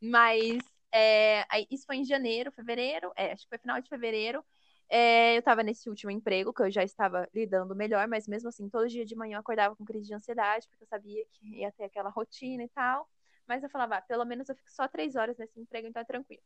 Mas 0.00 0.62
é, 0.92 1.44
isso 1.70 1.84
foi 1.86 1.96
em 1.96 2.04
janeiro, 2.04 2.52
fevereiro, 2.52 3.12
é, 3.16 3.32
acho 3.32 3.42
que 3.42 3.48
foi 3.48 3.58
final 3.58 3.80
de 3.80 3.88
fevereiro. 3.88 4.44
É, 4.90 5.36
eu 5.36 5.42
tava 5.42 5.62
nesse 5.62 5.88
último 5.90 6.10
emprego, 6.10 6.52
que 6.52 6.62
eu 6.62 6.70
já 6.70 6.82
estava 6.82 7.28
lidando 7.34 7.76
melhor, 7.76 8.08
mas 8.08 8.26
mesmo 8.26 8.48
assim, 8.48 8.70
todo 8.70 8.88
dia 8.88 9.04
de 9.04 9.14
manhã 9.14 9.36
eu 9.36 9.40
acordava 9.40 9.76
com 9.76 9.84
crise 9.84 10.06
de 10.06 10.14
ansiedade, 10.14 10.66
porque 10.68 10.84
eu 10.84 10.88
sabia 10.88 11.22
que 11.34 11.60
ia 11.60 11.70
ter 11.72 11.84
aquela 11.84 12.08
rotina 12.08 12.62
e 12.62 12.68
tal. 12.70 13.08
Mas 13.46 13.62
eu 13.62 13.70
falava, 13.70 13.96
ah, 13.96 14.02
pelo 14.02 14.24
menos 14.24 14.48
eu 14.48 14.54
fico 14.54 14.70
só 14.70 14.88
três 14.88 15.14
horas 15.14 15.36
nesse 15.36 15.60
emprego, 15.60 15.86
então 15.88 16.00
é 16.00 16.04
tranquilo. 16.04 16.42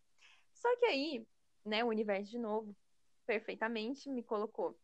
Só 0.54 0.68
que 0.76 0.86
aí, 0.86 1.24
né, 1.64 1.84
o 1.84 1.88
universo 1.88 2.30
de 2.30 2.38
novo, 2.38 2.74
perfeitamente, 3.26 4.08
me 4.10 4.22
colocou 4.22 4.76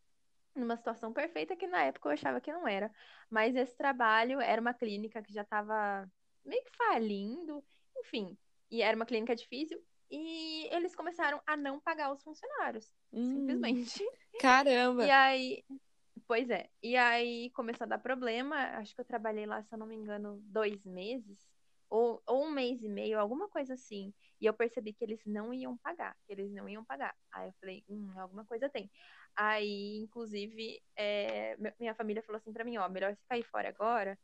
numa 0.58 0.76
situação 0.76 1.12
perfeita 1.12 1.56
que 1.56 1.66
na 1.66 1.84
época 1.84 2.08
eu 2.08 2.12
achava 2.12 2.40
que 2.40 2.52
não 2.52 2.66
era. 2.66 2.90
Mas 3.30 3.54
esse 3.56 3.76
trabalho 3.76 4.40
era 4.40 4.60
uma 4.60 4.74
clínica 4.74 5.22
que 5.22 5.32
já 5.32 5.42
estava 5.42 6.10
meio 6.44 6.62
que 6.64 6.76
falindo, 6.76 7.64
enfim, 7.98 8.36
e 8.70 8.82
era 8.82 8.96
uma 8.96 9.06
clínica 9.06 9.34
difícil. 9.36 9.80
E 10.10 10.66
eles 10.74 10.94
começaram 10.94 11.40
a 11.46 11.56
não 11.56 11.80
pagar 11.80 12.12
os 12.12 12.22
funcionários, 12.22 12.94
Hum, 13.12 13.34
simplesmente. 13.34 14.02
E 14.34 14.40
caramba. 14.40 15.08
aí, 15.10 15.64
pois 16.26 16.50
é, 16.50 16.68
e 16.82 16.96
aí 16.96 17.50
começou 17.50 17.84
a 17.84 17.88
dar 17.88 17.98
problema. 17.98 18.56
Acho 18.78 18.94
que 18.94 19.00
eu 19.00 19.04
trabalhei 19.04 19.46
lá, 19.46 19.62
se 19.62 19.74
eu 19.74 19.78
não 19.78 19.86
me 19.86 19.94
engano, 19.96 20.40
dois 20.44 20.84
meses, 20.84 21.48
ou, 21.88 22.22
ou 22.26 22.44
um 22.46 22.50
mês 22.50 22.82
e 22.82 22.88
meio, 22.88 23.18
alguma 23.18 23.48
coisa 23.48 23.74
assim. 23.74 24.12
E 24.40 24.46
eu 24.46 24.54
percebi 24.54 24.92
que 24.92 25.04
eles 25.04 25.20
não 25.26 25.52
iam 25.52 25.76
pagar, 25.78 26.16
que 26.26 26.32
eles 26.32 26.52
não 26.52 26.68
iam 26.68 26.84
pagar. 26.84 27.14
Aí 27.32 27.48
eu 27.48 27.54
falei, 27.60 27.84
hum, 27.88 28.12
alguma 28.18 28.44
coisa 28.44 28.68
tem. 28.68 28.90
Aí, 29.36 29.98
inclusive, 29.98 30.80
é, 30.96 31.56
mi- 31.56 31.74
minha 31.78 31.94
família 31.94 32.22
falou 32.22 32.38
assim 32.38 32.52
pra 32.52 32.64
mim, 32.64 32.76
ó, 32.76 32.88
melhor 32.88 33.14
você 33.14 33.22
cair 33.28 33.42
fora 33.44 33.68
agora 33.68 34.18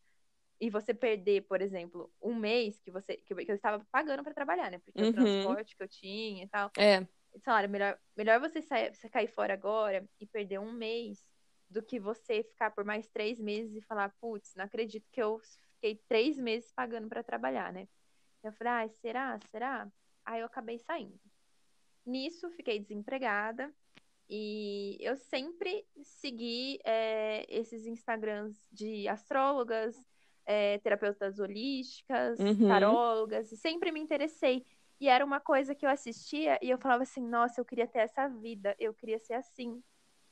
e 0.60 0.70
você 0.70 0.94
perder, 0.94 1.42
por 1.42 1.60
exemplo, 1.60 2.12
um 2.22 2.34
mês 2.34 2.80
que 2.80 2.90
você 2.90 3.16
que 3.18 3.32
eu, 3.32 3.36
que 3.38 3.50
eu 3.50 3.56
estava 3.56 3.84
pagando 3.90 4.22
pra 4.22 4.32
trabalhar, 4.34 4.70
né? 4.70 4.78
Porque 4.78 5.02
o 5.02 5.06
Uhum. 5.06 5.12
transporte 5.12 5.76
que 5.76 5.82
eu 5.82 5.88
tinha 5.88 6.44
e 6.44 6.48
tal. 6.48 6.70
É, 6.78 7.06
Salário, 7.44 7.68
melhor, 7.68 7.98
melhor 8.16 8.40
você, 8.40 8.62
sair, 8.62 8.94
você 8.94 9.08
cair 9.08 9.26
fora 9.28 9.54
agora 9.54 10.08
e 10.20 10.26
perder 10.26 10.60
um 10.60 10.72
mês 10.72 11.20
do 11.68 11.82
que 11.82 11.98
você 11.98 12.42
ficar 12.44 12.70
por 12.70 12.84
mais 12.84 13.08
três 13.08 13.40
meses 13.40 13.74
e 13.76 13.80
falar, 13.82 14.14
putz, 14.20 14.54
não 14.54 14.64
acredito 14.64 15.08
que 15.10 15.20
eu 15.20 15.40
fiquei 15.74 16.00
três 16.08 16.38
meses 16.38 16.72
pagando 16.72 17.08
pra 17.08 17.22
trabalhar, 17.24 17.72
né? 17.72 17.88
Eu 18.42 18.52
falei, 18.52 18.72
ah, 18.72 18.88
será? 18.88 19.40
Será? 19.50 19.90
Aí 20.24 20.40
eu 20.40 20.46
acabei 20.46 20.78
saindo. 20.78 21.18
Nisso, 22.04 22.50
fiquei 22.50 22.78
desempregada 22.78 23.74
e 24.28 24.96
eu 25.00 25.16
sempre 25.16 25.86
segui 26.02 26.78
é, 26.84 27.46
esses 27.48 27.86
Instagrams 27.86 28.68
de 28.70 29.06
astrólogas, 29.08 29.96
é, 30.46 30.78
terapeutas 30.78 31.38
holísticas, 31.38 32.38
Uhum. 32.40 32.68
tarólogas, 32.68 33.52
e 33.52 33.56
sempre 33.56 33.90
me 33.90 34.00
interessei. 34.00 34.64
E 35.00 35.08
era 35.08 35.24
uma 35.24 35.40
coisa 35.40 35.74
que 35.74 35.84
eu 35.84 35.90
assistia 35.90 36.58
e 36.62 36.70
eu 36.70 36.78
falava 36.78 37.02
assim, 37.02 37.26
nossa, 37.26 37.60
eu 37.60 37.64
queria 37.64 37.86
ter 37.86 38.00
essa 38.00 38.28
vida, 38.28 38.74
eu 38.78 38.94
queria 38.94 39.18
ser 39.18 39.34
assim. 39.34 39.82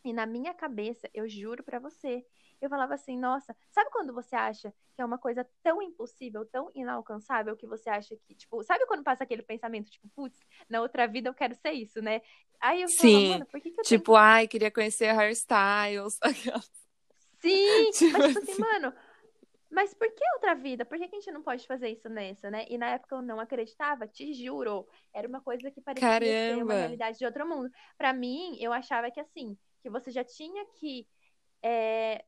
E 0.04 0.12
na 0.12 0.26
minha 0.26 0.52
cabeça, 0.52 1.08
eu 1.14 1.28
juro 1.28 1.62
pra 1.62 1.78
você, 1.78 2.24
eu 2.60 2.68
falava 2.68 2.94
assim, 2.94 3.18
nossa, 3.18 3.56
sabe 3.70 3.90
quando 3.90 4.12
você 4.12 4.34
acha 4.36 4.72
que 4.94 5.02
é 5.02 5.04
uma 5.04 5.18
coisa 5.18 5.46
tão 5.62 5.80
impossível, 5.82 6.44
tão 6.46 6.70
inalcançável, 6.74 7.56
que 7.56 7.66
você 7.66 7.88
acha 7.88 8.16
que, 8.16 8.34
tipo, 8.34 8.62
sabe 8.62 8.86
quando 8.86 9.02
passa 9.02 9.24
aquele 9.24 9.42
pensamento, 9.42 9.90
tipo, 9.90 10.08
putz, 10.14 10.38
na 10.68 10.80
outra 10.80 11.06
vida 11.06 11.28
eu 11.28 11.34
quero 11.34 11.54
ser 11.54 11.72
isso, 11.72 12.00
né? 12.00 12.20
Aí 12.60 12.82
eu 12.82 12.88
falava, 12.88 13.18
sim. 13.18 13.28
mano, 13.28 13.46
por 13.46 13.60
que 13.60 13.70
que 13.70 13.80
eu 13.80 13.84
tenho 13.84 13.98
Tipo, 14.00 14.14
ai, 14.14 14.46
queria 14.46 14.70
conhecer 14.70 15.06
hairstyles. 15.12 16.18
Sim, 17.40 17.90
Tipo 17.92 18.12
mas 18.12 18.26
tipo 18.28 18.38
assim, 18.38 18.52
assim. 18.52 18.60
mano, 18.60 18.94
mas 19.70 19.94
por 19.94 20.08
que 20.12 20.22
outra 20.34 20.54
vida? 20.54 20.84
Por 20.84 20.98
que 20.98 21.08
que 21.08 21.16
a 21.16 21.18
gente 21.18 21.32
não 21.32 21.42
pode 21.42 21.66
fazer 21.66 21.88
isso 21.88 22.08
nessa, 22.08 22.50
né? 22.50 22.66
E 22.68 22.78
na 22.78 22.90
época 22.90 23.16
eu 23.16 23.22
não 23.22 23.40
acreditava, 23.40 24.06
te 24.06 24.32
juro. 24.34 24.86
Era 25.12 25.26
uma 25.26 25.40
coisa 25.40 25.70
que 25.70 25.80
parecia 25.80 26.20
ser 26.20 26.62
uma 26.62 26.74
realidade 26.74 27.18
de 27.18 27.24
outro 27.24 27.48
mundo. 27.48 27.70
Pra 27.98 28.12
mim, 28.12 28.56
eu 28.60 28.72
achava 28.72 29.10
que 29.10 29.18
assim, 29.18 29.56
que 29.82 29.90
você 29.90 30.10
já 30.10 30.24
tinha 30.24 30.64
que 30.78 31.06
é, 31.62 32.24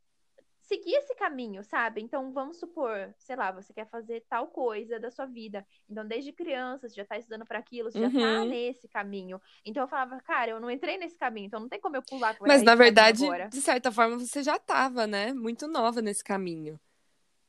seguir 0.64 0.94
esse 0.94 1.14
caminho, 1.14 1.62
sabe? 1.62 2.00
Então, 2.00 2.32
vamos 2.32 2.58
supor, 2.58 3.14
sei 3.18 3.36
lá, 3.36 3.52
você 3.52 3.72
quer 3.72 3.88
fazer 3.88 4.24
tal 4.28 4.48
coisa 4.48 4.98
da 4.98 5.10
sua 5.10 5.26
vida. 5.26 5.66
Então, 5.88 6.06
desde 6.06 6.32
criança, 6.32 6.88
você 6.88 6.94
já 6.94 7.04
tá 7.04 7.18
estudando 7.18 7.44
para 7.44 7.58
aquilo, 7.58 7.90
você 7.90 7.98
uhum. 7.98 8.10
já 8.10 8.18
tá 8.18 8.42
uhum. 8.42 8.48
nesse 8.48 8.88
caminho. 8.88 9.40
Então, 9.64 9.82
eu 9.82 9.88
falava, 9.88 10.18
cara, 10.20 10.50
eu 10.50 10.60
não 10.60 10.70
entrei 10.70 10.96
nesse 10.96 11.18
caminho, 11.18 11.46
então 11.46 11.60
não 11.60 11.68
tem 11.68 11.80
como 11.80 11.96
eu 11.96 12.02
pular. 12.02 12.36
Mas, 12.40 12.62
na 12.62 12.74
verdade, 12.74 13.22
de 13.48 13.60
certa 13.60 13.92
forma, 13.92 14.18
você 14.18 14.42
já 14.42 14.58
tava, 14.58 15.06
né? 15.06 15.32
Muito 15.32 15.68
nova 15.68 16.00
nesse 16.00 16.24
caminho. 16.24 16.80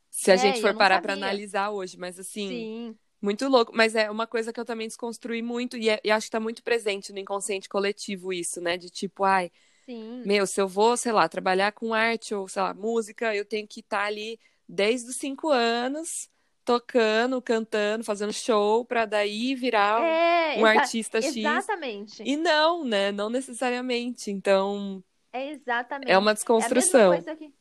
Se 0.09 0.31
a 0.31 0.35
é, 0.35 0.37
gente 0.37 0.61
for 0.61 0.75
parar 0.75 1.01
para 1.01 1.13
analisar 1.13 1.71
hoje, 1.71 1.97
mas 1.97 2.19
assim. 2.19 2.47
Sim. 2.47 2.97
Muito 3.21 3.47
louco, 3.47 3.71
mas 3.73 3.95
é 3.95 4.11
uma 4.11 4.27
coisa 4.27 4.53
que 4.53 4.59
eu 4.59 4.65
também 4.65 4.87
desconstruí 4.87 5.41
muito 5.41 5.77
e, 5.77 5.89
é, 5.89 5.99
e 6.03 6.11
acho 6.11 6.27
que 6.27 6.31
tá 6.31 6.39
muito 6.39 6.61
presente 6.61 7.11
no 7.11 7.17
inconsciente 7.17 7.67
coletivo 7.67 8.31
isso, 8.31 8.61
né? 8.61 8.77
De 8.77 8.87
tipo, 8.87 9.23
ai, 9.23 9.49
Sim. 9.85 10.23
Meu, 10.25 10.47
se 10.47 10.59
eu 10.59 10.67
vou, 10.67 10.97
sei 10.97 11.11
lá, 11.11 11.29
trabalhar 11.29 11.71
com 11.71 11.93
arte 11.93 12.33
ou, 12.33 12.47
sei 12.47 12.61
lá, 12.61 12.73
música, 12.73 13.35
eu 13.35 13.45
tenho 13.45 13.67
que 13.67 13.81
estar 13.81 13.99
tá 13.99 14.05
ali 14.05 14.39
desde 14.67 15.09
os 15.09 15.17
cinco 15.17 15.49
anos, 15.49 16.27
tocando, 16.63 17.39
cantando, 17.41 18.03
fazendo 18.03 18.33
show, 18.33 18.83
para 18.83 19.05
daí 19.05 19.53
virar 19.53 20.01
é, 20.01 20.57
um 20.57 20.65
artista 20.65 21.21
X. 21.21 21.37
Exatamente. 21.37 22.23
E 22.23 22.35
não, 22.35 22.83
né? 22.83 23.11
Não 23.11 23.29
necessariamente. 23.29 24.31
Então. 24.31 25.03
É 25.31 25.51
exatamente. 25.51 26.11
É 26.11 26.17
uma 26.17 26.33
desconstrução. 26.33 27.13
É 27.13 27.17
a, 27.19 27.35
que... 27.35 27.53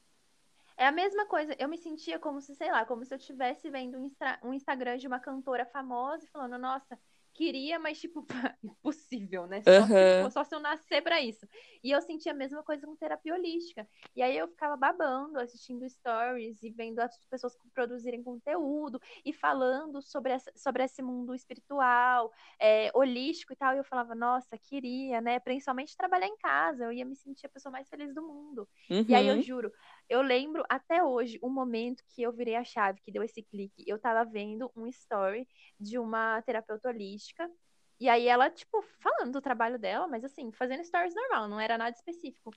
é 0.78 0.86
a 0.86 0.92
mesma 0.92 1.26
coisa. 1.26 1.54
Eu 1.58 1.68
me 1.68 1.76
sentia 1.76 2.18
como 2.18 2.40
se, 2.40 2.54
sei 2.54 2.70
lá, 2.70 2.86
como 2.86 3.04
se 3.04 3.12
eu 3.12 3.18
estivesse 3.18 3.68
vendo 3.68 3.98
um, 3.98 4.10
um 4.42 4.54
Instagram 4.54 4.96
de 4.96 5.06
uma 5.06 5.20
cantora 5.20 5.66
famosa 5.66 6.24
e 6.24 6.28
falando, 6.28 6.56
nossa 6.56 6.98
queria, 7.34 7.78
mas, 7.78 8.00
tipo, 8.00 8.24
impossível, 8.62 9.46
né? 9.46 9.62
Só, 9.62 9.70
uhum. 9.70 9.86
se, 9.86 10.30
só 10.30 10.44
se 10.44 10.54
eu 10.54 10.60
nascer 10.60 11.02
pra 11.02 11.20
isso. 11.20 11.46
E 11.82 11.90
eu 11.90 12.00
sentia 12.00 12.32
a 12.32 12.34
mesma 12.34 12.62
coisa 12.62 12.86
com 12.86 12.96
terapia 12.96 13.34
holística. 13.34 13.86
E 14.14 14.22
aí 14.22 14.38
eu 14.38 14.48
ficava 14.48 14.76
babando, 14.76 15.38
assistindo 15.38 15.88
stories 15.88 16.62
e 16.62 16.70
vendo 16.70 17.00
as 17.00 17.18
pessoas 17.28 17.56
produzirem 17.74 18.22
conteúdo 18.22 19.00
e 19.24 19.32
falando 19.32 20.00
sobre, 20.00 20.32
essa, 20.32 20.50
sobre 20.54 20.84
esse 20.84 21.02
mundo 21.02 21.34
espiritual, 21.34 22.32
é, 22.58 22.90
holístico 22.94 23.52
e 23.52 23.56
tal. 23.56 23.74
E 23.74 23.78
eu 23.78 23.84
falava, 23.84 24.14
nossa, 24.14 24.56
queria, 24.56 25.20
né? 25.20 25.40
Principalmente 25.40 25.96
trabalhar 25.96 26.28
em 26.28 26.36
casa. 26.36 26.84
Eu 26.84 26.92
ia 26.92 27.04
me 27.04 27.16
sentir 27.16 27.46
a 27.46 27.50
pessoa 27.50 27.72
mais 27.72 27.88
feliz 27.88 28.14
do 28.14 28.22
mundo. 28.22 28.68
Uhum. 28.88 29.04
E 29.08 29.14
aí 29.14 29.26
eu 29.26 29.34
uhum. 29.34 29.42
juro, 29.42 29.72
eu 30.08 30.22
lembro 30.22 30.64
até 30.68 31.02
hoje 31.02 31.38
o 31.42 31.48
momento 31.48 32.04
que 32.08 32.22
eu 32.22 32.32
virei 32.32 32.56
a 32.56 32.64
chave, 32.64 33.00
que 33.00 33.12
deu 33.12 33.22
esse 33.22 33.42
clique. 33.42 33.84
Eu 33.86 33.98
tava 33.98 34.28
vendo 34.28 34.70
um 34.76 34.86
story 34.86 35.48
de 35.78 35.98
uma 35.98 36.42
terapeuta 36.42 36.88
holística. 36.88 37.50
E 37.98 38.08
aí 38.08 38.26
ela, 38.26 38.50
tipo, 38.50 38.82
falando 39.00 39.32
do 39.32 39.40
trabalho 39.40 39.78
dela, 39.78 40.06
mas 40.06 40.24
assim, 40.24 40.50
fazendo 40.52 40.84
stories 40.84 41.14
normal, 41.14 41.48
não 41.48 41.60
era 41.60 41.78
nada 41.78 41.94
específico. 41.96 42.52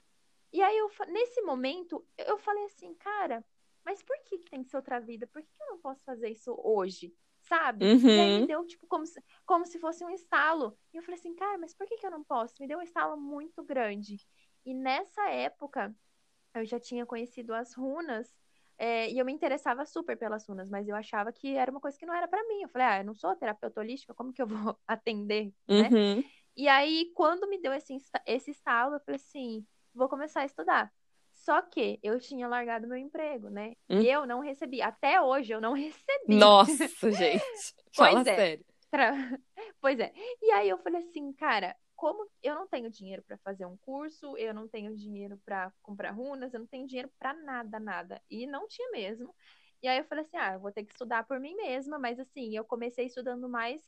E 0.51 0.61
aí, 0.61 0.77
eu, 0.77 0.89
nesse 1.09 1.41
momento, 1.41 2.05
eu 2.17 2.37
falei 2.37 2.63
assim, 2.65 2.93
cara, 2.95 3.43
mas 3.85 4.01
por 4.01 4.17
que, 4.23 4.37
que 4.39 4.49
tem 4.49 4.63
que 4.63 4.69
ser 4.69 4.77
outra 4.77 4.99
vida? 4.99 5.27
Por 5.27 5.41
que, 5.41 5.47
que 5.47 5.63
eu 5.63 5.67
não 5.67 5.77
posso 5.77 6.03
fazer 6.03 6.29
isso 6.29 6.53
hoje? 6.63 7.13
Sabe? 7.41 7.85
Uhum. 7.85 8.09
E 8.09 8.19
aí 8.19 8.31
me 8.35 8.41
uhum. 8.41 8.45
deu, 8.45 8.65
tipo, 8.65 8.87
como 8.87 9.05
se, 9.05 9.23
como 9.45 9.65
se 9.65 9.79
fosse 9.79 10.03
um 10.03 10.09
estalo. 10.09 10.77
E 10.93 10.97
eu 10.97 11.03
falei 11.03 11.19
assim, 11.19 11.33
cara, 11.35 11.57
mas 11.57 11.73
por 11.73 11.87
que, 11.87 11.97
que 11.97 12.05
eu 12.05 12.11
não 12.11 12.23
posso? 12.23 12.55
Me 12.59 12.67
deu 12.67 12.79
um 12.79 12.81
estalo 12.81 13.15
muito 13.15 13.63
grande. 13.63 14.17
E 14.65 14.73
nessa 14.73 15.29
época, 15.29 15.95
eu 16.59 16.65
já 16.65 16.79
tinha 16.79 17.05
conhecido 17.05 17.53
as 17.53 17.73
runas 17.73 18.35
é, 18.77 19.09
e 19.09 19.17
eu 19.17 19.25
me 19.25 19.33
interessava 19.33 19.85
super 19.85 20.15
pelas 20.15 20.47
runas, 20.47 20.69
mas 20.69 20.87
eu 20.87 20.95
achava 20.95 21.31
que 21.31 21.55
era 21.55 21.71
uma 21.71 21.79
coisa 21.79 21.97
que 21.97 22.05
não 22.05 22.13
era 22.13 22.27
para 22.27 22.43
mim. 22.47 22.61
Eu 22.61 22.69
falei, 22.69 22.87
ah, 22.87 22.99
eu 22.99 23.05
não 23.05 23.15
sou 23.15 23.35
terapeuta 23.35 23.79
holística, 23.79 24.13
como 24.13 24.31
que 24.31 24.41
eu 24.41 24.47
vou 24.47 24.77
atender, 24.87 25.51
né? 25.67 25.89
Uhum. 25.89 26.23
E 26.55 26.67
aí, 26.67 27.11
quando 27.15 27.47
me 27.47 27.59
deu 27.59 27.73
esse, 27.73 27.95
esse 28.25 28.51
estalo, 28.51 28.95
eu 28.95 28.99
falei 28.99 29.17
assim, 29.17 29.65
vou 29.93 30.07
começar 30.07 30.41
a 30.41 30.45
estudar. 30.45 30.91
Só 31.33 31.61
que 31.61 31.99
eu 32.01 32.19
tinha 32.19 32.47
largado 32.47 32.87
meu 32.87 32.97
emprego, 32.97 33.49
né? 33.49 33.73
Hum? 33.89 34.01
E 34.01 34.09
eu 34.09 34.25
não 34.25 34.39
recebi. 34.39 34.81
Até 34.81 35.21
hoje 35.21 35.53
eu 35.53 35.61
não 35.61 35.73
recebi. 35.77 36.35
Nossa, 36.35 37.11
gente. 37.11 37.75
Fala 37.95 38.23
pois 38.23 38.27
é. 38.27 38.35
sério. 38.35 38.65
Pois 39.79 39.99
é. 39.99 40.11
E 40.41 40.51
aí 40.51 40.69
eu 40.69 40.77
falei 40.79 41.01
assim, 41.01 41.31
cara, 41.33 41.75
como 41.97 42.29
eu 42.43 42.55
não 42.55 42.67
tenho 42.67 42.89
dinheiro 42.91 43.23
para 43.23 43.37
fazer 43.39 43.65
um 43.65 43.75
curso, 43.77 44.37
eu 44.37 44.53
não 44.53 44.67
tenho 44.67 44.95
dinheiro 44.95 45.37
para 45.43 45.73
comprar 45.81 46.11
runas, 46.11 46.53
eu 46.53 46.61
não 46.61 46.67
tenho 46.67 46.87
dinheiro 46.87 47.11
para 47.19 47.33
nada, 47.33 47.79
nada. 47.79 48.21
E 48.29 48.47
não 48.47 48.67
tinha 48.67 48.89
mesmo. 48.91 49.35
E 49.81 49.87
aí 49.87 49.97
eu 49.97 50.05
falei 50.05 50.23
assim: 50.23 50.37
ah, 50.37 50.53
eu 50.53 50.59
vou 50.59 50.71
ter 50.71 50.85
que 50.85 50.93
estudar 50.93 51.25
por 51.25 51.39
mim 51.39 51.55
mesma, 51.55 51.99
mas 51.99 52.19
assim, 52.19 52.55
eu 52.55 52.63
comecei 52.63 53.07
estudando 53.07 53.49
mais 53.49 53.81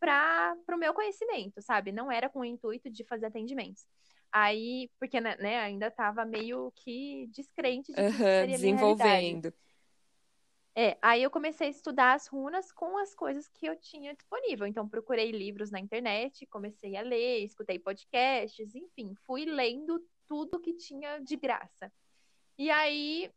para 0.00 0.56
o 0.72 0.78
meu 0.78 0.94
conhecimento, 0.94 1.60
sabe? 1.60 1.92
Não 1.92 2.10
era 2.10 2.28
com 2.28 2.40
o 2.40 2.44
intuito 2.44 2.88
de 2.90 3.04
fazer 3.04 3.26
atendimentos. 3.26 3.84
Aí, 4.30 4.90
porque 5.00 5.20
né, 5.20 5.36
né 5.38 5.58
ainda 5.58 5.88
estava 5.88 6.24
meio 6.24 6.72
que 6.76 7.26
descrente 7.32 7.92
de 7.92 8.02
que 8.02 8.02
uhum, 8.02 8.46
desenvolvendo. 8.46 9.52
É, 10.80 10.96
aí 11.02 11.24
eu 11.24 11.30
comecei 11.30 11.66
a 11.66 11.70
estudar 11.70 12.12
as 12.12 12.28
runas 12.28 12.70
com 12.70 12.96
as 12.98 13.12
coisas 13.12 13.48
que 13.48 13.66
eu 13.66 13.74
tinha 13.74 14.14
disponível. 14.14 14.64
Então, 14.64 14.88
procurei 14.88 15.32
livros 15.32 15.72
na 15.72 15.80
internet, 15.80 16.46
comecei 16.46 16.96
a 16.96 17.02
ler, 17.02 17.40
escutei 17.40 17.80
podcasts, 17.80 18.76
enfim, 18.76 19.12
fui 19.26 19.44
lendo 19.44 20.00
tudo 20.28 20.60
que 20.60 20.72
tinha 20.74 21.18
de 21.18 21.34
graça. 21.34 21.90
E 22.56 22.70
aí 22.70 23.28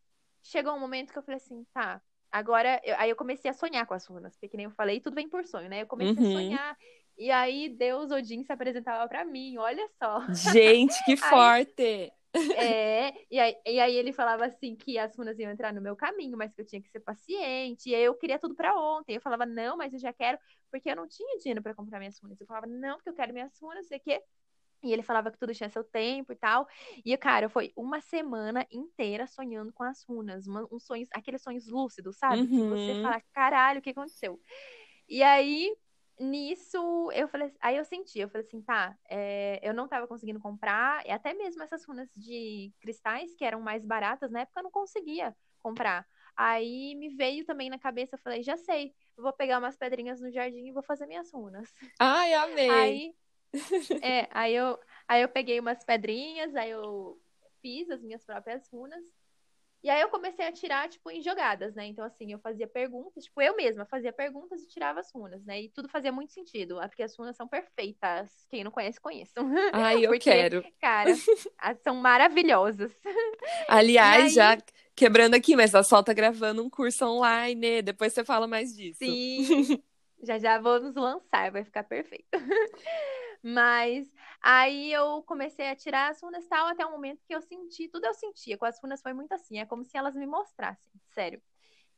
chegou 0.44 0.76
um 0.76 0.80
momento 0.80 1.12
que 1.12 1.18
eu 1.18 1.24
falei 1.24 1.38
assim, 1.38 1.66
tá, 1.74 2.00
agora. 2.32 2.80
Eu, 2.84 2.96
aí 3.00 3.10
eu 3.10 3.16
comecei 3.16 3.50
a 3.50 3.56
sonhar 3.56 3.88
com 3.88 3.96
as 3.96 4.06
runas, 4.06 4.38
porque 4.38 4.56
nem 4.56 4.66
eu 4.66 4.72
falei, 4.72 5.02
tudo 5.02 5.16
vem 5.16 5.28
por 5.28 5.44
sonho, 5.44 5.68
né? 5.68 5.82
Eu 5.82 5.88
comecei 5.88 6.24
uhum. 6.24 6.30
a 6.30 6.34
sonhar. 6.34 6.78
E 7.18 7.32
aí 7.32 7.70
Deus 7.70 8.12
Odin 8.12 8.44
se 8.44 8.54
apresentava 8.54 9.10
para 9.10 9.26
mim, 9.26 9.58
olha 9.58 9.90
só. 9.98 10.32
Gente, 10.32 10.94
que 11.06 11.18
forte! 11.18 12.14
É, 12.34 13.14
e 13.30 13.40
aí, 13.40 13.56
e 13.66 13.80
aí 13.80 13.96
ele 13.96 14.14
falava 14.14 14.46
assim 14.46 14.76
que 14.76 14.98
as 14.98 15.16
runas 15.16 15.38
iam 15.38 15.52
entrar 15.52 15.74
no 15.74 15.82
meu 15.82 15.96
caminho, 15.96 16.38
mas 16.38 16.54
que 16.54 16.62
eu 16.62 16.66
tinha 16.66 16.82
que 16.82 16.90
ser 16.90 17.00
paciente. 17.00 17.90
E 17.90 17.96
aí 17.96 18.04
eu 18.04 18.16
queria 18.16 18.40
tudo 18.40 18.56
para 18.56 18.76
ontem. 18.76 19.16
Eu 19.16 19.22
falava, 19.22 19.46
não, 19.46 19.78
mas 19.78 19.94
eu 19.94 20.00
já 20.00 20.14
quero, 20.14 20.38
porque 20.70 20.90
eu 20.90 20.96
não 20.96 21.08
tinha 21.08 21.38
dinheiro 21.38 21.62
para 21.62 21.76
comprar 21.76 22.00
minhas 22.00 22.20
runas. 22.20 22.40
Eu 22.40 22.48
falava, 22.48 22.68
não, 22.68 22.96
porque 22.96 23.10
eu 23.10 23.16
quero 23.16 23.34
minhas 23.34 23.58
runas, 23.60 23.88
sei 23.88 24.00
que. 24.00 24.22
E 24.84 24.92
ele 24.92 25.04
falava 25.04 25.30
que 25.30 25.38
tudo 25.38 25.54
tinha 25.54 25.70
seu 25.70 25.84
tempo 25.84 26.34
e 26.34 26.36
tal. 26.36 26.68
E, 27.06 27.16
cara, 27.16 27.48
foi 27.50 27.72
uma 27.76 28.02
semana 28.02 28.66
inteira 28.72 29.28
sonhando 29.28 29.72
com 29.72 29.84
as 29.84 30.04
runas. 30.04 30.48
Uma, 30.48 30.68
uns 30.72 30.84
sonhos, 30.86 31.08
aqueles 31.14 31.44
sonhos 31.44 31.68
lúcidos, 31.68 32.18
sabe? 32.18 32.42
Uhum. 32.42 32.48
Que 32.48 32.70
você 32.70 32.92
uhum. 32.94 33.04
fala, 33.04 33.22
caralho, 33.32 33.80
o 33.80 33.82
que 33.82 33.92
aconteceu? 33.92 34.40
E 35.08 35.22
aí, 35.22 35.76
nisso, 36.22 37.12
eu 37.14 37.28
falei, 37.28 37.52
aí 37.60 37.78
eu 37.78 37.84
senti, 37.84 38.20
eu 38.20 38.30
falei 38.30 38.46
assim, 38.46 38.62
tá, 38.62 38.98
é, 39.10 39.60
eu 39.62 39.74
não 39.74 39.88
tava 39.88 40.08
conseguindo 40.08 40.40
comprar, 40.40 41.06
e 41.06 41.12
até 41.12 41.34
mesmo 41.34 41.64
essas 41.64 41.84
runas 41.84 42.10
de 42.16 42.72
cristais, 42.80 43.34
que 43.36 43.44
eram 43.44 43.60
mais 43.62 43.84
baratas, 43.86 44.32
na 44.32 44.42
época 44.42 44.60
eu 44.60 44.64
não 44.64 44.72
conseguia 44.72 45.36
comprar. 45.60 46.08
Aí 46.36 46.96
me 46.96 47.10
veio 47.10 47.46
também 47.46 47.70
na 47.70 47.80
cabeça, 47.80 48.16
eu 48.16 48.20
falei, 48.20 48.44
já 48.44 48.56
sei, 48.56 48.94
eu 49.18 49.24
vou 49.24 49.34
pegar 49.34 49.60
umas 49.60 49.76
pedrinhas 49.76 50.22
no 50.22 50.32
jardim 50.32 50.68
e 50.68 50.72
vou 50.72 50.84
fazer 50.84 51.06
minhas 51.06 51.32
runas. 51.32 51.70
Ai, 52.00 52.34
amei! 52.34 52.70
Aí, 52.70 53.16
é, 54.02 54.28
aí 54.32 54.56
eu, 54.56 54.80
aí 55.08 55.22
eu 55.22 55.30
peguei 55.30 55.60
umas 55.60 55.84
pedrinhas, 55.84 56.56
aí 56.56 56.70
eu 56.70 57.20
fiz 57.62 57.90
as 57.90 58.02
minhas 58.02 58.24
próprias 58.24 58.68
runas, 58.70 59.04
e 59.84 59.90
aí 59.90 60.00
eu 60.02 60.10
comecei 60.10 60.46
a 60.46 60.52
tirar, 60.52 60.88
tipo, 60.88 61.10
em 61.10 61.22
jogadas, 61.22 61.74
né? 61.74 61.88
Então, 61.88 62.06
assim, 62.06 62.32
eu 62.32 62.40
fazia 62.40 62.68
perguntas, 62.68 63.24
tipo, 63.24 63.42
eu 63.42 63.56
mesma 63.56 63.86
fazia 63.86 64.14
perguntas 64.14 64.62
e 64.62 64.68
tirava 64.68 65.00
as 65.00 65.12
runas, 65.12 65.44
né? 65.44 65.62
E 65.62 65.70
tudo 65.70 65.90
fazia 65.90 66.12
muito 66.12 66.32
sentido, 66.32 66.80
porque 66.82 67.02
as 67.02 67.18
runas 67.18 67.36
são 67.36 67.48
perfeitas. 67.48 68.46
Quem 68.50 68.64
não 68.64 68.72
conhece, 68.72 69.02
conheçam. 69.02 69.44
Ai, 69.74 70.06
eu 70.06 70.12
porque, 70.12 70.30
quero. 70.30 70.64
Cara, 70.80 71.10
são 71.84 71.96
maravilhosas. 71.96 72.92
Aliás, 73.68 74.26
aí... 74.26 74.30
já 74.30 74.58
quebrando 74.96 75.34
aqui, 75.34 75.56
mas 75.56 75.74
a 75.74 75.82
Sol 75.82 76.04
tá 76.04 76.14
gravando 76.14 76.64
um 76.64 76.70
curso 76.70 77.04
online, 77.06 77.82
depois 77.82 78.14
você 78.14 78.24
fala 78.24 78.46
mais 78.48 78.76
disso. 78.76 79.00
Sim, 79.00 79.82
já 80.22 80.38
já 80.38 80.60
vamos 80.60 80.94
lançar, 80.94 81.52
vai 81.52 81.64
ficar 81.64 81.84
perfeito. 81.84 82.28
Mas 83.44 84.12
aí 84.42 84.92
eu 84.94 85.24
comecei 85.24 85.68
a 85.70 85.76
tirar 85.76 86.12
as 86.12 86.22
runas 86.22 86.48
tal, 86.48 86.68
até 86.68 86.86
o 86.86 86.92
momento 86.92 87.24
que 87.26 87.34
eu 87.34 87.42
senti, 87.42 87.88
tudo 87.88 88.06
eu 88.06 88.14
sentia. 88.14 88.58
Com 88.58 88.66
as 88.66 88.80
runas 88.82 89.02
foi 89.02 89.14
muito 89.14 89.32
assim, 89.34 89.60
é 89.60 89.66
como 89.66 89.84
se 89.84 89.98
elas 89.98 90.16
me 90.16 90.28
mostrassem, 90.28 90.92
sério. 91.10 91.42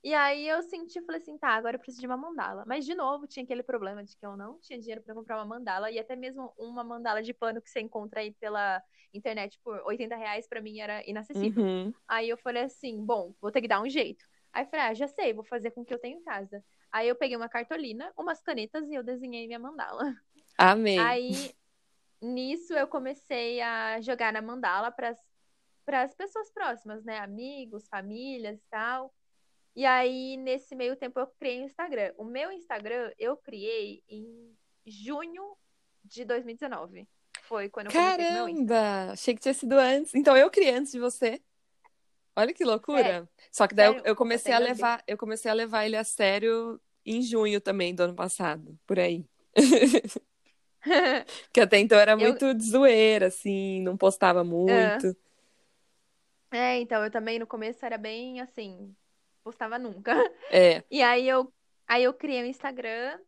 E 0.04 0.14
aí 0.14 0.48
eu 0.50 0.62
senti, 0.62 1.02
falei 1.02 1.22
assim, 1.22 1.38
tá, 1.38 1.50
agora 1.50 1.76
eu 1.76 1.80
preciso 1.80 2.02
de 2.02 2.08
uma 2.08 2.18
mandala. 2.18 2.66
Mas 2.68 2.86
de 2.86 2.94
novo 2.94 3.26
tinha 3.26 3.44
aquele 3.44 3.64
problema 3.64 4.04
de 4.04 4.18
que 4.18 4.26
eu 4.26 4.36
não 4.36 4.60
tinha 4.60 4.78
dinheiro 4.78 5.02
para 5.02 5.14
comprar 5.14 5.38
uma 5.38 5.46
mandala 5.46 5.90
e 5.90 5.98
até 5.98 6.14
mesmo 6.14 6.54
uma 6.58 6.84
mandala 6.84 7.24
de 7.24 7.34
pano 7.34 7.62
que 7.62 7.70
você 7.70 7.80
encontra 7.80 8.20
aí 8.20 8.34
pela 8.34 8.84
internet 9.14 9.58
por 9.64 9.82
80 9.86 10.16
reais 10.18 10.46
para 10.46 10.62
mim 10.62 10.80
era 10.80 11.02
inacessível. 11.10 11.64
Uhum. 11.64 11.94
Aí 12.06 12.28
eu 12.28 12.38
falei 12.38 12.64
assim, 12.64 13.04
bom, 13.06 13.34
vou 13.40 13.50
ter 13.50 13.62
que 13.62 13.68
dar 13.68 13.82
um 13.82 13.90
jeito. 13.90 14.26
Aí 14.52 14.66
eu 14.66 14.68
falei, 14.68 14.88
ah, 14.88 14.94
já 14.94 15.08
sei, 15.08 15.34
vou 15.34 15.44
fazer 15.44 15.72
com 15.72 15.82
o 15.82 15.86
que 15.86 15.94
eu 15.94 16.00
tenho 16.00 16.20
em 16.20 16.24
casa. 16.24 16.64
Aí 16.92 17.08
eu 17.08 17.16
peguei 17.16 17.38
uma 17.38 17.50
cartolina, 17.50 18.12
umas 18.18 18.42
canetas 18.42 18.90
e 18.90 18.96
eu 18.96 19.04
desenhei 19.04 19.48
minha 19.48 19.60
mandala. 19.60 20.04
Amei. 20.64 20.98
Aí, 20.98 21.54
nisso, 22.22 22.74
eu 22.74 22.88
comecei 22.88 23.60
a 23.60 24.00
jogar 24.00 24.32
na 24.32 24.42
mandala 24.42 24.92
para 24.92 25.10
as 26.02 26.16
pessoas 26.16 26.50
próximas, 26.52 27.04
né? 27.04 27.20
Amigos, 27.20 27.86
famílias 27.90 28.58
e 28.58 28.70
tal. 28.70 29.14
E 29.76 29.86
aí, 29.86 30.38
nesse 30.38 30.74
meio 30.74 30.96
tempo, 30.96 31.20
eu 31.20 31.28
criei 31.38 31.60
o 31.60 31.64
um 31.64 31.66
Instagram. 31.66 32.14
O 32.18 32.24
meu 32.24 32.50
Instagram 32.50 33.12
eu 33.20 33.36
criei 33.36 34.02
em 34.08 34.56
junho 34.86 35.58
de 36.02 36.24
2019. 36.24 37.10
Foi 37.42 37.68
quando 37.68 37.88
eu 37.88 37.92
Caramba! 37.92 39.12
Achei 39.12 39.36
que 39.36 39.42
tinha 39.42 39.54
sido 39.54 39.74
antes. 39.74 40.16
Então 40.16 40.38
eu 40.38 40.50
criei 40.50 40.74
antes 40.74 40.94
de 40.94 41.00
você. 41.00 41.42
Olha 42.38 42.54
que 42.54 42.64
loucura. 42.64 43.30
Só 43.52 43.68
que 43.68 43.76
daí 43.76 43.88
eu, 43.88 44.02
eu 44.06 44.16
comecei 44.16 44.54
a 44.54 44.60
levar, 44.60 45.04
eu 45.06 45.18
comecei 45.18 45.52
a 45.52 45.54
levar 45.54 45.86
ele 45.86 45.98
a 45.98 46.06
sério 46.06 46.80
em 47.06 47.22
junho 47.22 47.60
também 47.60 47.94
do 47.94 48.04
ano 48.04 48.16
passado, 48.16 48.80
por 48.88 48.98
aí. 48.98 49.26
Porque 51.46 51.62
até 51.62 51.80
então 51.80 51.98
era 52.00 52.16
Eu- 52.18 52.34
muito 52.34 52.54
de 52.54 52.64
zoeira, 52.64 53.28
assim, 53.28 53.82
não 53.82 53.98
postava 53.98 54.44
muito. 54.44 55.16
É, 56.52 56.80
então, 56.80 57.04
eu 57.04 57.10
também 57.12 57.40
no 57.40 57.48
começo 57.48 57.84
era 57.86 57.98
bem 57.98 58.40
assim, 58.42 58.96
postava 59.44 59.80
nunca. 59.80 60.14
É. 60.50 60.84
E 60.92 61.02
aí 61.02 61.28
eu, 61.28 61.54
aí 61.88 62.04
eu 62.04 62.14
criei 62.14 62.44
o 62.44 62.46
Instagram 62.46 63.20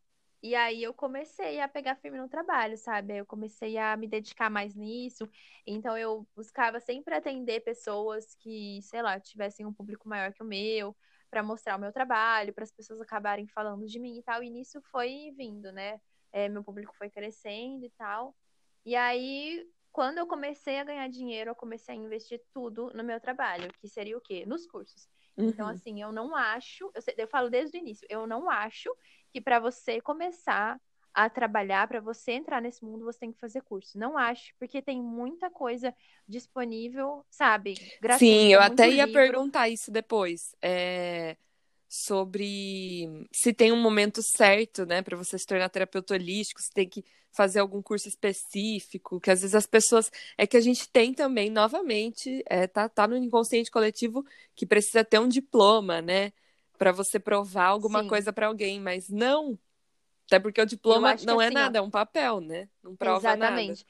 e 0.44 0.56
aí 0.56 0.84
eu 0.84 0.94
comecei 0.94 1.60
a 1.62 1.68
pegar 1.68 1.96
firme 1.98 2.20
no 2.20 2.30
trabalho, 2.30 2.78
sabe? 2.78 3.18
Eu 3.18 3.26
comecei 3.26 3.78
a 3.78 3.98
me 3.98 4.08
dedicar 4.08 4.50
mais 4.50 4.76
nisso. 4.76 5.30
Então 5.66 5.98
eu 5.98 6.28
buscava 6.36 6.80
sempre 6.80 7.16
atender 7.16 7.62
pessoas 7.62 8.36
que, 8.40 8.82
sei 8.84 9.02
lá, 9.02 9.20
tivessem 9.20 9.66
um 9.66 9.74
público 9.74 10.08
maior 10.10 10.34
que 10.34 10.44
o 10.44 10.46
meu, 10.46 10.96
para 11.32 11.44
mostrar 11.44 11.78
o 11.78 11.80
meu 11.80 11.92
trabalho, 11.94 12.54
para 12.54 12.64
as 12.64 12.72
pessoas 12.72 13.02
acabarem 13.02 13.48
falando 13.48 13.86
de 13.88 14.00
mim 14.00 14.18
e 14.20 14.24
tal. 14.24 14.44
E 14.44 14.50
nisso 14.52 14.82
foi 14.92 15.32
vindo, 15.38 15.72
né? 15.72 16.00
É, 16.36 16.50
meu 16.50 16.64
público 16.64 16.94
foi 16.98 17.10
crescendo 17.10 17.86
e 17.86 17.90
tal. 17.92 18.36
E 18.86 18.96
aí, 18.96 19.66
quando 19.92 20.18
eu 20.18 20.28
comecei 20.28 20.80
a 20.80 20.84
ganhar 20.84 21.08
dinheiro, 21.10 21.52
eu 21.52 21.56
comecei 21.56 21.96
a 21.96 21.98
investir 21.98 22.42
tudo 22.54 22.92
no 22.94 23.04
meu 23.04 23.20
trabalho, 23.22 23.72
que 23.80 23.88
seria 23.88 24.18
o 24.18 24.22
quê? 24.22 24.46
Nos 24.46 24.68
cursos. 24.68 25.08
Então, 25.46 25.68
Uhum. 25.68 25.72
assim, 25.72 26.02
eu 26.02 26.12
não 26.12 26.36
acho, 26.36 26.92
eu, 26.94 27.02
eu 27.18 27.28
falo 27.28 27.50
desde 27.50 27.78
o 27.78 27.80
início, 27.80 28.06
eu 28.10 28.28
não 28.28 28.50
acho 28.50 28.90
que 29.32 29.40
para 29.42 29.60
você 29.60 30.02
começar 30.02 30.80
a 31.14 31.30
trabalhar, 31.30 31.88
para 31.88 32.02
você 32.02 32.34
entrar 32.34 32.62
nesse 32.62 32.84
mundo, 32.84 33.06
você 33.06 33.20
tem 33.20 33.32
que 33.32 33.40
fazer 33.40 33.62
curso. 33.62 33.98
Não 33.98 34.18
acho, 34.18 34.54
porque 34.60 34.82
tem 34.82 35.02
muita 35.02 35.50
coisa 35.50 35.96
disponível, 36.28 37.26
sabe? 37.30 37.74
Gratuita, 38.02 38.18
Sim, 38.18 38.54
eu 38.54 38.62
até 38.62 38.90
ia 38.92 39.08
livro. 39.08 39.08
perguntar 39.08 39.70
isso 39.70 39.92
depois. 39.92 40.56
É, 40.62 41.38
sobre 42.04 43.28
se 43.32 43.54
tem 43.54 43.72
um 43.72 43.82
momento 43.82 44.22
certo, 44.22 44.86
né, 44.86 45.02
para 45.02 45.16
você 45.16 45.38
se 45.38 45.46
tornar 45.46 45.70
terapeuta 45.70 46.14
holístico, 46.14 46.62
se 46.62 46.72
tem 46.72 46.88
que 46.88 47.04
fazer 47.32 47.60
algum 47.60 47.82
curso 47.82 48.08
específico, 48.08 49.20
que 49.20 49.30
às 49.30 49.42
vezes 49.42 49.56
as 49.56 49.66
pessoas. 49.66 50.12
É 50.38 50.48
que 50.48 50.58
a 50.58 50.62
gente 50.62 50.90
tem 50.90 51.14
também, 51.14 51.50
novamente, 51.50 52.44
é, 52.48 52.66
tá, 52.68 52.88
tá 52.88 53.08
no 53.08 53.18
inconsciente 53.18 53.70
coletivo 53.70 54.26
que 54.56 54.66
precisa 54.66 55.04
ter 55.04 55.20
um 55.20 55.28
diploma, 55.28 56.02
né, 56.02 56.32
para 56.78 56.92
você 56.92 57.20
provar 57.20 57.68
alguma 57.68 58.02
Sim. 58.02 58.10
coisa 58.10 58.34
para 58.34 58.48
alguém, 58.48 58.80
mas 58.80 59.10
não. 59.10 59.58
Até 60.28 60.40
porque 60.40 60.62
o 60.62 60.66
diploma 60.66 61.16
não 61.24 61.42
é 61.42 61.46
assim, 61.48 61.58
ó, 61.58 61.60
nada, 61.60 61.78
é 61.78 61.82
um 61.82 61.90
papel, 61.90 62.42
né? 62.42 62.68
Não 62.84 62.96
prova 62.96 63.36
nada. 63.36 63.62
Exatamente. 63.62 63.86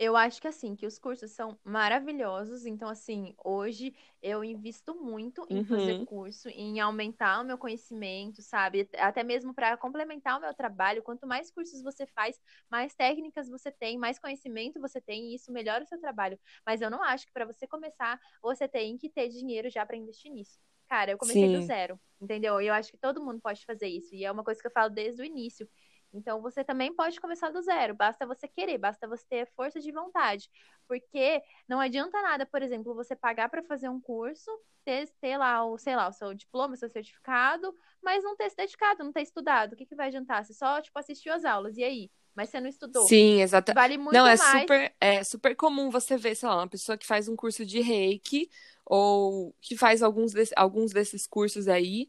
Eu 0.00 0.16
acho 0.16 0.40
que 0.40 0.46
assim, 0.46 0.76
que 0.76 0.86
os 0.86 0.96
cursos 0.96 1.32
são 1.32 1.58
maravilhosos, 1.64 2.64
então 2.66 2.88
assim, 2.88 3.34
hoje 3.44 3.92
eu 4.22 4.44
invisto 4.44 4.94
muito 4.94 5.44
em 5.50 5.64
fazer 5.64 5.96
Uhum. 5.96 6.06
curso, 6.06 6.48
em 6.50 6.78
aumentar 6.78 7.40
o 7.40 7.44
meu 7.44 7.58
conhecimento, 7.58 8.40
sabe? 8.40 8.88
Até 8.96 9.24
mesmo 9.24 9.52
para 9.52 9.76
complementar 9.76 10.38
o 10.38 10.40
meu 10.40 10.54
trabalho. 10.54 11.02
Quanto 11.02 11.26
mais 11.26 11.50
cursos 11.50 11.82
você 11.82 12.06
faz, 12.06 12.40
mais 12.70 12.94
técnicas 12.94 13.48
você 13.48 13.72
tem, 13.72 13.98
mais 13.98 14.20
conhecimento 14.20 14.80
você 14.80 15.00
tem, 15.00 15.32
e 15.32 15.34
isso 15.34 15.50
melhora 15.52 15.82
o 15.82 15.86
seu 15.86 16.00
trabalho. 16.00 16.38
Mas 16.64 16.80
eu 16.80 16.90
não 16.90 17.02
acho 17.02 17.26
que 17.26 17.32
para 17.32 17.44
você 17.44 17.66
começar, 17.66 18.20
você 18.40 18.68
tem 18.68 18.96
que 18.96 19.10
ter 19.10 19.28
dinheiro 19.28 19.68
já 19.68 19.84
para 19.84 19.96
investir 19.96 20.30
nisso. 20.30 20.60
Cara, 20.88 21.10
eu 21.10 21.18
comecei 21.18 21.48
do 21.48 21.60
Sim. 21.60 21.60
zero, 21.60 22.00
entendeu? 22.20 22.60
E 22.60 22.68
eu 22.68 22.72
acho 22.74 22.90
que 22.92 22.96
todo 22.98 23.22
mundo 23.22 23.40
pode 23.40 23.64
fazer 23.66 23.88
isso, 23.88 24.14
e 24.14 24.24
é 24.24 24.30
uma 24.30 24.44
coisa 24.44 24.60
que 24.60 24.66
eu 24.68 24.70
falo 24.72 24.90
desde 24.90 25.20
o 25.20 25.24
início. 25.24 25.68
Então 26.12 26.40
você 26.40 26.64
também 26.64 26.94
pode 26.94 27.20
começar 27.20 27.50
do 27.50 27.60
zero, 27.62 27.94
basta 27.94 28.26
você 28.26 28.48
querer, 28.48 28.78
basta 28.78 29.06
você 29.06 29.24
ter 29.28 29.46
força 29.54 29.80
de 29.80 29.92
vontade. 29.92 30.48
Porque 30.86 31.42
não 31.68 31.80
adianta 31.80 32.20
nada, 32.22 32.46
por 32.46 32.62
exemplo, 32.62 32.94
você 32.94 33.14
pagar 33.14 33.48
para 33.48 33.62
fazer 33.62 33.88
um 33.88 34.00
curso, 34.00 34.50
ter, 34.84 35.08
ter 35.20 35.36
lá 35.36 35.64
o, 35.64 35.76
sei 35.76 35.94
lá, 35.94 36.08
o 36.08 36.12
seu 36.12 36.32
diploma, 36.34 36.74
o 36.74 36.76
seu 36.76 36.88
certificado, 36.88 37.74
mas 38.02 38.24
não 38.24 38.34
ter 38.36 38.48
se 38.50 38.56
dedicado, 38.56 39.04
não 39.04 39.12
ter 39.12 39.22
estudado. 39.22 39.72
O 39.74 39.76
que, 39.76 39.84
que 39.86 39.94
vai 39.94 40.08
adiantar? 40.08 40.44
Você 40.44 40.54
só, 40.54 40.80
tipo, 40.80 40.98
assistiu 40.98 41.32
as 41.34 41.44
aulas, 41.44 41.76
e 41.76 41.84
aí? 41.84 42.10
Mas 42.34 42.48
você 42.50 42.60
não 42.60 42.68
estudou. 42.68 43.06
Sim, 43.06 43.42
exatamente. 43.42 43.76
Vale 43.76 43.98
muito 43.98 44.14
Não, 44.14 44.26
é 44.26 44.36
mais. 44.36 44.62
super, 44.62 44.94
é 45.00 45.24
super 45.24 45.54
comum 45.56 45.90
você 45.90 46.16
ver, 46.16 46.34
sei 46.34 46.48
lá, 46.48 46.56
uma 46.56 46.68
pessoa 46.68 46.96
que 46.96 47.06
faz 47.06 47.28
um 47.28 47.36
curso 47.36 47.66
de 47.66 47.80
reiki 47.80 48.48
ou 48.86 49.54
que 49.60 49.76
faz 49.76 50.02
alguns, 50.02 50.32
desse- 50.32 50.54
alguns 50.56 50.92
desses 50.92 51.26
cursos 51.26 51.68
aí, 51.68 52.08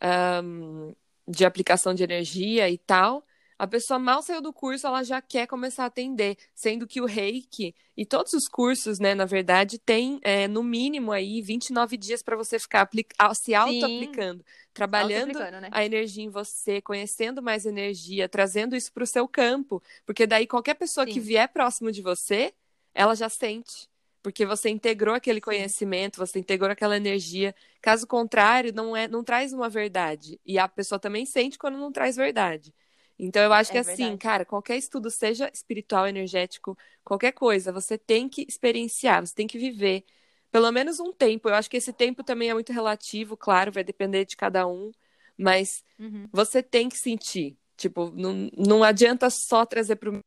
ahn, 0.00 0.92
de 1.26 1.44
aplicação 1.44 1.94
de 1.94 2.02
energia 2.02 2.68
e 2.68 2.76
tal. 2.78 3.24
A 3.58 3.66
pessoa 3.66 3.98
mal 3.98 4.22
saiu 4.22 4.40
do 4.40 4.52
curso, 4.52 4.86
ela 4.86 5.02
já 5.02 5.20
quer 5.20 5.46
começar 5.48 5.82
a 5.84 5.86
atender, 5.86 6.36
sendo 6.54 6.86
que 6.86 7.00
o 7.00 7.06
reiki 7.06 7.74
e 7.96 8.06
todos 8.06 8.32
os 8.32 8.46
cursos, 8.48 9.00
né, 9.00 9.14
na 9.16 9.24
verdade, 9.24 9.78
tem 9.80 10.20
é, 10.22 10.46
no 10.46 10.62
mínimo 10.62 11.10
aí 11.10 11.42
29 11.42 11.96
dias 11.96 12.22
para 12.22 12.36
você 12.36 12.58
ficar 12.58 12.82
apli- 12.82 13.06
a- 13.18 13.34
se 13.34 13.54
auto-aplicando, 13.54 14.44
trabalhando 14.72 15.32
Auto-aplicando, 15.32 15.60
né? 15.60 15.70
a 15.70 15.84
energia 15.84 16.24
em 16.24 16.28
você, 16.30 16.80
conhecendo 16.80 17.42
mais 17.42 17.66
energia, 17.66 18.28
trazendo 18.28 18.76
isso 18.76 18.92
para 18.92 19.02
o 19.02 19.06
seu 19.06 19.26
campo, 19.28 19.82
porque 20.06 20.26
daí 20.26 20.46
qualquer 20.46 20.74
pessoa 20.74 21.06
que 21.06 21.18
Sim. 21.18 21.26
vier 21.26 21.48
próximo 21.52 21.90
de 21.92 22.00
você, 22.00 22.54
ela 22.94 23.14
já 23.14 23.28
sente, 23.28 23.88
porque 24.22 24.46
você 24.46 24.68
integrou 24.70 25.14
aquele 25.14 25.40
Sim. 25.40 25.40
conhecimento, 25.40 26.16
você 26.18 26.38
integrou 26.38 26.70
aquela 26.70 26.96
energia. 26.96 27.54
Caso 27.80 28.06
contrário, 28.06 28.72
não 28.72 28.96
é, 28.96 29.06
não 29.08 29.22
traz 29.24 29.52
uma 29.52 29.68
verdade, 29.68 30.40
e 30.44 30.58
a 30.58 30.68
pessoa 30.68 30.98
também 30.98 31.26
sente 31.26 31.58
quando 31.58 31.76
não 31.78 31.92
traz 31.92 32.16
verdade. 32.16 32.72
Então 33.18 33.42
eu 33.42 33.52
acho 33.52 33.70
É 33.70 33.72
que 33.72 33.78
assim, 33.78 33.94
verdade. 33.96 34.18
cara, 34.18 34.44
qualquer 34.44 34.76
estudo, 34.76 35.10
seja 35.10 35.50
espiritual, 35.52 36.06
energético, 36.06 36.76
qualquer 37.04 37.32
coisa, 37.32 37.72
você 37.72 37.98
tem 37.98 38.28
que 38.28 38.46
experienciar, 38.48 39.26
você 39.26 39.34
tem 39.34 39.46
que 39.46 39.58
viver 39.58 40.04
pelo 40.50 40.70
menos 40.72 41.00
um 41.00 41.12
tempo. 41.12 41.48
Eu 41.48 41.54
acho 41.54 41.68
que 41.70 41.76
esse 41.76 41.92
tempo 41.92 42.22
também 42.24 42.50
é 42.50 42.54
muito 42.54 42.72
relativo, 42.72 43.36
claro, 43.36 43.72
vai 43.72 43.82
depender 43.84 44.24
de 44.24 44.36
cada 44.36 44.66
um, 44.66 44.92
mas 45.36 45.84
Uhum. 45.98 46.28
você 46.32 46.62
tem 46.62 46.88
que 46.88 46.96
sentir. 46.98 47.56
Tipo, 47.76 48.10
não, 48.10 48.50
não 48.56 48.84
adianta 48.84 49.28
só 49.30 49.64
trazer 49.66 49.96
pro. 49.96 50.20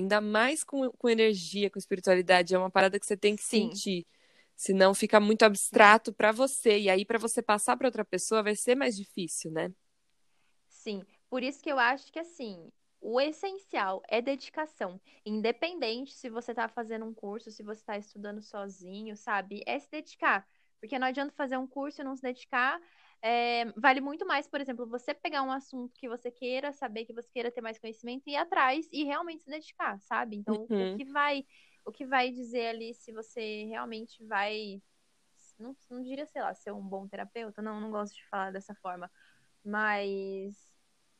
Ainda 0.00 0.20
mais 0.20 0.64
com, 0.64 0.90
com 0.92 1.08
energia, 1.08 1.70
com 1.70 1.78
espiritualidade, 1.78 2.54
é 2.54 2.58
uma 2.58 2.70
parada 2.70 2.98
que 2.98 3.06
você 3.06 3.16
tem 3.16 3.36
que 3.36 3.42
Sim. 3.42 3.68
sentir. 3.70 4.06
Senão 4.56 4.94
fica 4.94 5.20
muito 5.20 5.44
abstrato 5.44 6.12
pra 6.12 6.32
você. 6.32 6.78
E 6.80 6.90
aí, 6.90 7.04
pra 7.04 7.18
você 7.18 7.42
passar 7.42 7.76
pra 7.76 7.88
outra 7.88 8.04
pessoa, 8.04 8.42
vai 8.42 8.56
ser 8.56 8.74
mais 8.74 8.96
difícil, 8.96 9.50
né? 9.52 9.72
Sim, 10.68 11.06
por 11.32 11.42
isso 11.42 11.62
que 11.62 11.72
eu 11.72 11.78
acho 11.78 12.12
que 12.12 12.18
assim, 12.18 12.70
o 13.00 13.18
essencial 13.18 14.02
é 14.06 14.20
dedicação. 14.20 15.00
Independente 15.24 16.12
se 16.12 16.28
você 16.28 16.52
tá 16.52 16.68
fazendo 16.68 17.06
um 17.06 17.14
curso, 17.14 17.50
se 17.50 17.62
você 17.62 17.82
tá 17.82 17.96
estudando 17.96 18.42
sozinho, 18.42 19.16
sabe? 19.16 19.62
É 19.66 19.78
se 19.78 19.90
dedicar. 19.90 20.46
Porque 20.78 20.98
não 20.98 21.06
adianta 21.06 21.32
fazer 21.34 21.56
um 21.56 21.66
curso 21.66 22.02
e 22.02 22.04
não 22.04 22.14
se 22.14 22.20
dedicar. 22.20 22.78
É, 23.22 23.64
vale 23.80 24.02
muito 24.02 24.26
mais, 24.26 24.46
por 24.46 24.60
exemplo, 24.60 24.86
você 24.86 25.14
pegar 25.14 25.42
um 25.42 25.50
assunto 25.50 25.94
que 25.98 26.06
você 26.06 26.30
queira 26.30 26.70
saber, 26.70 27.06
que 27.06 27.14
você 27.14 27.30
queira 27.32 27.50
ter 27.50 27.62
mais 27.62 27.78
conhecimento 27.78 28.24
e 28.26 28.32
ir 28.32 28.36
atrás 28.36 28.86
e 28.92 29.02
realmente 29.04 29.42
se 29.44 29.50
dedicar, 29.50 29.98
sabe? 30.02 30.36
Então, 30.36 30.68
Uhum. 30.70 30.94
o 30.94 30.98
que 30.98 31.04
vai, 31.06 31.46
o 31.86 31.90
que 31.90 32.04
vai 32.04 32.30
dizer 32.30 32.66
ali 32.66 32.92
se 32.92 33.10
você 33.10 33.64
realmente 33.70 34.22
vai, 34.26 34.82
não, 35.58 35.74
não 35.90 36.02
diria, 36.02 36.26
sei 36.26 36.42
lá, 36.42 36.54
ser 36.54 36.72
um 36.72 36.82
bom 36.86 37.08
terapeuta, 37.08 37.62
não, 37.62 37.80
não 37.80 37.90
gosto 37.90 38.14
de 38.16 38.28
falar 38.28 38.52
dessa 38.52 38.74
forma, 38.74 39.10
mas 39.64 40.71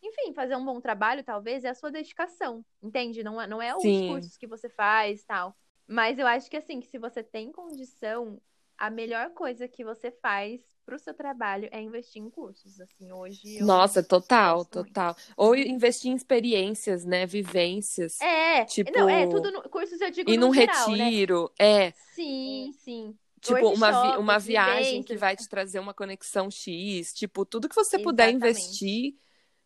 enfim, 0.03 0.33
fazer 0.35 0.57
um 0.57 0.65
bom 0.65 0.81
trabalho, 0.81 1.25
talvez, 1.25 1.65
é 1.65 1.71
a 1.71 1.75
sua 1.75 1.91
dedicação, 1.91 2.65
entende? 2.83 3.23
Não 3.23 3.41
é, 3.41 3.47
não 3.47 3.63
é 3.63 3.75
os 3.77 4.01
Sim. 4.01 4.03
cursos 4.03 4.37
que 4.37 4.47
você 4.47 4.69
faz, 4.69 5.25
tal. 5.25 5.57
Mas 5.87 6.19
eu 6.19 6.27
acho 6.27 6.51
que, 6.51 6.57
assim, 6.57 6.81
que 6.81 6.87
se 6.89 6.99
você 6.99 7.23
tem 7.23 7.53
condição, 7.53 8.41
a 8.79 8.91
melhor 8.91 9.31
coisa 9.31 9.69
que 9.69 9.85
você 9.85 10.11
faz 10.11 10.61
pro 10.85 10.99
seu 10.99 11.15
trabalho 11.15 11.69
é 11.73 11.81
investir 11.81 12.23
em 12.23 12.31
cursos, 12.31 12.81
assim, 12.81 13.13
hoje 13.13 13.61
Nossa, 13.61 14.03
total, 14.03 14.65
gosto 14.65 14.75
muito. 14.77 15.01
total. 15.01 15.17
Ou 15.37 15.55
investir 15.57 16.11
em 16.11 16.15
experiências, 16.15 17.05
né? 17.05 17.27
Vivências. 17.27 18.19
É, 18.21 18.65
Tipo, 18.67 18.93
não, 18.93 19.09
é 19.09 19.27
tudo, 19.27 19.51
no, 19.51 19.69
cursos 19.69 20.01
eu 20.01 20.11
digo 20.11 20.33
no 20.35 20.49
num 20.49 20.51
geral, 20.51 20.97
né? 20.97 21.11
retiro. 21.11 21.51
É. 21.59 21.93
Sim, 22.15 22.73
sim. 22.73 23.19
Tipo, 23.41 23.71
uma, 23.71 23.91
vi- 23.91 24.17
uma 24.17 24.39
viagem 24.39 25.03
que 25.03 25.17
vai 25.17 25.37
te 25.37 25.49
trazer 25.49 25.81
uma 25.81 25.93
conexão 25.93 26.51
X. 26.51 27.13
Tipo, 27.13 27.45
tudo 27.45 27.69
que 27.69 27.75
você 27.75 27.99
puder 27.99 28.31
Exatamente. 28.31 28.87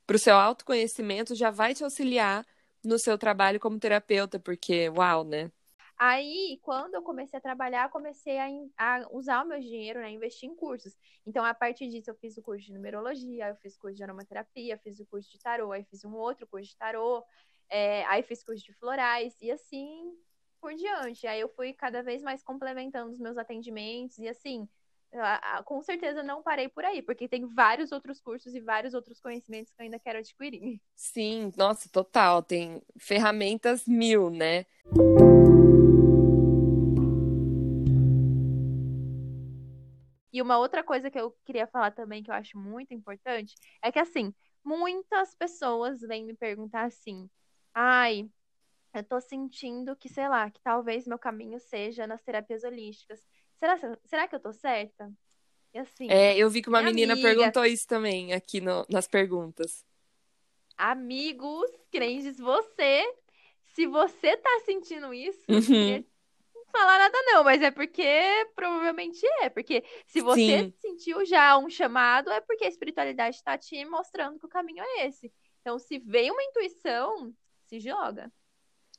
Investir 0.07 0.17
pro 0.17 0.19
seu 0.19 0.37
autoconhecimento 0.37 1.35
já 1.35 1.51
vai 1.51 1.75
te 1.75 1.85
auxiliar 1.85 2.47
no 2.85 2.99
seu 2.99 3.19
trabalho 3.19 3.59
como 3.59 3.79
terapeuta, 3.79 4.39
porque, 4.39 4.89
uau, 4.91 5.25
né? 5.25 5.51
Aí, 5.99 6.61
quando 6.63 6.95
eu 6.95 7.03
comecei 7.03 7.39
a 7.39 7.43
trabalhar, 7.43 7.91
comecei 7.91 8.39
a, 8.39 8.47
a 8.77 9.09
usar 9.11 9.43
o 9.43 9.49
meu 9.49 9.59
dinheiro, 9.59 9.99
né, 9.99 10.11
investir 10.11 10.49
em 10.49 10.55
cursos. 10.55 10.95
Então, 11.27 11.43
a 11.43 11.55
partir 11.55 11.89
disso, 11.89 12.11
eu 12.11 12.15
fiz 12.15 12.37
o 12.37 12.43
curso 12.43 12.67
de 12.67 12.73
numerologia, 12.73 13.49
eu 13.49 13.57
fiz 13.57 13.77
o 13.77 13.81
curso 13.81 13.97
de 13.97 14.03
aromaterapia, 14.05 14.79
fiz 14.79 15.01
o 15.01 15.07
curso 15.07 15.31
de 15.31 15.39
tarô, 15.39 15.73
aí 15.73 15.85
fiz 15.85 16.05
um 16.05 16.15
outro 16.15 16.47
curso 16.47 16.69
de 16.69 16.77
tarô, 16.77 17.25
é, 17.69 18.05
aí 18.05 18.23
fiz 18.23 18.45
curso 18.45 18.63
de 18.63 18.75
florais, 18.75 19.35
e 19.41 19.51
assim 19.51 20.15
por 20.61 20.75
diante. 20.75 21.27
Aí 21.27 21.41
eu 21.41 21.49
fui 21.49 21.73
cada 21.73 22.03
vez 22.03 22.23
mais 22.23 22.43
complementando 22.43 23.11
os 23.11 23.19
meus 23.19 23.39
atendimentos, 23.39 24.19
e 24.19 24.29
assim, 24.29 24.69
com 25.65 25.83
certeza 25.83 26.23
não 26.23 26.43
parei 26.43 26.69
por 26.69 26.85
aí, 26.85 27.03
porque 27.03 27.29
tem 27.29 27.47
vários 27.47 27.93
outros 27.93 28.21
cursos 28.21 28.55
e 28.55 28.61
vários 28.61 28.95
outros 28.95 29.21
conhecimentos 29.21 29.73
que 29.73 29.81
eu 29.81 29.85
ainda 29.85 29.99
quero 29.99 30.19
adquirir. 30.19 30.81
Sim, 30.95 31.53
nossa, 31.57 31.89
total. 31.89 32.43
Tem 32.43 32.83
ferramentas 32.99 33.87
mil, 33.87 34.31
né? 34.31 34.67
E 40.33 40.43
uma 40.43 40.59
outra 40.59 40.85
coisa 40.85 41.11
que 41.11 41.19
eu 41.19 41.35
queria 41.47 41.67
falar 41.67 41.93
também, 41.93 42.23
que 42.23 42.31
eu 42.31 42.35
acho 42.35 42.59
muito 42.59 42.93
importante, 42.93 43.55
é 43.83 43.91
que 43.91 43.99
assim, 43.99 44.35
muitas 44.63 45.35
pessoas 45.35 46.01
vêm 46.03 46.27
me 46.27 46.35
perguntar 46.35 46.85
assim: 46.85 47.27
ai, 47.73 48.29
eu 48.93 49.05
tô 49.05 49.21
sentindo 49.21 49.95
que, 49.97 50.09
sei 50.09 50.29
lá, 50.29 50.51
que 50.51 50.61
talvez 50.63 51.07
meu 51.07 51.19
caminho 51.19 51.59
seja 51.61 52.07
nas 52.07 52.23
terapias 52.23 52.65
holísticas. 52.65 53.21
Será, 53.59 53.79
será 54.05 54.29
que 54.29 54.35
eu 54.35 54.41
tô 54.41 54.53
certa? 54.53 55.11
E 55.73 55.79
assim. 55.79 56.11
É, 56.11 56.37
eu 56.37 56.49
vi 56.51 56.63
que 56.63 56.69
uma 56.69 56.83
menina 56.83 57.15
amiga, 57.15 57.29
perguntou 57.29 57.65
isso 57.65 57.87
também 57.87 58.33
aqui 58.33 58.61
no, 58.61 58.87
nas 58.89 59.07
perguntas. 59.07 59.85
Amigos, 60.77 61.71
crentes, 61.91 62.39
você, 62.39 63.03
se 63.75 63.87
você 63.87 64.37
tá 64.37 64.61
sentindo 64.65 65.13
isso, 65.15 65.41
uhum 65.49 66.05
falar 66.77 66.99
nada, 66.99 67.19
não, 67.25 67.43
mas 67.43 67.63
é 67.63 67.71
porque 67.71 68.05
provavelmente 68.55 69.25
é. 69.43 69.49
Porque 69.49 69.83
se 70.07 70.21
você 70.21 70.65
Sim. 70.65 70.75
sentiu 70.79 71.25
já 71.25 71.57
um 71.57 71.71
chamado, 71.71 72.31
é 72.31 72.41
porque 72.41 72.65
a 72.65 72.69
espiritualidade 72.69 73.37
está 73.37 73.57
te 73.57 73.83
mostrando 73.87 74.39
que 74.39 74.47
o 74.47 74.51
caminho 74.51 74.83
é 74.83 75.07
esse. 75.07 75.33
Então, 75.61 75.79
se 75.79 75.99
vem 75.99 76.31
uma 76.31 76.43
intuição, 76.43 77.35
se 77.65 77.81
joga. 77.81 78.31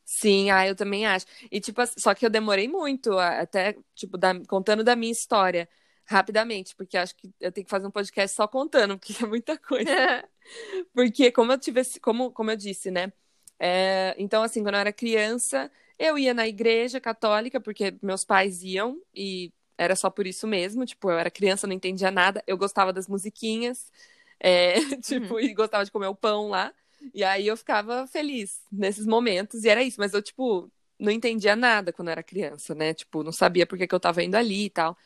Sim, 0.09 0.49
ah, 0.51 0.65
eu 0.65 0.73
também 0.75 1.05
acho. 1.05 1.25
E, 1.51 1.59
tipo, 1.59 1.81
só 1.99 2.15
que 2.15 2.25
eu 2.25 2.29
demorei 2.29 2.67
muito, 2.69 3.17
até, 3.19 3.75
tipo, 3.93 4.17
da, 4.17 4.33
contando 4.45 4.81
da 4.81 4.95
minha 4.95 5.11
história, 5.11 5.67
rapidamente, 6.05 6.73
porque 6.77 6.97
acho 6.97 7.13
que 7.15 7.29
eu 7.41 7.51
tenho 7.51 7.65
que 7.65 7.69
fazer 7.69 7.85
um 7.87 7.91
podcast 7.91 8.33
só 8.35 8.47
contando, 8.47 8.97
porque 8.99 9.21
é 9.21 9.27
muita 9.27 9.57
coisa. 9.57 9.91
porque, 10.93 11.29
como 11.31 11.51
eu 11.51 11.57
tive, 11.59 11.81
como, 12.01 12.31
como 12.31 12.49
eu 12.51 12.55
disse, 12.55 12.89
né? 12.89 13.11
É, 13.59 14.15
então, 14.17 14.43
assim, 14.43 14.63
quando 14.63 14.75
eu 14.75 14.79
era 14.81 14.93
criança, 14.93 15.69
eu 15.99 16.17
ia 16.17 16.33
na 16.33 16.47
igreja 16.47 17.01
católica, 17.01 17.59
porque 17.59 17.97
meus 18.01 18.23
pais 18.23 18.63
iam, 18.63 19.01
e 19.13 19.51
era 19.77 19.93
só 19.95 20.09
por 20.09 20.25
isso 20.25 20.47
mesmo. 20.47 20.85
Tipo, 20.85 21.11
eu 21.11 21.19
era 21.19 21.29
criança, 21.29 21.67
não 21.67 21.73
entendia 21.75 22.11
nada. 22.11 22.41
Eu 22.47 22.57
gostava 22.57 22.93
das 22.93 23.07
musiquinhas, 23.09 23.91
é, 24.39 24.75
tipo, 25.01 25.33
uhum. 25.35 25.39
e 25.41 25.53
gostava 25.53 25.83
de 25.83 25.91
comer 25.91 26.07
o 26.07 26.15
pão 26.15 26.47
lá. 26.49 26.73
E 27.13 27.23
aí 27.23 27.47
eu 27.47 27.57
ficava 27.57 28.07
feliz 28.07 28.61
nesses 28.71 29.05
momentos, 29.05 29.63
e 29.63 29.69
era 29.69 29.83
isso. 29.83 29.99
Mas 29.99 30.13
eu, 30.13 30.21
tipo, 30.21 30.71
não 30.99 31.11
entendia 31.11 31.55
nada 31.55 31.93
quando 31.93 32.09
eu 32.09 32.13
era 32.13 32.23
criança, 32.23 32.73
né? 32.75 32.93
Tipo, 32.93 33.23
não 33.23 33.31
sabia 33.31 33.65
por 33.65 33.77
que, 33.77 33.87
que 33.87 33.95
eu 33.95 33.99
tava 33.99 34.23
indo 34.23 34.35
ali 34.35 34.65
e 34.65 34.69
tal. 34.69 34.97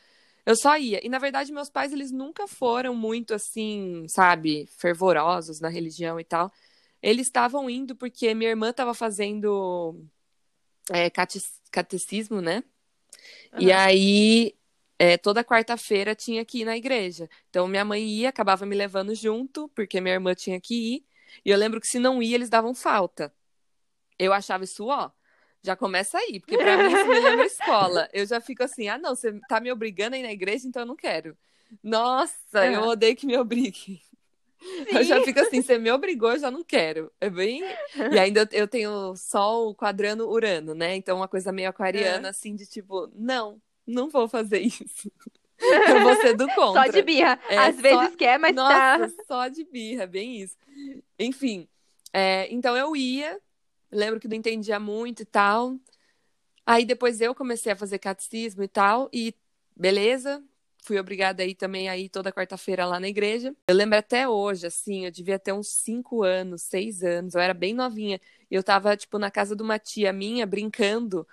Eu 0.46 0.56
só 0.56 0.78
ia. 0.78 1.06
E 1.06 1.10
na 1.10 1.20
verdade, 1.20 1.52
meus 1.52 1.70
pais, 1.70 1.94
eles 1.94 2.12
nunca 2.12 2.48
foram 2.48 2.96
muito 2.96 3.34
assim, 3.34 4.06
sabe, 4.08 4.68
fervorosos 4.78 5.60
na 5.60 5.70
religião 5.70 6.20
e 6.20 6.24
tal. 6.24 6.52
Eles 7.02 7.28
estavam 7.28 7.70
indo 7.70 7.96
porque 7.96 8.34
minha 8.34 8.50
irmã 8.50 8.70
estava 8.70 8.94
fazendo 8.94 10.00
é, 10.92 11.10
catecismo, 11.72 12.42
né? 12.42 12.64
Uhum. 13.54 13.62
E 13.62 13.72
aí, 13.72 14.56
é, 14.98 15.18
toda 15.18 15.44
quarta-feira 15.44 16.16
tinha 16.16 16.44
que 16.46 16.60
ir 16.60 16.66
na 16.66 16.78
igreja. 16.78 17.30
Então, 17.50 17.68
minha 17.68 17.86
mãe 17.86 18.04
ia, 18.04 18.30
acabava 18.30 18.66
me 18.66 18.76
levando 18.76 19.14
junto, 19.16 19.68
porque 19.70 20.00
minha 20.02 20.14
irmã 20.14 20.34
tinha 20.34 20.60
que 20.60 20.96
ir. 20.96 21.06
E 21.46 21.50
eu 21.50 21.58
lembro 21.58 21.80
que 21.80 21.88
se 21.88 22.00
não 22.00 22.22
ia, 22.22 22.36
eles 22.36 22.50
davam 22.50 22.74
falta. 22.74 23.34
Eu 24.18 24.34
achava 24.34 24.64
isso, 24.64 24.88
ó, 24.88 25.12
já 25.64 25.76
começa 25.76 26.18
aí, 26.18 26.40
porque 26.40 26.58
pra 26.58 26.78
mim 26.78 26.94
isso 26.94 27.08
me 27.08 27.20
lembra 27.20 27.46
escola. 27.48 28.10
Eu 28.14 28.26
já 28.26 28.42
fico 28.42 28.64
assim, 28.64 28.88
ah, 28.88 28.98
não, 28.98 29.16
você 29.16 29.40
tá 29.48 29.60
me 29.60 29.72
obrigando 29.72 30.16
a 30.16 30.20
ir 30.20 30.24
na 30.24 30.32
igreja, 30.32 30.68
então 30.68 30.82
eu 30.82 30.88
não 30.88 30.96
quero. 30.96 31.38
Nossa, 31.84 32.66
eu 32.66 32.84
odeio 32.84 33.16
que 33.16 33.26
me 33.26 33.38
obrigue. 33.38 34.02
Sim. 34.62 34.86
Eu 34.92 35.04
já 35.04 35.22
fico 35.24 35.40
assim, 35.40 35.62
você 35.62 35.78
me 35.78 35.92
obrigou, 35.92 36.32
eu 36.32 36.40
já 36.40 36.52
não 36.52 36.64
quero. 36.64 37.12
É 37.20 37.30
bem. 37.30 37.64
E 38.12 38.20
ainda 38.20 38.48
eu 38.52 38.68
tenho 38.68 39.16
Sol 39.16 39.74
quadrando 39.74 40.30
Urano, 40.30 40.76
né? 40.76 40.96
Então, 40.96 41.18
uma 41.18 41.28
coisa 41.28 41.52
meio 41.52 41.70
aquariana, 41.70 42.28
é. 42.28 42.30
assim, 42.30 42.56
de 42.56 42.68
tipo, 42.68 43.10
não, 43.16 43.60
não 43.88 44.10
vou 44.10 44.28
fazer 44.28 44.60
isso. 44.60 45.12
Eu 45.90 46.02
vou 46.02 46.16
ser 46.16 46.36
do 46.36 46.48
contra. 46.50 46.84
Só 46.84 46.92
de 46.92 47.02
birra. 47.02 47.40
É, 47.50 47.58
Às 47.58 47.76
só... 47.76 47.82
vezes 47.82 48.16
quer, 48.16 48.40
mas 48.40 48.56
Nossa, 48.56 49.08
tá. 49.08 49.24
Só 49.28 49.48
de 49.48 49.64
birra, 49.64 50.08
bem 50.08 50.42
isso. 50.42 50.58
Enfim. 51.20 51.68
É, 52.14 52.48
então 52.52 52.76
eu 52.76 52.96
ia, 52.96 53.40
lembro 53.92 54.20
que 54.20 54.28
não 54.28 54.36
entendia 54.36 54.80
muito 54.80 55.22
e 55.22 55.26
tal. 55.26 55.78
Aí 56.66 56.86
depois 56.86 57.22
eu 57.22 57.34
comecei 57.34 57.72
a 57.72 57.76
fazer 57.76 58.00
catecismo 58.00 58.64
e 58.64 58.68
tal, 58.68 59.10
e 59.12 59.34
beleza, 59.76 60.44
fui 60.84 61.00
obrigada 61.00 61.44
aí 61.44 61.56
também 61.56 61.90
aí 61.90 62.10
toda 62.10 62.32
quarta-feira 62.32 62.86
lá 62.86 63.00
na 63.00 63.08
igreja. 63.08 63.56
Eu 63.68 63.76
lembro 63.76 63.98
até 63.98 64.28
hoje, 64.28 64.68
assim, 64.68 65.06
eu 65.06 65.12
devia 65.12 65.40
ter 65.40 65.54
uns 65.54 65.68
cinco 65.68 66.24
anos, 66.24 66.64
seis 66.64 67.04
anos, 67.04 67.34
eu 67.34 67.42
era 67.42 67.54
bem 67.54 67.74
novinha. 67.74 68.20
E 68.50 68.56
eu 68.56 68.64
tava, 68.64 68.96
tipo, 68.96 69.18
na 69.18 69.32
casa 69.32 69.56
de 69.56 69.64
uma 69.64 69.80
tia 69.80 70.12
minha, 70.12 70.46
brincando 70.46 71.28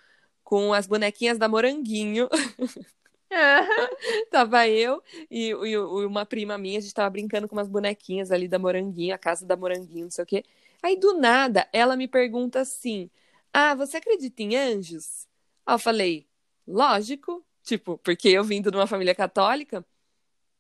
com 0.44 0.72
as 0.72 0.86
bonequinhas 0.86 1.38
da 1.38 1.48
Moranguinho. 1.48 2.28
tava 4.30 4.68
eu 4.68 5.02
e, 5.30 5.48
e, 5.50 5.78
uma 5.78 6.24
prima 6.24 6.56
minha, 6.56 6.78
a 6.78 6.80
gente 6.80 6.94
tava 6.94 7.10
brincando 7.10 7.48
com 7.48 7.56
umas 7.56 7.68
bonequinhas 7.68 8.30
ali 8.30 8.48
da 8.48 8.58
Moranguinho, 8.58 9.14
a 9.14 9.18
casa 9.18 9.46
da 9.46 9.56
Moranguinho, 9.56 10.04
não 10.04 10.10
sei 10.10 10.24
o 10.24 10.26
quê. 10.26 10.44
Aí, 10.82 10.96
do 10.98 11.14
nada, 11.18 11.68
ela 11.72 11.96
me 11.96 12.08
pergunta 12.08 12.60
assim, 12.60 13.10
ah, 13.52 13.74
você 13.74 13.96
acredita 13.98 14.42
em 14.42 14.56
anjos? 14.56 15.26
Aí 15.66 15.74
eu 15.74 15.78
falei, 15.78 16.26
lógico. 16.66 17.44
Tipo, 17.62 17.98
porque 17.98 18.28
eu 18.28 18.44
vindo 18.44 18.70
de 18.70 18.76
uma 18.76 18.86
família 18.86 19.14
católica, 19.14 19.84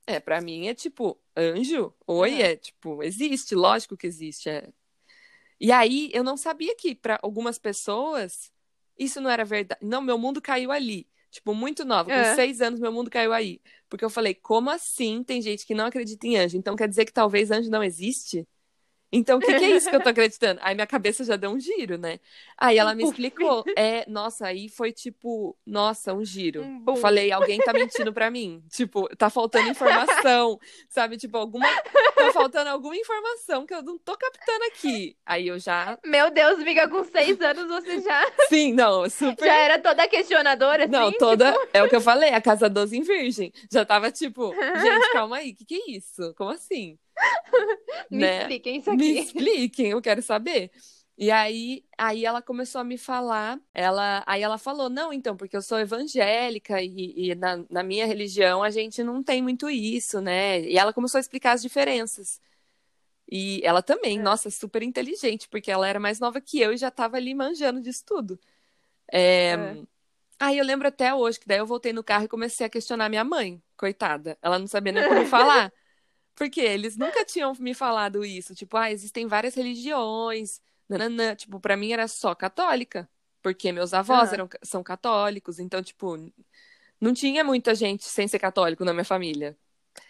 é, 0.06 0.20
para 0.20 0.40
mim 0.40 0.68
é 0.68 0.74
tipo, 0.74 1.18
anjo? 1.36 1.94
Oi, 2.06 2.42
é. 2.42 2.52
é 2.52 2.56
tipo, 2.56 3.02
existe, 3.02 3.54
lógico 3.54 3.96
que 3.96 4.06
existe. 4.06 4.48
É. 4.48 4.68
E 5.60 5.72
aí 5.72 6.10
eu 6.14 6.24
não 6.24 6.36
sabia 6.36 6.74
que 6.76 6.94
para 6.94 7.18
algumas 7.22 7.58
pessoas 7.58 8.52
isso 8.98 9.20
não 9.20 9.30
era 9.30 9.44
verdade. 9.44 9.80
Não, 9.82 10.02
meu 10.02 10.18
mundo 10.18 10.42
caiu 10.42 10.72
ali. 10.72 11.06
Tipo, 11.30 11.54
muito 11.54 11.84
nova, 11.84 12.10
com 12.10 12.16
é. 12.16 12.34
seis 12.34 12.60
anos, 12.60 12.80
meu 12.80 12.92
mundo 12.92 13.10
caiu 13.10 13.32
aí. 13.32 13.60
Porque 13.88 14.04
eu 14.04 14.10
falei, 14.10 14.34
como 14.34 14.70
assim 14.70 15.22
tem 15.22 15.40
gente 15.42 15.66
que 15.66 15.74
não 15.74 15.86
acredita 15.86 16.26
em 16.26 16.36
anjo? 16.36 16.56
Então 16.56 16.76
quer 16.76 16.88
dizer 16.88 17.04
que 17.04 17.12
talvez 17.12 17.50
anjo 17.50 17.70
não 17.70 17.82
existe? 17.82 18.46
Então, 19.10 19.38
o 19.38 19.40
que, 19.40 19.46
que, 19.46 19.64
é 19.64 19.70
isso 19.70 19.88
que 19.88 19.96
eu 19.96 20.02
tô 20.02 20.08
acreditando? 20.10 20.60
Aí 20.62 20.74
minha 20.74 20.86
cabeça 20.86 21.24
já 21.24 21.34
deu 21.36 21.50
um 21.50 21.58
giro, 21.58 21.96
né? 21.96 22.20
Aí 22.56 22.76
ela 22.76 22.94
me 22.94 23.04
explicou. 23.04 23.64
É, 23.74 24.04
nossa, 24.08 24.46
aí 24.46 24.68
foi 24.68 24.92
tipo, 24.92 25.56
nossa, 25.64 26.12
um 26.12 26.24
giro. 26.24 26.62
Um 26.62 26.96
Falei, 26.96 27.32
alguém 27.32 27.58
tá 27.58 27.72
mentindo 27.72 28.12
pra 28.12 28.30
mim. 28.30 28.62
Tipo, 28.70 29.08
tá 29.16 29.30
faltando 29.30 29.70
informação, 29.70 30.58
sabe? 30.88 31.16
Tipo, 31.16 31.38
alguma. 31.38 31.66
Tá 32.18 32.32
faltando 32.32 32.70
alguma 32.70 32.96
informação 32.96 33.64
que 33.64 33.74
eu 33.74 33.82
não 33.82 33.98
tô 33.98 34.16
captando 34.16 34.64
aqui. 34.64 35.16
Aí 35.24 35.48
eu 35.48 35.58
já. 35.58 35.98
Meu 36.04 36.30
Deus, 36.30 36.58
amiga, 36.60 36.88
com 36.88 37.04
seis 37.04 37.40
anos 37.40 37.68
você 37.68 38.00
já. 38.00 38.26
Sim, 38.48 38.72
não, 38.72 39.08
super. 39.08 39.44
Já 39.44 39.54
era 39.54 39.78
toda 39.78 40.08
questionadora, 40.08 40.84
assim? 40.84 40.92
Não, 40.92 41.12
toda. 41.12 41.52
Tipo... 41.52 41.68
É 41.72 41.82
o 41.82 41.88
que 41.88 41.96
eu 41.96 42.00
falei, 42.00 42.30
a 42.30 42.40
casa 42.40 42.68
12 42.68 42.98
em 42.98 43.02
virgem. 43.02 43.52
Já 43.70 43.84
tava 43.84 44.10
tipo, 44.10 44.52
gente, 44.80 45.12
calma 45.12 45.36
aí, 45.36 45.52
o 45.52 45.56
que, 45.56 45.64
que 45.64 45.74
é 45.74 45.90
isso? 45.96 46.34
Como 46.36 46.50
assim? 46.50 46.98
me 48.10 48.18
né? 48.18 48.40
expliquem 48.40 48.76
isso 48.76 48.90
aqui. 48.90 48.98
Me 48.98 49.20
expliquem, 49.20 49.90
eu 49.90 50.02
quero 50.02 50.22
saber. 50.22 50.70
E 51.20 51.32
aí, 51.32 51.84
aí 51.98 52.24
ela 52.24 52.40
começou 52.40 52.80
a 52.80 52.84
me 52.84 52.96
falar, 52.96 53.60
ela, 53.74 54.22
aí 54.24 54.40
ela 54.40 54.56
falou, 54.56 54.88
não, 54.88 55.12
então, 55.12 55.36
porque 55.36 55.56
eu 55.56 55.60
sou 55.60 55.80
evangélica 55.80 56.80
e, 56.80 57.30
e 57.30 57.34
na, 57.34 57.64
na, 57.68 57.82
minha 57.82 58.06
religião 58.06 58.62
a 58.62 58.70
gente 58.70 59.02
não 59.02 59.20
tem 59.20 59.42
muito 59.42 59.68
isso, 59.68 60.20
né? 60.20 60.60
E 60.60 60.78
ela 60.78 60.92
começou 60.92 61.18
a 61.18 61.20
explicar 61.20 61.52
as 61.54 61.62
diferenças. 61.62 62.40
E 63.28 63.60
ela 63.64 63.82
também, 63.82 64.16
é. 64.18 64.22
nossa, 64.22 64.48
super 64.48 64.80
inteligente, 64.80 65.48
porque 65.48 65.72
ela 65.72 65.88
era 65.88 65.98
mais 65.98 66.20
nova 66.20 66.40
que 66.40 66.60
eu 66.60 66.72
e 66.72 66.76
já 66.76 66.86
estava 66.86 67.16
ali 67.16 67.34
manjando 67.34 67.80
disso 67.80 68.04
tudo. 68.06 68.38
É... 69.12 69.54
É. 69.54 69.82
Aí 70.38 70.56
eu 70.58 70.64
lembro 70.64 70.86
até 70.86 71.12
hoje 71.12 71.40
que 71.40 71.48
daí 71.48 71.58
eu 71.58 71.66
voltei 71.66 71.92
no 71.92 72.04
carro 72.04 72.26
e 72.26 72.28
comecei 72.28 72.64
a 72.64 72.70
questionar 72.70 73.08
minha 73.08 73.24
mãe, 73.24 73.60
coitada. 73.76 74.38
Ela 74.40 74.56
não 74.56 74.68
sabia 74.68 74.92
nem 74.92 75.08
como 75.08 75.26
falar. 75.26 75.72
Porque 76.36 76.60
eles 76.60 76.96
nunca 76.96 77.24
tinham 77.24 77.52
me 77.58 77.74
falado 77.74 78.24
isso. 78.24 78.54
Tipo, 78.54 78.76
ah, 78.76 78.92
existem 78.92 79.26
várias 79.26 79.56
religiões. 79.56 80.60
Nananã. 80.88 81.34
Tipo, 81.34 81.60
pra 81.60 81.76
mim 81.76 81.92
era 81.92 82.08
só 82.08 82.34
católica. 82.34 83.08
Porque 83.42 83.72
meus 83.72 83.94
avós 83.94 84.28
uhum. 84.28 84.34
eram, 84.34 84.48
são 84.62 84.82
católicos. 84.82 85.58
Então, 85.58 85.82
tipo, 85.82 86.16
não 87.00 87.14
tinha 87.14 87.44
muita 87.44 87.74
gente 87.74 88.04
sem 88.04 88.26
ser 88.26 88.38
católico 88.38 88.84
na 88.84 88.92
minha 88.92 89.04
família. 89.04 89.56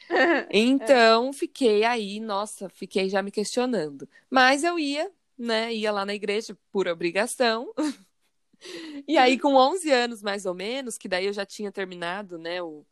Então, 0.51 1.33
fiquei 1.33 1.85
aí, 1.85 2.18
nossa, 2.18 2.68
fiquei 2.70 3.09
já 3.09 3.22
me 3.22 3.31
questionando. 3.31 4.09
Mas 4.31 4.64
eu 4.64 4.79
ia, 4.79 5.11
né? 5.37 5.72
Ia 5.74 5.93
lá 5.93 6.05
na 6.05 6.14
igreja 6.14 6.57
por 6.72 6.89
obrigação. 6.89 7.72
e 9.07 9.18
aí, 9.18 9.39
com 9.39 9.55
11 9.55 9.91
anos 9.91 10.22
mais 10.22 10.47
ou 10.47 10.55
menos, 10.55 10.97
que 10.97 11.09
daí 11.09 11.26
eu 11.26 11.33
já 11.33 11.45
tinha 11.45 11.70
terminado, 11.70 12.39
né? 12.39 12.62
O, 12.62 12.87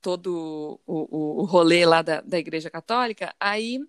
todo 0.00 0.80
o, 0.86 1.42
o, 1.42 1.44
rolê 1.44 1.84
lá 1.84 2.02
da, 2.02 2.20
da 2.20 2.38
Igreja 2.38 2.70
Católica, 2.70 3.34
aí 3.38 3.80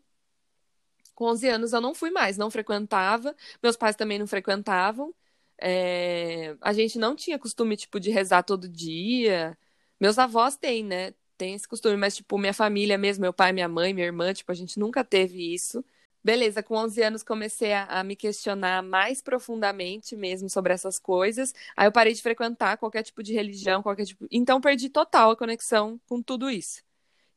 com 1.16 1.26
11 1.26 1.48
anos 1.48 1.74
eu 1.74 1.82
não 1.82 1.94
fui 1.94 2.12
mais, 2.12 2.38
não 2.38 2.52
frequentava, 2.52 3.36
meus 3.62 3.78
pais 3.78 3.96
também 3.96 4.20
não 4.20 4.28
frequentavam, 4.28 5.14
é, 5.60 6.56
a 6.62 6.74
gente 6.74 6.98
não 6.98 7.16
tinha 7.16 7.38
costume, 7.40 7.78
tipo, 7.78 8.00
de 8.00 8.10
rezar 8.12 8.44
todo 8.44 8.68
dia, 8.68 9.58
meus 10.00 10.18
avós 10.20 10.58
têm, 10.58 10.84
né, 10.84 11.14
tem 11.38 11.54
esse 11.56 11.68
costume, 11.68 11.98
mas, 11.98 12.16
tipo, 12.16 12.38
minha 12.38 12.54
família 12.54 12.98
mesmo, 12.98 13.22
meu 13.22 13.34
pai, 13.34 13.52
minha 13.54 13.68
mãe, 13.68 13.94
minha 13.94 14.06
irmã, 14.08 14.34
tipo, 14.34 14.52
a 14.52 14.56
gente 14.56 14.80
nunca 14.80 15.04
teve 15.04 15.54
isso, 15.54 15.84
beleza, 16.24 16.62
com 16.64 16.76
11 16.76 17.02
anos 17.02 17.24
comecei 17.24 17.74
a, 17.74 17.86
a, 17.86 18.04
me 18.04 18.16
questionar 18.16 18.84
mais 18.84 19.22
profundamente 19.22 20.16
mesmo 20.16 20.50
sobre 20.50 20.74
essas 20.74 21.00
coisas. 21.00 21.54
Aí 21.76 21.88
eu 21.88 21.92
parei 21.92 22.14
de 22.14 22.22
frequentar 22.22 22.78
qualquer 22.78 23.04
tipo 23.04 23.24
de 23.24 23.34
religião, 23.34 23.82
qualquer 23.82 24.06
tipo. 24.06 24.28
Então 24.32 24.62
perdi 24.62 24.90
total 24.90 25.32
a 25.32 25.38
conexão 25.38 26.00
com 26.08 26.22
tudo 26.22 26.50
isso. 26.50 26.84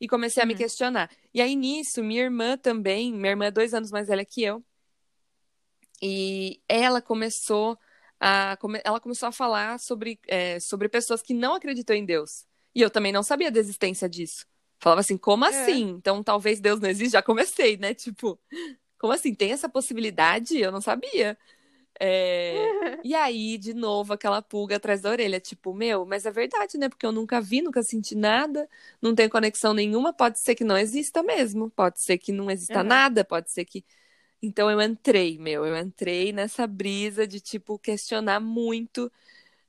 E 0.04 0.08
comecei 0.08 0.42
uhum. 0.42 0.44
a 0.44 0.46
me 0.48 0.52
uhum. 0.52 0.58
questionar. 0.58 1.10
E 1.32 1.40
aí 1.40 1.56
nisso, 1.56 2.04
minha 2.04 2.22
irmã 2.22 2.58
também, 2.58 3.10
minha 3.10 3.30
irmã 3.30 3.46
é 3.46 3.50
dois 3.50 3.72
anos 3.72 3.90
mais 3.90 4.06
velha 4.06 4.22
que 4.22 4.42
eu, 4.42 4.62
e 6.02 6.60
ela 6.68 7.00
começou 7.00 7.78
a, 8.20 8.58
ela 8.84 9.00
começou 9.00 9.28
a 9.28 9.32
falar 9.32 9.78
sobre, 9.78 10.20
é, 10.28 10.60
sobre 10.60 10.90
pessoas 10.90 11.22
que 11.22 11.32
não 11.32 11.54
acreditam 11.54 11.96
em 11.96 12.04
Deus. 12.04 12.44
E 12.74 12.82
eu 12.82 12.90
também 12.90 13.12
não 13.12 13.22
sabia 13.22 13.50
da 13.50 13.58
existência 13.58 14.06
disso. 14.06 14.44
Falava 14.78 15.00
assim, 15.00 15.16
como 15.16 15.46
é. 15.46 15.48
assim? 15.48 15.88
Então 15.88 16.22
talvez 16.22 16.60
Deus 16.60 16.80
não 16.80 16.90
existe? 16.90 17.12
Já 17.12 17.22
comecei, 17.22 17.78
né? 17.78 17.94
Tipo, 17.94 18.38
como 18.98 19.14
assim? 19.14 19.34
Tem 19.34 19.52
essa 19.52 19.70
possibilidade? 19.70 20.58
Eu 20.58 20.70
não 20.70 20.82
sabia. 20.82 21.38
É... 22.00 22.54
e 23.04 23.14
aí, 23.14 23.56
de 23.58 23.74
novo, 23.74 24.12
aquela 24.12 24.42
pulga 24.42 24.76
atrás 24.76 25.00
da 25.00 25.10
orelha, 25.10 25.40
tipo, 25.40 25.72
meu, 25.74 26.04
mas 26.04 26.26
é 26.26 26.30
verdade, 26.30 26.78
né? 26.78 26.88
Porque 26.88 27.06
eu 27.06 27.12
nunca 27.12 27.40
vi, 27.40 27.62
nunca 27.62 27.82
senti 27.82 28.14
nada, 28.14 28.68
não 29.00 29.14
tem 29.14 29.28
conexão 29.28 29.74
nenhuma, 29.74 30.12
pode 30.12 30.40
ser 30.40 30.54
que 30.54 30.64
não 30.64 30.76
exista 30.76 31.22
mesmo, 31.22 31.70
pode 31.70 32.00
ser 32.00 32.18
que 32.18 32.32
não 32.32 32.50
exista 32.50 32.80
uhum. 32.80 32.84
nada, 32.84 33.24
pode 33.24 33.50
ser 33.50 33.64
que. 33.64 33.84
Então 34.42 34.70
eu 34.70 34.80
entrei, 34.80 35.38
meu, 35.38 35.64
eu 35.64 35.76
entrei 35.76 36.32
nessa 36.32 36.66
brisa 36.66 37.26
de, 37.26 37.40
tipo, 37.40 37.78
questionar 37.78 38.40
muito. 38.40 39.10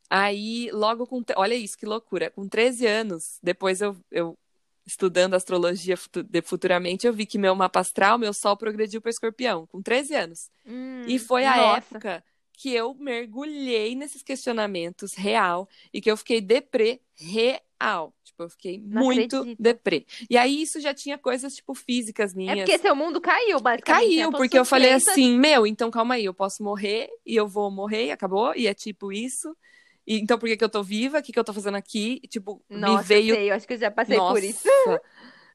Aí, 0.10 0.70
logo 0.72 1.08
com. 1.08 1.24
Olha 1.36 1.56
isso, 1.56 1.78
que 1.78 1.86
loucura. 1.86 2.30
Com 2.32 2.48
13 2.48 2.86
anos, 2.86 3.40
depois 3.42 3.82
eu, 3.82 3.98
eu 4.12 4.38
estudando 4.86 5.34
astrologia 5.34 5.96
futuramente, 6.44 7.08
eu 7.08 7.14
vi 7.14 7.26
que 7.26 7.38
meu 7.38 7.56
mapa 7.56 7.80
astral, 7.80 8.18
meu 8.18 8.34
sol 8.34 8.56
progrediu 8.56 9.02
para 9.02 9.10
escorpião, 9.10 9.66
com 9.68 9.82
13 9.82 10.16
anos. 10.16 10.50
Hum, 10.66 11.06
e 11.08 11.18
foi 11.18 11.46
a 11.46 11.58
nossa. 11.58 11.78
época 11.78 12.24
que 12.58 12.74
eu 12.74 12.94
mergulhei 12.96 13.96
nesses 13.96 14.24
questionamentos 14.24 15.14
real 15.14 15.68
e 15.94 16.00
que 16.00 16.10
eu 16.10 16.16
fiquei 16.16 16.40
deprê 16.40 17.02
real. 17.14 18.14
Tipo, 18.24 18.44
eu 18.44 18.50
fiquei 18.50 18.80
Não 18.80 19.04
muito 19.04 19.38
acredito. 19.38 19.62
deprê. 19.62 20.06
E 20.30 20.38
aí 20.38 20.62
isso 20.62 20.80
já 20.80 20.94
tinha 20.94 21.18
coisas, 21.18 21.56
tipo, 21.56 21.74
físicas 21.74 22.34
minhas. 22.34 22.58
É 22.58 22.62
porque 22.62 22.78
seu 22.78 22.96
mundo 22.96 23.20
caiu, 23.20 23.60
basicamente. 23.60 24.16
Caiu, 24.16 24.32
né? 24.32 24.38
porque 24.38 24.58
eu 24.58 24.66
falei 24.66 24.94
assim, 24.94 25.38
meu, 25.38 25.68
então 25.68 25.92
calma 25.92 26.16
aí, 26.16 26.26
eu 26.26 26.34
posso 26.34 26.64
morrer 26.64 27.10
e 27.26 27.36
eu 27.36 27.48
vou 27.48 27.70
morrer 27.70 28.06
e 28.06 28.12
acabou. 28.12 28.54
E 28.56 28.68
é 28.68 28.74
tipo 28.74 29.12
isso. 29.12 29.56
E, 30.06 30.20
então, 30.20 30.38
por 30.38 30.48
que, 30.48 30.58
que 30.58 30.64
eu 30.64 30.70
tô 30.70 30.84
viva? 30.84 31.20
O 31.20 31.24
que, 31.24 31.32
que 31.32 31.40
eu 31.40 31.44
tô 31.44 31.54
fazendo 31.54 31.76
aqui? 31.76 32.20
E, 32.24 32.28
tipo, 32.28 32.64
Nossa, 32.70 32.98
me 32.98 33.04
veio. 33.04 33.36
Sei, 33.36 33.50
eu 33.50 33.56
acho 33.56 33.68
que 33.68 33.74
eu 33.74 33.78
já 33.78 33.90
passei 33.90 34.18
Nossa, 34.18 34.34
por 34.34 34.44
isso. 34.44 34.68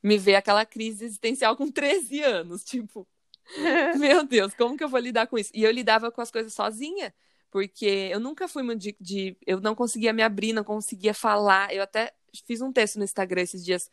me 0.02 0.18
veio 0.18 0.38
aquela 0.38 0.64
crise 0.64 1.04
existencial 1.04 1.56
com 1.56 1.70
13 1.70 2.22
anos. 2.22 2.64
Tipo, 2.64 3.06
meu 3.98 4.24
Deus, 4.24 4.54
como 4.54 4.76
que 4.76 4.84
eu 4.84 4.88
vou 4.88 5.00
lidar 5.00 5.26
com 5.26 5.38
isso? 5.38 5.50
E 5.54 5.62
eu 5.62 5.70
lidava 5.70 6.10
com 6.10 6.20
as 6.20 6.30
coisas 6.30 6.52
sozinha, 6.52 7.14
porque 7.50 8.08
eu 8.10 8.18
nunca 8.18 8.48
fui 8.48 8.62
muito 8.62 8.80
de, 8.80 8.96
de. 9.00 9.36
Eu 9.46 9.60
não 9.60 9.74
conseguia 9.74 10.12
me 10.12 10.22
abrir, 10.22 10.52
não 10.52 10.64
conseguia 10.64 11.14
falar. 11.14 11.72
Eu 11.72 11.82
até 11.82 12.12
fiz 12.46 12.60
um 12.60 12.72
texto 12.72 12.96
no 12.96 13.04
Instagram 13.04 13.42
esses 13.42 13.64
dias 13.64 13.90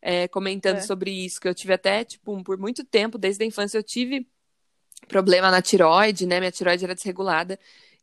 é, 0.00 0.28
comentando 0.28 0.78
é. 0.78 0.82
sobre 0.82 1.10
isso, 1.10 1.40
que 1.40 1.48
eu 1.48 1.54
tive 1.54 1.72
até, 1.72 2.04
tipo, 2.04 2.42
por 2.42 2.56
muito 2.56 2.84
tempo, 2.84 3.18
desde 3.18 3.42
a 3.42 3.46
infância, 3.46 3.78
eu 3.78 3.82
tive 3.82 4.28
problema 5.06 5.50
na 5.50 5.62
tiroide, 5.62 6.26
né? 6.26 6.38
Minha 6.40 6.52
tiroide 6.52 6.84
era 6.84 6.94
desregulada. 6.94 7.58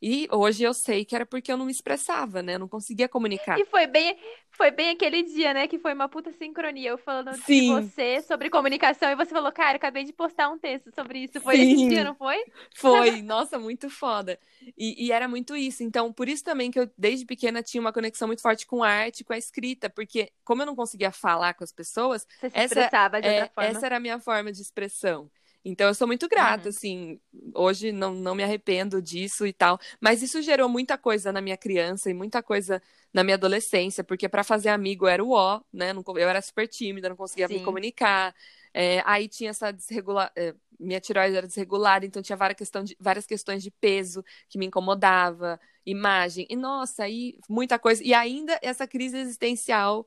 E 0.08 0.28
hoje 0.32 0.64
eu 0.64 0.72
sei 0.72 1.04
que 1.04 1.16
era 1.16 1.26
porque 1.26 1.52
eu 1.52 1.58
não 1.58 1.66
me 1.66 1.72
expressava, 1.72 2.44
né? 2.44 2.54
Eu 2.54 2.60
não 2.60 2.68
conseguia 2.68 3.10
comunicar. 3.10 3.60
E 3.60 3.66
foi 3.66 3.88
bem, 3.88 4.16
foi 4.52 4.70
bem 4.70 4.92
aquele 4.92 5.24
dia, 5.24 5.52
né? 5.52 5.68
Que 5.68 5.80
foi 5.80 5.96
uma 5.96 6.08
puta 6.08 6.32
sincronia. 6.32 6.92
Eu 6.92 6.98
falando 7.00 7.34
Sim. 7.38 7.76
de 7.76 7.88
você 7.88 8.22
sobre 8.22 8.52
comunicação 8.52 9.10
e 9.10 9.16
você 9.16 9.32
falou, 9.32 9.52
cara, 9.52 9.78
acabei 9.78 10.04
de 10.04 10.14
postar 10.14 10.50
um 10.50 10.60
texto 10.60 10.94
sobre 10.94 11.24
isso. 11.24 11.42
Foi 11.42 11.56
Sim. 11.56 11.74
esse 11.74 11.90
dia, 11.90 12.04
não 12.04 12.14
foi? 12.14 12.38
Foi, 12.76 13.24
nossa, 13.24 13.58
muito 13.58 13.90
foda. 13.90 14.38
E, 14.78 15.08
e, 15.08 15.12
era 15.12 15.28
muito 15.28 15.56
isso. 15.56 15.82
Então, 15.82 16.14
por 16.14 16.30
isso 16.30 16.44
também 16.44 16.70
que 16.70 16.80
eu, 16.80 16.88
desde 16.96 17.26
pequena, 17.26 17.64
tinha 17.64 17.82
uma 17.82 17.92
conexão 17.92 18.28
muito 18.28 18.44
forte 18.44 18.68
com 18.68 18.84
a 18.84 18.88
arte, 18.88 19.24
com 19.24 19.34
a 19.34 19.40
escrita, 19.40 19.90
porque 19.90 20.32
como 20.44 20.62
eu 20.62 20.68
não 20.68 20.76
conseguia 20.76 21.12
falar 21.12 21.56
com 21.56 21.64
as 21.64 21.72
pessoas, 21.72 22.28
você 22.40 22.52
se 22.52 22.56
essa, 22.56 22.66
expressava 22.66 23.20
de 23.20 23.28
outra 23.28 23.46
é, 23.46 23.50
forma. 23.50 23.70
essa 23.72 23.86
era 23.88 23.98
a 23.98 24.00
minha 24.00 24.20
forma 24.20 24.52
de 24.52 24.62
expressão. 24.62 25.32
Então 25.66 25.88
eu 25.88 25.96
sou 25.96 26.06
muito 26.06 26.30
grata, 26.30 26.66
uhum. 26.66 26.70
assim, 26.70 27.20
hoje 27.56 27.92
não, 27.92 28.14
não 28.14 28.36
me 28.36 28.44
arrependo 28.44 29.02
disso 29.02 29.48
e 29.48 29.52
tal, 29.52 29.80
mas 30.00 30.22
isso 30.22 30.40
gerou 30.44 30.70
muita 30.70 30.96
coisa 30.96 31.32
na 31.32 31.42
minha 31.42 31.58
criança 31.58 32.08
e 32.08 32.14
muita 32.14 32.44
coisa 32.44 32.80
na 33.12 33.24
minha 33.24 33.34
adolescência, 33.34 34.04
porque 34.04 34.30
para 34.30 34.44
fazer 34.44 34.70
amigo 34.70 35.08
era 35.08 35.24
o 35.24 35.32
ó, 35.32 35.62
né? 35.74 35.92
Eu 35.92 36.30
era 36.30 36.42
super 36.42 36.68
tímida, 36.68 37.10
não 37.10 37.16
conseguia 37.16 37.48
Sim. 37.48 37.56
me 37.56 37.64
comunicar. 37.64 38.36
É, 38.74 39.02
aí 39.06 39.28
tinha 39.28 39.50
essa 39.50 39.72
desregula... 39.72 40.32
É, 40.36 40.54
minha 40.80 41.00
tiroide 41.00 41.36
era 41.38 41.48
desregulada, 41.48 42.06
então 42.06 42.22
tinha 42.22 42.36
várias, 42.36 42.58
questão 42.58 42.84
de, 42.84 42.98
várias 43.00 43.26
questões 43.26 43.64
de 43.64 43.72
peso 43.72 44.24
que 44.50 44.58
me 44.58 44.66
incomodava, 44.66 45.60
imagem. 45.86 46.46
E 46.50 46.56
nossa, 46.56 47.04
aí 47.04 47.40
muita 47.50 47.80
coisa. 47.80 48.04
E 48.04 48.14
ainda 48.14 48.60
essa 48.62 48.86
crise 48.86 49.18
existencial 49.18 50.06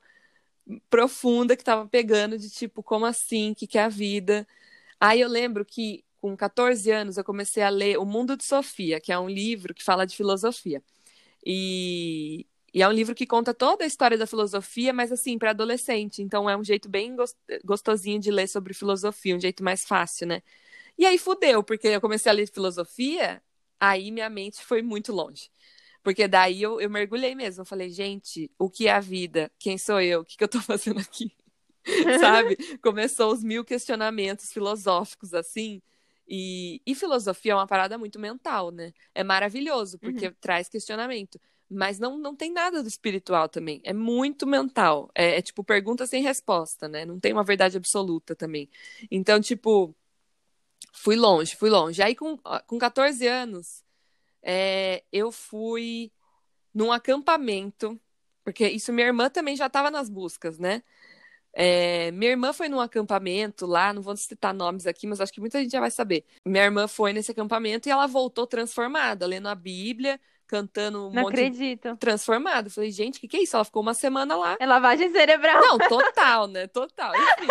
profunda 0.91 1.57
que 1.57 1.65
tava 1.65 1.89
pegando 1.89 2.39
de 2.39 2.51
tipo, 2.51 2.83
como 2.83 3.07
assim? 3.07 3.53
O 3.53 3.55
que, 3.55 3.67
que 3.67 3.79
é 3.79 3.85
a 3.85 3.89
vida? 3.89 4.47
Aí 5.01 5.21
eu 5.21 5.29
lembro 5.29 5.65
que 5.65 6.05
com 6.21 6.37
14 6.37 6.91
anos 6.91 7.17
eu 7.17 7.25
comecei 7.25 7.63
a 7.63 7.69
ler 7.69 7.99
O 7.99 8.05
Mundo 8.05 8.37
de 8.37 8.45
Sofia, 8.45 9.01
que 9.01 9.13
é 9.13 9.19
um 9.19 9.29
livro 9.29 9.75
que 9.75 9.85
fala 9.85 10.07
de 10.07 10.17
filosofia. 10.17 10.83
E, 11.47 12.47
e 12.75 12.83
é 12.83 12.89
um 12.89 12.93
livro 12.93 13.15
que 13.15 13.27
conta 13.27 13.55
toda 13.55 13.85
a 13.85 13.87
história 13.87 14.19
da 14.19 14.27
filosofia, 14.27 14.93
mas 14.93 15.13
assim, 15.13 15.39
para 15.39 15.51
adolescente. 15.51 16.23
Então 16.23 16.49
é 16.51 16.57
um 16.57 16.65
jeito 16.65 16.89
bem 16.89 17.17
gostosinho 17.65 18.21
de 18.21 18.31
ler 18.31 18.49
sobre 18.49 18.75
filosofia, 18.75 19.37
um 19.37 19.41
jeito 19.41 19.63
mais 19.65 19.85
fácil, 19.85 20.27
né? 20.29 20.43
E 20.99 21.07
aí 21.07 21.19
fudeu, 21.19 21.63
porque 21.65 21.89
eu 21.89 22.01
comecei 22.01 22.31
a 22.31 22.35
ler 22.35 22.49
filosofia, 22.53 23.43
aí 23.81 24.11
minha 24.11 24.31
mente 24.31 24.65
foi 24.65 24.83
muito 24.83 25.13
longe. 25.13 25.51
Porque 26.03 26.29
daí 26.29 26.63
eu, 26.63 26.81
eu 26.81 26.91
mergulhei 26.91 27.35
mesmo. 27.35 27.63
Eu 27.63 27.67
falei, 27.67 27.91
gente, 27.91 28.51
o 28.59 28.71
que 28.71 28.89
é 28.89 28.93
a 28.93 29.01
vida? 29.01 29.51
Quem 29.59 29.79
sou 29.79 30.01
eu? 30.01 30.21
O 30.23 30.25
que, 30.25 30.37
que 30.37 30.45
eu 30.45 30.49
tô 30.49 30.61
fazendo 30.63 31.01
aqui? 31.01 31.33
sabe? 32.21 32.57
Começou 32.83 33.33
os 33.33 33.43
mil 33.43 33.65
questionamentos 33.65 34.53
filosóficos, 34.53 35.35
assim. 35.35 35.83
E, 36.27 36.83
e, 36.87 36.95
filosofia 36.95 37.53
é 37.53 37.55
uma 37.55 37.67
parada 37.67 37.97
muito 37.97 38.19
mental, 38.19 38.71
né? 38.71 38.93
É 39.15 39.25
maravilhoso, 39.25 39.99
porque 39.99 40.27
uhum. 40.27 40.35
traz 40.41 40.69
questionamento. 40.69 41.41
Mas 41.71 41.99
não, 41.99 42.19
não 42.19 42.35
tem 42.35 42.53
nada 42.53 42.83
do 42.83 42.89
espiritual 42.89 43.49
também. 43.49 43.81
É 43.85 43.93
muito 43.93 44.47
mental. 44.47 45.11
É, 45.15 45.39
é, 45.39 45.43
tipo 45.43 45.65
pergunta 45.65 46.07
sem 46.07 46.23
resposta, 46.23 46.89
né? 46.89 47.05
Não 47.05 47.19
tem 47.19 47.33
uma 47.33 47.45
verdade 47.45 47.77
absoluta 47.77 48.35
também. 48.35 48.69
Então, 49.11 49.41
tipo, 49.41 49.95
fui 50.93 51.17
longe, 51.17 51.57
fui 51.57 51.71
longe. 51.71 52.03
Aí, 52.03 52.15
com, 52.15 52.39
com 52.67 52.79
14 52.79 53.27
anos, 53.27 53.85
é, 54.43 55.03
eu 55.13 55.33
fui 55.33 56.13
num 56.73 56.93
acampamento, 56.93 58.01
porque 58.45 58.69
isso 58.69 58.93
minha 58.93 59.07
irmã 59.07 59.29
também 59.29 59.57
já 59.57 59.67
estava 59.67 59.91
nas 59.91 60.09
buscas, 60.09 60.59
né? 60.59 60.83
É, 61.61 62.13
minha 62.13 62.31
irmã 62.31 62.53
foi 62.53 62.69
num 62.69 62.79
acampamento 62.79 63.67
lá, 63.67 63.93
não 63.93 64.01
vou 64.01 64.17
citar 64.17 64.55
nomes 64.55 64.87
aqui, 64.87 65.09
mas 65.09 65.21
acho 65.21 65.33
que 65.33 65.41
muita 65.41 65.61
gente 65.61 65.73
já 65.73 65.81
vai 65.81 65.91
saber. 65.91 66.25
Minha 66.47 66.63
irmã 66.63 66.87
foi 66.87 67.13
nesse 67.13 67.33
acampamento 67.33 67.89
e 67.89 67.91
ela 67.91 68.07
voltou 68.07 68.47
transformada, 68.47 69.27
lendo 69.27 69.49
a 69.49 69.57
Bíblia, 69.57 70.21
cantando 70.47 71.09
um 71.09 71.13
não 71.13 71.23
monte 71.23 71.35
acredito. 71.35 71.91
De... 71.91 71.97
transformada. 71.97 72.71
Falei, 72.71 72.93
gente, 72.93 73.19
o 73.19 73.21
que, 73.21 73.27
que 73.27 73.39
é 73.39 73.43
isso? 73.43 73.57
Ela 73.57 73.65
ficou 73.65 73.83
uma 73.83 73.93
semana 73.93 74.37
lá. 74.37 74.57
É 74.61 74.67
lavagem 74.67 75.11
cerebral. 75.11 75.61
Não, 75.61 75.79
total, 75.79 76.47
né? 76.47 76.69
Total. 76.69 77.13
Enfim. 77.17 77.49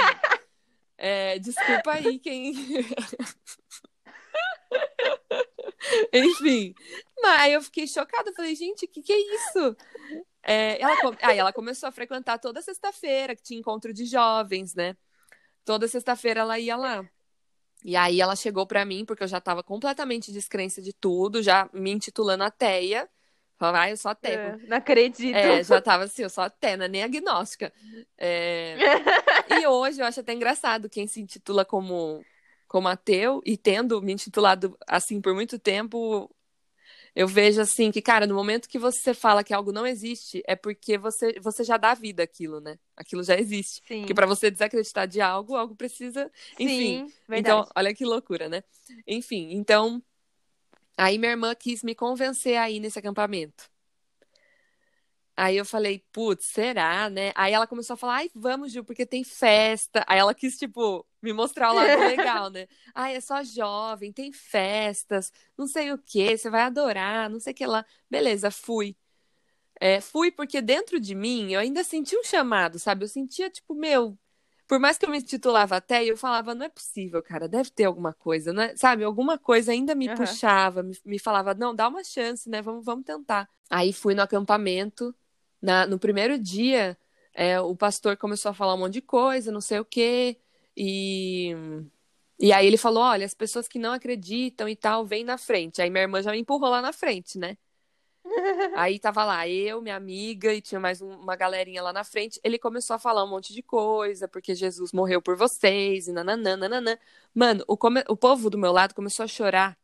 é, 0.98 1.38
desculpa 1.40 1.92
aí 1.92 2.18
quem. 2.18 2.54
Enfim. 6.14 6.74
Mas 7.22 7.42
aí 7.42 7.52
eu 7.52 7.62
fiquei 7.62 7.86
chocada. 7.86 8.32
Falei, 8.32 8.56
gente, 8.56 8.86
o 8.86 8.88
que, 8.88 9.02
que 9.02 9.12
é 9.12 9.36
isso? 9.36 9.76
É, 10.48 10.82
ela, 10.82 10.96
aí 11.22 11.38
ela 11.38 11.52
começou 11.52 11.90
a 11.90 11.92
frequentar 11.92 12.40
toda 12.40 12.62
sexta-feira, 12.62 13.36
que 13.36 13.44
tinha 13.44 13.60
encontro 13.60 13.94
de 13.94 14.06
jovens, 14.06 14.74
né? 14.74 14.96
Toda 15.66 15.90
sexta-feira 15.90 16.40
ela 16.40 16.58
ia 16.58 16.78
lá. 16.78 17.06
E 17.84 17.98
aí 17.98 18.22
ela 18.22 18.34
chegou 18.34 18.66
para 18.66 18.86
mim, 18.86 19.04
porque 19.04 19.24
eu 19.24 19.28
já 19.28 19.40
estava 19.40 19.62
completamente 19.62 20.32
descrença 20.32 20.82
de 20.82 20.94
tudo, 20.94 21.44
já 21.44 21.70
me 21.74 21.92
intitulando 21.92 22.46
ateia. 22.46 23.10
Falava, 23.58 23.82
ah, 23.82 23.90
eu 23.90 23.98
sou 23.98 24.10
ateia. 24.10 24.58
É, 24.64 24.68
não 24.68 24.78
acredito. 24.78 25.36
É, 25.36 25.62
já 25.62 25.82
tava 25.82 26.06
assim, 26.06 26.24
eu 26.24 26.30
sou 26.30 26.46
ateia, 26.46 26.74
é 26.74 26.88
nem 26.88 27.04
agnóstica. 27.04 27.74
É... 28.18 28.78
e 29.62 29.68
hoje 29.68 30.00
eu 30.00 30.06
acho 30.06 30.22
até 30.22 30.32
engraçado 30.32 30.90
quem 30.90 31.08
se 31.08 31.20
intitula 31.20 31.66
como, 31.66 32.24
como 32.68 32.88
ateu 32.88 33.42
e 33.46 33.58
tendo 33.58 34.02
me 34.02 34.14
intitulado 34.14 34.78
assim 34.88 35.20
por 35.20 35.34
muito 35.34 35.60
tempo, 35.60 36.34
eu 37.18 37.28
vejo 37.28 37.60
assim 37.60 37.90
que, 37.90 38.00
cara, 38.00 38.28
no 38.28 38.36
momento 38.36 38.70
que 38.70 38.78
você 38.78 39.12
fala 39.12 39.44
que 39.44 39.52
algo 39.52 39.72
não 39.72 39.88
existe, 39.88 40.44
é 40.46 40.56
porque 40.56 41.00
você, 41.00 41.34
você 41.40 41.64
já 41.64 41.76
dá 41.76 41.96
vida 41.96 42.22
àquilo, 42.22 42.62
né? 42.62 42.78
Aquilo 42.96 43.24
já 43.24 43.36
existe. 43.36 43.82
Sim. 43.88 44.02
Porque 44.02 44.14
para 44.14 44.28
você 44.28 44.52
desacreditar 44.52 45.08
de 45.08 45.20
algo, 45.20 45.56
algo 45.56 45.76
precisa. 45.76 46.32
Enfim. 46.60 47.08
Sim, 47.08 47.14
então, 47.32 47.68
olha 47.76 47.92
que 47.96 48.06
loucura, 48.06 48.48
né? 48.48 48.64
Enfim, 49.08 49.50
então. 49.54 50.00
Aí 50.96 51.18
minha 51.18 51.32
irmã 51.32 51.56
quis 51.56 51.82
me 51.82 51.96
convencer 51.96 52.56
aí 52.56 52.80
nesse 52.80 53.00
acampamento. 53.00 53.68
Aí 55.36 55.58
eu 55.58 55.66
falei, 55.66 56.04
putz, 56.12 56.46
será, 56.46 57.10
né? 57.10 57.32
Aí 57.34 57.52
ela 57.52 57.66
começou 57.66 57.96
a 57.96 57.98
falar, 57.98 58.18
ai, 58.18 58.30
vamos, 58.36 58.72
Gil, 58.72 58.84
porque 58.84 59.08
tem 59.08 59.24
festa. 59.24 60.06
Aí 60.08 60.20
ela 60.20 60.36
quis, 60.36 60.56
tipo, 60.56 61.04
me 61.22 61.34
mostrar 61.34 61.72
o 61.72 61.76
lado 61.76 62.00
legal, 62.02 62.50
né? 62.50 62.68
Ai, 62.94 63.16
é 63.16 63.22
só 63.22 63.44
jovem, 63.44 64.12
tem 64.12 64.32
festas, 64.32 65.32
não 65.58 65.68
sei 65.68 65.92
o 65.92 65.98
que, 65.98 66.38
você 66.38 66.50
vai 66.50 66.62
adorar, 66.62 67.30
não 67.30 67.40
sei 67.40 67.54
o 67.54 67.56
que 67.56 67.66
lá. 67.66 67.86
Beleza, 68.10 68.52
fui. 68.52 68.96
É, 69.80 70.02
fui 70.02 70.32
porque 70.32 70.62
dentro 70.62 71.00
de 71.00 71.14
mim 71.14 71.54
eu 71.54 71.60
ainda 71.60 71.84
senti 71.84 72.18
um 72.18 72.24
chamado, 72.24 72.80
sabe? 72.80 73.04
Eu 73.06 73.08
sentia, 73.10 73.50
tipo, 73.50 73.76
meu. 73.76 74.18
Por 74.68 74.80
mais 74.80 74.98
que 74.98 75.06
eu 75.06 75.10
me 75.10 75.22
titulava 75.22 75.78
até, 75.78 76.04
eu 76.04 76.18
falava, 76.18 76.54
não 76.54 76.66
é 76.66 76.70
possível, 76.70 77.24
cara, 77.24 77.48
deve 77.48 77.70
ter 77.70 77.86
alguma 77.86 78.14
coisa, 78.14 78.52
né? 78.52 78.76
Sabe? 78.76 79.04
Alguma 79.04 79.38
coisa 79.38 79.72
ainda 79.72 79.96
me 79.96 80.10
uhum. 80.10 80.16
puxava, 80.16 80.84
me, 80.84 80.98
me 81.06 81.18
falava, 81.20 81.54
não, 81.54 81.74
dá 81.74 81.88
uma 81.88 82.04
chance, 82.04 82.50
né? 82.50 82.62
Vamos, 82.62 82.84
vamos 82.84 83.06
tentar. 83.06 83.50
Aí 83.70 83.94
fui 83.94 84.14
no 84.14 84.22
acampamento. 84.22 85.16
Na, 85.62 85.88
no 85.88 85.98
primeiro 85.98 86.38
dia, 86.38 86.98
é, 87.34 87.60
o 87.62 87.76
pastor 87.76 88.18
começou 88.18 88.52
a 88.52 88.54
falar 88.54 88.74
um 88.74 88.80
monte 88.80 88.94
de 88.94 89.02
coisa, 89.02 89.52
não 89.52 89.62
sei 89.62 89.80
o 89.80 89.86
quê. 89.86 90.38
E, 90.78 91.56
e 92.40 92.54
aí 92.54 92.68
ele 92.68 92.78
falou: 92.78 93.04
olha, 93.04 93.26
as 93.26 93.34
pessoas 93.34 93.68
que 93.68 93.80
não 93.80 93.94
acreditam 93.94 94.70
e 94.70 94.76
tal, 94.76 95.06
vem 95.06 95.24
na 95.24 95.38
frente. 95.38 95.82
Aí 95.82 95.90
minha 95.90 96.04
irmã 96.04 96.22
já 96.22 96.32
me 96.32 96.40
empurrou 96.40 96.70
lá 96.70 96.82
na 96.82 96.94
frente, 96.94 97.40
né? 97.40 97.58
Aí 98.76 99.00
tava 99.00 99.24
lá 99.24 99.48
eu, 99.48 99.82
minha 99.82 99.96
amiga, 99.96 100.54
e 100.54 100.62
tinha 100.62 100.80
mais 100.80 101.02
uma 101.02 101.36
galerinha 101.36 101.82
lá 101.82 101.94
na 101.94 102.04
frente. 102.04 102.40
Ele 102.44 102.60
começou 102.60 102.96
a 102.96 103.00
falar 103.00 103.24
um 103.24 103.30
monte 103.30 103.54
de 103.54 103.64
coisa, 103.64 104.28
porque 104.28 104.54
Jesus 104.54 104.92
morreu 104.92 105.22
por 105.22 105.38
vocês, 105.38 106.08
e 106.08 106.12
nananã, 106.12 106.58
nananã. 106.58 106.98
Mano, 107.34 107.64
o, 107.68 107.78
come... 107.78 108.04
o 108.08 108.18
povo 108.18 108.50
do 108.50 108.58
meu 108.58 108.74
lado 108.74 108.94
começou 108.94 109.24
a 109.24 109.28
chorar 109.28 109.78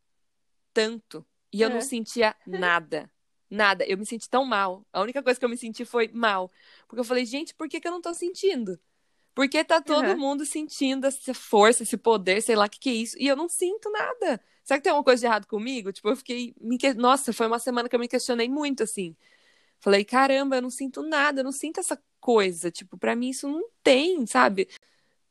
tanto, 0.74 1.24
e 1.52 1.62
eu 1.62 1.70
é. 1.70 1.72
não 1.72 1.80
sentia 1.80 2.36
nada. 2.46 3.10
Nada. 3.50 3.84
Eu 3.86 3.96
me 3.96 4.04
senti 4.04 4.28
tão 4.28 4.44
mal. 4.44 4.84
A 4.92 5.00
única 5.00 5.22
coisa 5.22 5.38
que 5.38 5.44
eu 5.44 5.48
me 5.48 5.56
senti 5.56 5.84
foi 5.84 6.08
mal. 6.08 6.50
Porque 6.86 7.00
eu 7.00 7.04
falei, 7.04 7.24
gente, 7.24 7.54
por 7.54 7.68
que, 7.68 7.80
que 7.80 7.88
eu 7.88 7.92
não 7.92 8.00
tô 8.02 8.12
sentindo? 8.12 8.78
Porque 9.34 9.64
tá 9.64 9.80
todo 9.80 10.10
uhum. 10.10 10.18
mundo 10.18 10.46
sentindo 10.46 11.06
essa 11.06 11.34
força, 11.34 11.82
esse 11.82 11.96
poder, 11.96 12.40
sei 12.40 12.54
lá 12.54 12.66
o 12.66 12.70
que, 12.70 12.78
que 12.78 12.90
é 12.90 12.92
isso. 12.92 13.16
E 13.18 13.26
eu 13.26 13.34
não 13.34 13.48
sinto 13.48 13.90
nada. 13.90 14.40
Será 14.62 14.78
que 14.78 14.84
tem 14.84 14.90
alguma 14.90 15.04
coisa 15.04 15.20
de 15.20 15.26
errado 15.26 15.46
comigo? 15.46 15.92
Tipo, 15.92 16.08
eu 16.10 16.16
fiquei. 16.16 16.54
Me... 16.60 16.78
Nossa, 16.96 17.32
foi 17.32 17.46
uma 17.46 17.58
semana 17.58 17.88
que 17.88 17.96
eu 17.96 18.00
me 18.00 18.08
questionei 18.08 18.48
muito, 18.48 18.82
assim. 18.84 19.16
Falei, 19.80 20.04
caramba, 20.04 20.56
eu 20.56 20.62
não 20.62 20.70
sinto 20.70 21.02
nada, 21.02 21.40
eu 21.40 21.44
não 21.44 21.52
sinto 21.52 21.80
essa 21.80 22.00
coisa. 22.20 22.70
Tipo, 22.70 22.96
para 22.96 23.16
mim 23.16 23.30
isso 23.30 23.48
não 23.48 23.68
tem, 23.82 24.24
sabe? 24.26 24.68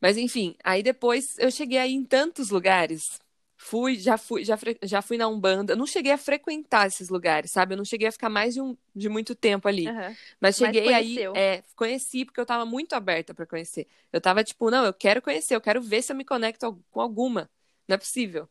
Mas 0.02 0.18
enfim, 0.18 0.56
aí 0.64 0.84
depois 0.84 1.38
eu 1.40 1.50
cheguei 1.50 1.78
aí 1.78 1.94
em 1.94 2.04
tantos 2.04 2.50
lugares. 2.50 3.22
Fui, 3.64 3.96
já 3.96 4.18
fui, 4.18 4.44
já, 4.44 4.60
já 4.84 5.02
fui 5.02 5.18
na 5.18 5.26
Umbanda. 5.30 5.72
Eu 5.72 5.78
não 5.78 5.86
cheguei 5.86 6.12
a 6.12 6.18
frequentar 6.18 6.86
esses 6.86 7.08
lugares, 7.08 7.50
sabe? 7.50 7.74
Eu 7.74 7.78
não 7.78 7.86
cheguei 7.86 8.10
a 8.10 8.12
ficar 8.12 8.28
mais 8.28 8.54
de, 8.54 8.62
um, 8.62 8.76
de 8.94 9.08
muito 9.08 9.34
tempo 9.34 9.70
ali. 9.70 9.88
Uhum. 9.88 10.16
Mas 10.42 10.58
cheguei 10.58 10.84
Mas 10.84 10.96
aí, 10.96 11.18
é, 11.34 11.64
conheci 11.74 12.26
porque 12.26 12.42
eu 12.42 12.46
tava 12.46 12.66
muito 12.66 12.94
aberta 12.94 13.34
para 13.34 13.46
conhecer. 13.46 13.88
Eu 14.12 14.20
tava 14.20 14.44
tipo, 14.44 14.70
não, 14.70 14.84
eu 14.84 14.94
quero 14.94 15.22
conhecer, 15.22 15.56
eu 15.56 15.62
quero 15.62 15.82
ver 15.82 16.02
se 16.02 16.12
eu 16.12 16.16
me 16.16 16.26
conecto 16.26 16.78
com 16.92 17.00
alguma. 17.00 17.50
Não 17.88 17.96
é 17.96 17.98
possível. 17.98 18.50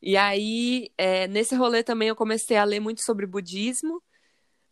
E 0.00 0.16
aí, 0.16 0.90
é, 0.96 1.28
nesse 1.28 1.54
rolê 1.54 1.82
também 1.82 2.08
eu 2.08 2.16
comecei 2.16 2.56
a 2.56 2.64
ler 2.64 2.80
muito 2.80 3.02
sobre 3.02 3.26
budismo, 3.26 4.02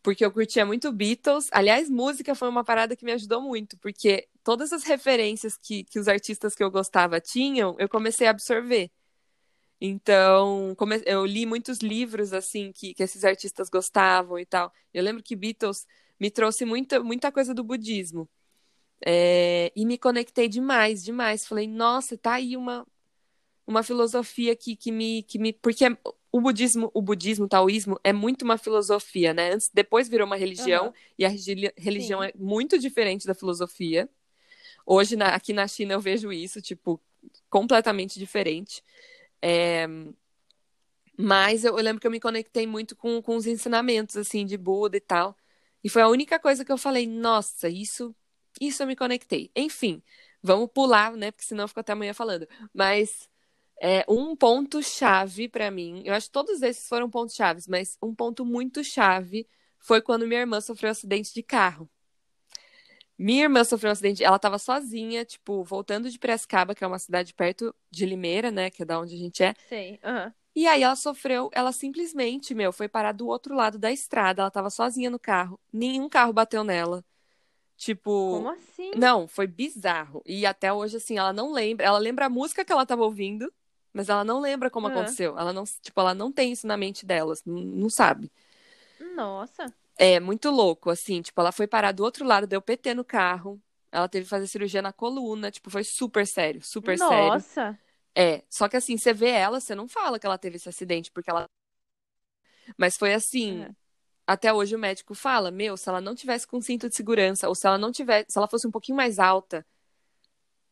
porque 0.01 0.25
eu 0.25 0.31
curtia 0.31 0.65
muito 0.65 0.91
Beatles. 0.91 1.47
Aliás, 1.51 1.87
música 1.91 2.33
foi 2.33 2.49
uma 2.49 2.63
parada 2.63 2.95
que 2.95 3.05
me 3.05 3.11
ajudou 3.11 3.39
muito, 3.39 3.77
porque 3.77 4.27
todas 4.43 4.73
as 4.73 4.83
referências 4.83 5.55
que, 5.55 5.83
que 5.83 5.99
os 5.99 6.07
artistas 6.07 6.55
que 6.55 6.63
eu 6.63 6.71
gostava 6.71 7.21
tinham, 7.21 7.75
eu 7.77 7.87
comecei 7.87 8.25
a 8.25 8.31
absorver. 8.31 8.89
Então, 9.81 10.75
eu 11.05 11.25
li 11.25 11.45
muitos 11.45 11.79
livros, 11.79 12.33
assim, 12.33 12.71
que, 12.73 12.93
que 12.93 13.01
esses 13.01 13.23
artistas 13.23 13.69
gostavam 13.69 14.37
e 14.37 14.45
tal. 14.45 14.73
Eu 14.93 15.03
lembro 15.03 15.23
que 15.23 15.35
Beatles 15.35 15.87
me 16.19 16.29
trouxe 16.29 16.65
muita, 16.65 17.01
muita 17.01 17.31
coisa 17.31 17.53
do 17.53 17.63
budismo. 17.63 18.29
É, 19.05 19.71
e 19.73 19.85
me 19.85 19.97
conectei 19.97 20.49
demais, 20.49 21.03
demais. 21.03 21.47
Falei, 21.47 21.67
nossa, 21.67 22.17
tá 22.17 22.33
aí 22.33 22.57
uma, 22.57 22.85
uma 23.65 23.81
filosofia 23.83 24.55
que, 24.55 24.75
que, 24.75 24.91
me, 24.91 25.23
que 25.23 25.39
me. 25.39 25.53
Porque 25.53 25.85
o 26.31 26.41
budismo, 26.41 26.91
o 26.93 27.01
budismo, 27.01 27.45
o 27.45 27.49
taoísmo 27.49 27.97
é 28.03 28.11
muito 28.11 28.43
uma 28.43 28.57
filosofia, 28.57 29.33
né? 29.33 29.53
Antes, 29.53 29.71
depois 29.73 30.09
virou 30.09 30.27
uma 30.27 30.35
religião, 30.35 30.87
uhum. 30.87 30.93
e 31.17 31.25
a 31.25 31.29
religião 31.29 32.21
Sim. 32.21 32.27
é 32.27 32.33
muito 32.35 32.77
diferente 32.77 33.25
da 33.25 33.33
filosofia. 33.33 34.09
Hoje, 34.85 35.15
na, 35.15 35.35
aqui 35.35 35.53
na 35.53 35.67
China, 35.67 35.93
eu 35.93 36.01
vejo 36.01 36.31
isso, 36.31 36.61
tipo, 36.61 36.99
completamente 37.49 38.19
diferente. 38.19 38.83
É... 39.41 39.87
Mas 41.17 41.65
eu, 41.65 41.77
eu, 41.77 41.83
lembro 41.83 41.99
que 41.99 42.07
eu 42.07 42.11
me 42.11 42.19
conectei 42.19 42.65
muito 42.65 42.95
com, 42.95 43.21
com 43.21 43.35
os 43.35 43.45
ensinamentos, 43.45 44.15
assim, 44.15 44.45
de 44.45 44.57
Buda 44.57 44.95
e 44.97 45.01
tal. 45.01 45.35
E 45.83 45.89
foi 45.89 46.01
a 46.01 46.07
única 46.07 46.39
coisa 46.39 46.63
que 46.63 46.71
eu 46.71 46.77
falei, 46.77 47.05
nossa, 47.07 47.67
isso, 47.69 48.15
isso 48.59 48.83
eu 48.83 48.87
me 48.87 48.95
conectei. 48.95 49.51
Enfim, 49.55 50.01
vamos 50.41 50.69
pular, 50.73 51.13
né? 51.13 51.31
Porque 51.31 51.45
senão 51.45 51.65
eu 51.65 51.67
fico 51.67 51.79
até 51.81 51.91
amanhã 51.93 52.13
falando. 52.13 52.47
Mas 52.73 53.29
é, 53.81 54.05
um 54.09 54.35
ponto 54.35 54.81
chave 54.83 55.49
para 55.49 55.71
mim, 55.71 56.03
eu 56.05 56.13
acho 56.13 56.27
que 56.27 56.33
todos 56.33 56.61
esses 56.61 56.87
foram 56.87 57.09
pontos 57.09 57.35
chaves, 57.35 57.67
mas 57.67 57.97
um 58.01 58.13
ponto 58.15 58.45
muito 58.45 58.83
chave 58.83 59.47
foi 59.79 60.01
quando 60.01 60.27
minha 60.27 60.41
irmã 60.41 60.61
sofreu 60.61 60.89
um 60.89 60.91
acidente 60.91 61.33
de 61.33 61.43
carro. 61.43 61.89
Minha 63.21 63.43
irmã 63.43 63.65
sofreu 63.65 63.89
um 63.89 63.91
acidente, 63.91 64.23
ela 64.23 64.39
tava 64.39 64.57
sozinha, 64.57 65.25
tipo, 65.25 65.61
voltando 65.65 66.09
de 66.09 66.17
Piracicaba, 66.17 66.73
que 66.73 66.85
é 66.85 66.87
uma 66.87 66.97
cidade 66.97 67.33
perto 67.33 67.75
de 67.91 68.05
Limeira, 68.05 68.49
né, 68.49 68.69
que 68.69 68.81
é 68.81 68.85
da 68.85 68.97
onde 68.97 69.13
a 69.13 69.17
gente 69.17 69.43
é. 69.43 69.53
Sim, 69.67 69.99
uhum. 70.01 70.31
E 70.55 70.65
aí 70.65 70.83
ela 70.83 70.95
sofreu, 70.95 71.49
ela 71.51 71.73
simplesmente, 71.73 72.55
meu, 72.55 72.71
foi 72.71 72.87
parar 72.87 73.11
do 73.11 73.27
outro 73.27 73.53
lado 73.53 73.77
da 73.77 73.91
estrada, 73.91 74.41
ela 74.41 74.49
tava 74.49 74.69
sozinha 74.69 75.09
no 75.09 75.19
carro, 75.19 75.59
nenhum 75.71 76.07
carro 76.07 76.31
bateu 76.31 76.63
nela. 76.63 77.03
Tipo. 77.75 78.37
Como 78.37 78.49
assim? 78.49 78.91
Não, 78.95 79.27
foi 79.27 79.47
bizarro. 79.47 80.21
E 80.25 80.45
até 80.45 80.71
hoje, 80.71 80.97
assim, 80.97 81.17
ela 81.17 81.31
não 81.31 81.53
lembra. 81.53 81.85
Ela 81.85 81.97
lembra 81.97 82.25
a 82.25 82.29
música 82.29 82.65
que 82.65 82.73
ela 82.73 82.85
tava 82.85 83.03
ouvindo, 83.03 83.49
mas 83.93 84.09
ela 84.09 84.23
não 84.25 84.41
lembra 84.41 84.69
como 84.69 84.87
uhum. 84.87 84.93
aconteceu. 84.93 85.37
Ela 85.37 85.53
não, 85.53 85.63
tipo, 85.63 85.99
ela 85.99 86.13
não 86.13 86.29
tem 86.29 86.51
isso 86.51 86.67
na 86.67 86.75
mente 86.75 87.05
dela, 87.05 87.33
não, 87.45 87.61
não 87.61 87.89
sabe. 87.89 88.29
Nossa. 89.15 89.73
É 90.01 90.17
muito 90.17 90.49
louco, 90.49 90.89
assim, 90.89 91.21
tipo, 91.21 91.41
ela 91.41 91.51
foi 91.51 91.67
parar 91.67 91.91
do 91.91 92.05
outro 92.05 92.25
lado, 92.25 92.47
deu 92.47 92.61
PT 92.61 92.93
no 92.93 93.03
carro. 93.03 93.61
Ela 93.91 94.07
teve 94.07 94.23
que 94.23 94.29
fazer 94.29 94.47
cirurgia 94.47 94.81
na 94.81 94.93
coluna, 94.93 95.51
tipo, 95.51 95.69
foi 95.69 95.83
super 95.83 96.25
sério, 96.25 96.63
super 96.63 96.97
Nossa. 96.97 97.09
sério. 97.09 97.33
Nossa. 97.33 97.79
É, 98.15 98.43
só 98.49 98.69
que 98.69 98.77
assim, 98.77 98.97
você 98.97 99.13
vê 99.13 99.29
ela, 99.29 99.59
você 99.59 99.75
não 99.75 99.89
fala 99.89 100.17
que 100.17 100.25
ela 100.25 100.37
teve 100.37 100.55
esse 100.55 100.69
acidente, 100.69 101.11
porque 101.11 101.29
ela. 101.29 101.45
Mas 102.77 102.95
foi 102.95 103.13
assim. 103.13 103.63
É. 103.63 103.71
Até 104.25 104.53
hoje 104.53 104.73
o 104.75 104.79
médico 104.79 105.13
fala, 105.15 105.51
meu, 105.51 105.75
se 105.75 105.89
ela 105.89 105.99
não 105.99 106.15
tivesse 106.15 106.47
com 106.47 106.61
cinto 106.61 106.87
de 106.87 106.95
segurança, 106.95 107.49
ou 107.49 107.55
se 107.55 107.67
ela 107.67 107.79
não 107.79 107.91
tivesse, 107.91 108.31
se 108.31 108.37
ela 108.37 108.47
fosse 108.47 108.67
um 108.67 108.71
pouquinho 108.71 108.95
mais 108.95 109.19
alta, 109.19 109.65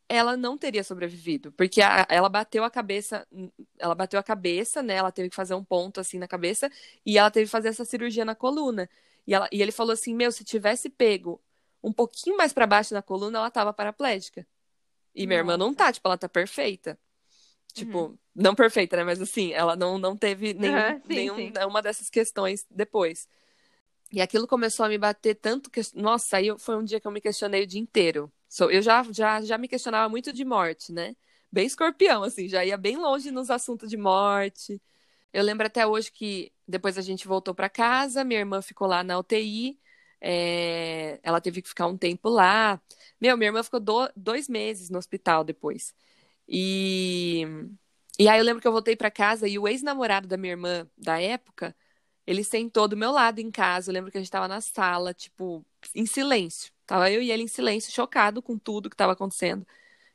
ela 0.09 0.37
não 0.37 0.57
teria 0.57 0.83
sobrevivido, 0.83 1.51
porque 1.51 1.81
a, 1.81 2.05
ela 2.09 2.29
bateu 2.29 2.63
a 2.63 2.69
cabeça, 2.69 3.27
ela 3.77 3.95
bateu 3.95 4.19
a 4.19 4.23
cabeça, 4.23 4.81
né? 4.81 4.93
Ela 4.95 5.11
teve 5.11 5.29
que 5.29 5.35
fazer 5.35 5.53
um 5.53 5.63
ponto 5.63 5.99
assim 5.99 6.17
na 6.17 6.27
cabeça 6.27 6.71
e 7.05 7.17
ela 7.17 7.29
teve 7.29 7.45
que 7.45 7.51
fazer 7.51 7.69
essa 7.69 7.83
cirurgia 7.83 8.23
na 8.23 8.35
coluna. 8.35 8.89
E, 9.27 9.33
ela, 9.33 9.47
e 9.51 9.61
ele 9.61 9.71
falou 9.71 9.91
assim: 9.91 10.15
Meu, 10.15 10.31
se 10.31 10.43
tivesse 10.43 10.89
pego 10.89 11.41
um 11.83 11.91
pouquinho 11.91 12.37
mais 12.37 12.53
para 12.53 12.65
baixo 12.65 12.93
na 12.93 13.01
coluna, 13.01 13.37
ela 13.37 13.51
tava 13.51 13.73
paraplégica. 13.73 14.47
E 15.13 15.27
minha 15.27 15.43
Nossa. 15.43 15.53
irmã 15.53 15.57
não 15.57 15.73
tá, 15.73 15.91
tipo, 15.91 16.07
ela 16.07 16.17
tá 16.17 16.29
perfeita. 16.29 16.97
Tipo, 17.73 17.99
uhum. 17.99 18.17
não 18.33 18.55
perfeita, 18.55 18.97
né? 18.97 19.03
Mas 19.03 19.21
assim, 19.21 19.51
ela 19.53 19.75
não, 19.75 19.97
não 19.97 20.17
teve 20.17 20.53
nenhum, 20.53 20.75
uhum, 20.75 21.01
sim, 21.01 21.13
nenhum, 21.13 21.35
sim. 21.35 21.53
uma 21.67 21.81
dessas 21.81 22.09
questões 22.09 22.65
depois. 22.71 23.27
E 24.11 24.21
aquilo 24.21 24.47
começou 24.47 24.85
a 24.85 24.89
me 24.89 24.97
bater 24.97 25.35
tanto 25.35 25.69
que. 25.69 25.81
Nossa, 25.93 26.37
aí 26.37 26.57
foi 26.57 26.77
um 26.77 26.83
dia 26.83 26.99
que 26.99 27.07
eu 27.07 27.11
me 27.11 27.21
questionei 27.21 27.63
o 27.63 27.67
dia 27.67 27.81
inteiro. 27.81 28.31
Eu 28.71 28.81
já, 28.81 29.03
já, 29.11 29.41
já 29.41 29.57
me 29.57 29.67
questionava 29.67 30.07
muito 30.07 30.31
de 30.31 30.45
morte, 30.45 30.93
né? 30.93 31.15
Bem 31.51 31.65
escorpião, 31.65 32.23
assim, 32.23 32.47
já 32.47 32.63
ia 32.63 32.77
bem 32.77 32.97
longe 32.97 33.29
nos 33.31 33.49
assuntos 33.49 33.89
de 33.89 33.97
morte. 33.97 34.81
Eu 35.33 35.43
lembro 35.43 35.67
até 35.67 35.85
hoje 35.85 36.11
que 36.11 36.51
depois 36.67 36.97
a 36.97 37.01
gente 37.01 37.27
voltou 37.27 37.53
para 37.55 37.69
casa, 37.69 38.23
minha 38.23 38.39
irmã 38.39 38.61
ficou 38.61 38.87
lá 38.87 39.03
na 39.03 39.17
UTI, 39.19 39.79
é... 40.21 41.19
ela 41.23 41.41
teve 41.41 41.61
que 41.61 41.69
ficar 41.69 41.87
um 41.87 41.97
tempo 41.97 42.29
lá. 42.29 42.81
Meu, 43.21 43.37
minha 43.37 43.49
irmã 43.49 43.63
ficou 43.63 43.79
do... 43.79 44.09
dois 44.15 44.49
meses 44.49 44.89
no 44.89 44.97
hospital 44.97 45.43
depois. 45.43 45.95
E... 46.47 47.45
e 48.19 48.27
aí 48.29 48.39
eu 48.39 48.45
lembro 48.45 48.61
que 48.61 48.67
eu 48.67 48.71
voltei 48.71 48.95
para 48.95 49.11
casa 49.11 49.47
e 49.47 49.57
o 49.59 49.67
ex-namorado 49.67 50.27
da 50.27 50.37
minha 50.37 50.53
irmã 50.53 50.87
da 50.97 51.21
época, 51.21 51.75
ele 52.25 52.43
sentou 52.43 52.87
do 52.87 52.97
meu 52.97 53.11
lado 53.11 53.39
em 53.39 53.51
casa. 53.51 53.89
Eu 53.89 53.93
lembro 53.93 54.11
que 54.11 54.17
a 54.17 54.21
gente 54.21 54.31
tava 54.31 54.47
na 54.47 54.61
sala, 54.61 55.13
tipo, 55.13 55.65
em 55.95 56.05
silêncio. 56.05 56.71
Tava 56.85 57.11
eu 57.11 57.21
e 57.21 57.31
ele 57.31 57.43
em 57.43 57.47
silêncio, 57.47 57.91
chocado 57.91 58.41
com 58.41 58.57
tudo 58.57 58.89
que 58.89 58.95
tava 58.95 59.13
acontecendo. 59.13 59.65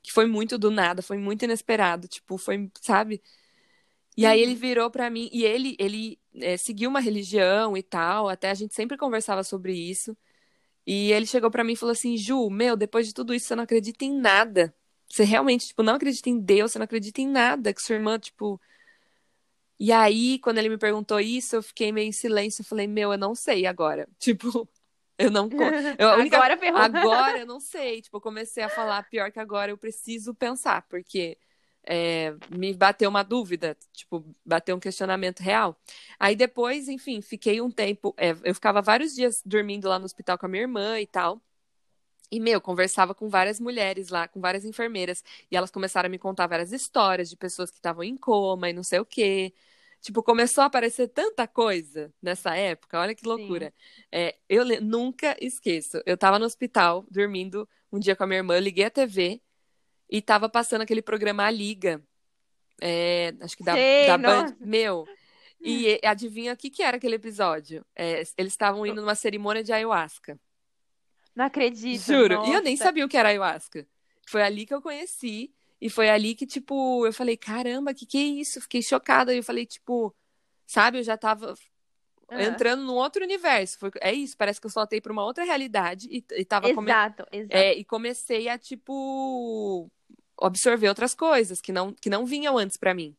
Que 0.02 0.12
foi 0.12 0.26
muito 0.26 0.58
do 0.58 0.70
nada, 0.70 1.02
foi 1.02 1.16
muito 1.18 1.44
inesperado. 1.44 2.08
Tipo, 2.08 2.36
foi, 2.38 2.70
sabe? 2.82 3.22
E 4.16 4.26
aí 4.26 4.40
ele 4.40 4.52
uhum. 4.52 4.58
virou 4.58 4.90
para 4.90 5.08
mim, 5.10 5.30
e 5.32 5.44
ele, 5.44 5.76
ele 5.78 6.18
é, 6.36 6.56
seguiu 6.56 6.90
uma 6.90 7.00
religião 7.00 7.76
e 7.76 7.82
tal, 7.82 8.28
até 8.28 8.50
a 8.50 8.54
gente 8.54 8.74
sempre 8.74 8.96
conversava 8.96 9.42
sobre 9.44 9.74
isso. 9.74 10.16
E 10.86 11.12
ele 11.12 11.26
chegou 11.26 11.50
para 11.50 11.64
mim 11.64 11.74
e 11.74 11.76
falou 11.76 11.92
assim: 11.92 12.16
Ju, 12.16 12.50
meu, 12.50 12.76
depois 12.76 13.06
de 13.06 13.14
tudo 13.14 13.34
isso, 13.34 13.46
você 13.46 13.56
não 13.56 13.64
acredita 13.64 14.04
em 14.04 14.12
nada. 14.18 14.74
Você 15.08 15.24
realmente, 15.24 15.68
tipo, 15.68 15.82
não 15.82 15.94
acredita 15.94 16.30
em 16.30 16.38
Deus, 16.40 16.72
você 16.72 16.78
não 16.78 16.84
acredita 16.84 17.20
em 17.20 17.28
nada, 17.28 17.72
que 17.74 17.82
sua 17.82 17.96
irmã, 17.96 18.18
tipo. 18.18 18.60
E 19.78 19.90
aí, 19.90 20.38
quando 20.38 20.58
ele 20.58 20.68
me 20.68 20.78
perguntou 20.78 21.18
isso, 21.20 21.56
eu 21.56 21.62
fiquei 21.62 21.90
meio 21.90 22.08
em 22.08 22.12
silêncio, 22.12 22.62
eu 22.62 22.66
falei, 22.66 22.86
meu, 22.86 23.12
eu 23.12 23.18
não 23.18 23.34
sei 23.34 23.66
agora. 23.66 24.08
Tipo, 24.18 24.68
Eu 25.18 25.30
não. 25.30 25.48
Eu, 25.98 26.18
única, 26.18 26.36
Agora 26.36 26.56
ferrou. 26.56 26.78
agora 26.78 27.38
eu 27.40 27.46
não 27.46 27.60
sei. 27.60 28.00
Tipo, 28.00 28.16
eu 28.16 28.20
comecei 28.20 28.62
a 28.62 28.68
falar 28.68 29.02
pior 29.08 29.30
que 29.30 29.38
agora 29.38 29.70
eu 29.70 29.78
preciso 29.78 30.34
pensar, 30.34 30.82
porque 30.88 31.36
é, 31.84 32.34
me 32.50 32.72
bateu 32.74 33.10
uma 33.10 33.22
dúvida, 33.22 33.76
tipo, 33.92 34.24
bateu 34.44 34.76
um 34.76 34.80
questionamento 34.80 35.40
real. 35.40 35.76
Aí 36.18 36.36
depois, 36.36 36.88
enfim, 36.88 37.20
fiquei 37.20 37.60
um 37.60 37.70
tempo. 37.70 38.14
é, 38.16 38.30
eu 38.44 38.54
ficava 38.54 38.80
vários 38.80 39.14
dias 39.14 39.42
dormindo 39.44 39.88
lá 39.88 39.98
no 39.98 40.04
hospital 40.04 40.38
com 40.38 40.46
a 40.46 40.48
minha 40.48 40.62
irmã 40.62 41.00
e 41.00 41.06
tal. 41.06 41.40
E, 42.30 42.40
meu, 42.40 42.60
conversava 42.60 43.14
com 43.14 43.28
várias 43.28 43.60
mulheres 43.60 44.08
lá, 44.08 44.26
com 44.26 44.40
várias 44.40 44.64
enfermeiras. 44.64 45.22
E 45.50 45.56
elas 45.56 45.70
começaram 45.70 46.06
a 46.06 46.10
me 46.10 46.18
contar 46.18 46.46
várias 46.46 46.72
histórias 46.72 47.28
de 47.28 47.36
pessoas 47.36 47.70
que 47.70 47.76
estavam 47.76 48.02
em 48.02 48.16
coma 48.16 48.70
e 48.70 48.72
não 48.72 48.82
sei 48.82 49.00
o 49.00 49.04
quê. 49.04 49.52
Tipo, 50.00 50.22
começou 50.22 50.62
a 50.62 50.66
aparecer 50.66 51.08
tanta 51.08 51.46
coisa 51.46 52.12
nessa 52.20 52.56
época, 52.56 52.98
olha 52.98 53.14
que 53.14 53.26
loucura. 53.26 53.72
É, 54.10 54.36
eu 54.48 54.64
nunca 54.80 55.36
esqueço. 55.40 56.02
Eu 56.06 56.16
tava 56.16 56.38
no 56.38 56.44
hospital, 56.46 57.04
dormindo 57.10 57.68
um 57.92 57.98
dia 58.00 58.16
com 58.16 58.24
a 58.24 58.26
minha 58.26 58.38
irmã, 58.38 58.56
eu 58.56 58.60
liguei 58.60 58.86
a 58.86 58.90
TV 58.90 59.40
e 60.12 60.20
tava 60.20 60.46
passando 60.46 60.82
aquele 60.82 61.00
programa 61.00 61.44
A 61.46 61.50
Liga. 61.50 62.02
é, 62.80 63.32
acho 63.40 63.56
que 63.56 63.64
da, 63.64 63.72
Sei, 63.72 64.06
da 64.06 64.18
Band. 64.18 64.42
nossa. 64.42 64.56
Meu. 64.60 65.06
E 65.64 66.00
adivinha 66.04 66.52
o 66.52 66.56
que 66.56 66.68
que 66.68 66.82
era 66.82 66.96
aquele 66.96 67.14
episódio? 67.14 67.86
É, 67.94 68.14
eles 68.36 68.52
estavam 68.52 68.84
indo 68.84 69.00
numa 69.00 69.14
cerimônia 69.14 69.62
de 69.62 69.72
ayahuasca. 69.72 70.36
Não 71.36 71.44
acredito. 71.44 72.02
Juro. 72.02 72.44
E 72.46 72.52
eu 72.52 72.60
nem 72.60 72.74
nossa. 72.74 72.82
sabia 72.82 73.04
o 73.04 73.08
que 73.08 73.16
era 73.16 73.28
ayahuasca. 73.28 73.86
Foi 74.26 74.42
ali 74.42 74.66
que 74.66 74.74
eu 74.74 74.82
conheci. 74.82 75.54
E 75.80 75.88
foi 75.88 76.10
ali 76.10 76.34
que, 76.34 76.46
tipo, 76.46 77.06
eu 77.06 77.12
falei, 77.12 77.36
caramba, 77.36 77.94
que 77.94 78.04
que 78.04 78.18
é 78.18 78.40
isso? 78.40 78.60
Fiquei 78.60 78.82
chocada. 78.82 79.32
E 79.32 79.36
eu 79.36 79.44
falei, 79.44 79.64
tipo, 79.64 80.12
sabe, 80.66 80.98
eu 80.98 81.04
já 81.04 81.16
tava 81.16 81.54
Aham. 82.28 82.42
entrando 82.42 82.82
num 82.82 82.94
outro 82.94 83.22
universo. 83.22 83.78
Foi, 83.78 83.92
é 84.00 84.12
isso, 84.12 84.36
parece 84.36 84.60
que 84.60 84.66
eu 84.66 84.70
saltei 84.70 85.00
pra 85.00 85.12
uma 85.12 85.24
outra 85.24 85.44
realidade 85.44 86.08
e, 86.10 86.24
e 86.32 86.44
tava 86.44 86.74
come- 86.74 86.90
Exato, 86.90 87.24
exato. 87.30 87.56
é, 87.56 87.72
e 87.72 87.84
comecei 87.84 88.48
a, 88.48 88.58
tipo, 88.58 89.88
absorver 90.46 90.88
outras 90.88 91.14
coisas 91.14 91.60
que 91.60 91.72
não, 91.72 91.92
que 91.94 92.10
não 92.10 92.26
vinham 92.26 92.58
antes 92.58 92.76
pra 92.76 92.94
mim. 92.94 93.16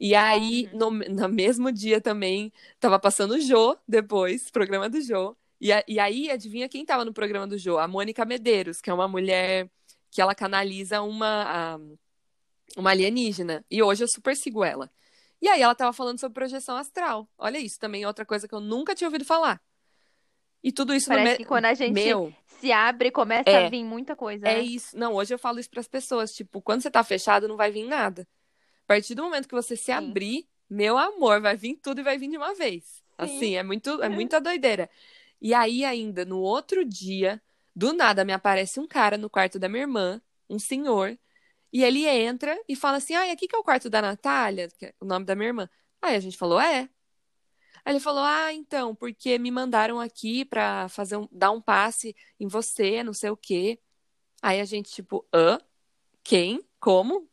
E 0.00 0.14
aí, 0.14 0.68
Uhum. 0.72 0.78
no, 0.78 0.90
no 0.90 1.28
mesmo 1.28 1.70
dia 1.72 2.00
também, 2.00 2.52
tava 2.80 2.98
passando 2.98 3.32
o 3.34 3.40
Jô 3.40 3.76
depois, 3.86 4.50
programa 4.50 4.88
do 4.88 5.00
Jô. 5.00 5.36
E, 5.60 5.72
a- 5.72 5.84
e 5.86 5.98
aí, 6.00 6.30
adivinha 6.30 6.68
quem 6.68 6.84
tava 6.84 7.04
no 7.04 7.12
programa 7.12 7.46
do 7.46 7.56
Jô? 7.58 7.78
A 7.78 7.86
Mônica 7.88 8.24
Medeiros, 8.24 8.80
que 8.80 8.90
é 8.90 8.94
uma 8.94 9.08
mulher 9.08 9.70
que 10.10 10.20
ela 10.20 10.34
canaliza 10.34 11.02
uma, 11.02 11.78
uma 12.76 12.90
alienígena. 12.90 13.64
E 13.70 13.82
hoje 13.82 14.04
eu 14.04 14.08
super 14.08 14.36
sigo 14.36 14.64
ela. 14.64 14.90
E 15.40 15.48
aí 15.48 15.60
ela 15.62 15.74
tava 15.74 15.92
falando 15.92 16.20
sobre 16.20 16.34
projeção 16.34 16.76
astral. 16.76 17.28
Olha 17.38 17.58
isso, 17.58 17.78
também 17.78 18.02
é 18.04 18.06
outra 18.06 18.24
coisa 18.24 18.46
que 18.48 18.54
eu 18.54 18.60
nunca 18.60 18.94
tinha 18.94 19.08
ouvido 19.08 19.24
falar. 19.24 19.60
E 20.62 20.70
tudo 20.72 20.94
isso 20.94 21.08
Parece 21.08 21.32
me- 21.32 21.36
que 21.38 21.44
quando 21.44 21.64
a 21.66 21.74
gente 21.74 21.92
Meu, 21.92 22.32
se 22.60 22.70
abre, 22.70 23.10
começa 23.10 23.50
É. 23.50 23.66
a 23.66 23.68
vir 23.68 23.84
muita 23.84 24.14
coisa, 24.14 24.46
é 24.48 24.54
né? 24.56 24.60
isso. 24.62 24.96
Não, 24.96 25.14
hoje 25.14 25.34
eu 25.34 25.38
falo 25.38 25.58
isso 25.58 25.70
pras 25.70 25.88
pessoas. 25.88 26.32
Tipo, 26.32 26.60
quando 26.62 26.82
você 26.82 26.90
tá 26.90 27.02
fechado, 27.02 27.48
não 27.48 27.56
vai 27.56 27.70
vir 27.70 27.84
nada. 27.86 28.26
A 28.84 28.86
partir 28.86 29.14
do 29.14 29.22
momento 29.24 29.48
que 29.48 29.54
você 29.54 29.76
se 29.76 29.90
abrir, 29.90 30.46
meu 30.70 30.96
amor, 30.96 31.40
vai 31.40 31.56
vir 31.56 31.76
tudo 31.82 32.00
e 32.00 32.04
vai 32.04 32.16
vir 32.18 32.28
de 32.28 32.36
uma 32.36 32.54
vez. 32.54 33.02
Assim, 33.18 33.56
é 33.56 33.62
muito, 33.62 34.02
é 34.02 34.08
muita 34.26 34.40
doideira. 34.40 34.88
E 35.40 35.52
aí, 35.52 35.84
ainda, 35.84 36.24
no 36.24 36.38
outro 36.40 36.84
dia, 36.84 37.42
do 37.74 37.92
nada, 37.92 38.24
me 38.24 38.32
aparece 38.32 38.78
um 38.78 38.86
cara 38.86 39.16
no 39.18 39.28
quarto 39.28 39.58
da 39.58 39.68
minha 39.68 39.82
irmã, 39.82 40.20
um 40.48 40.58
senhor, 40.58 41.18
e 41.72 41.82
ele 41.82 42.06
entra 42.06 42.56
e 42.68 42.76
fala 42.76 42.98
assim: 42.98 43.14
Ah, 43.14 43.32
aqui 43.32 43.48
que 43.48 43.56
é 43.56 43.58
o 43.58 43.64
quarto 43.64 43.90
da 43.90 44.00
Natália, 44.02 44.68
que 44.78 44.86
é 44.86 44.94
o 45.00 45.04
nome 45.04 45.24
da 45.24 45.34
minha 45.34 45.48
irmã. 45.48 45.68
Aí 46.00 46.14
a 46.14 46.20
gente 46.20 46.36
falou: 46.36 46.60
É. 46.60 46.88
Aí 47.84 47.92
ele 47.94 48.00
falou: 48.00 48.22
Ah, 48.24 48.52
então, 48.52 48.94
porque 48.94 49.38
me 49.38 49.50
mandaram 49.50 50.00
aqui 50.00 50.44
pra 50.44 50.88
fazer 50.88 51.16
um, 51.16 51.28
dar 51.32 51.50
um 51.50 51.60
passe 51.60 52.14
em 52.38 52.46
você, 52.48 53.02
não 53.02 53.12
sei 53.14 53.30
o 53.30 53.36
quê. 53.36 53.78
Aí 54.42 54.60
a 54.60 54.64
gente, 54.64 54.90
tipo, 54.92 55.26
hã? 55.34 55.58
Quem? 56.24 56.60
Como? 56.80 57.28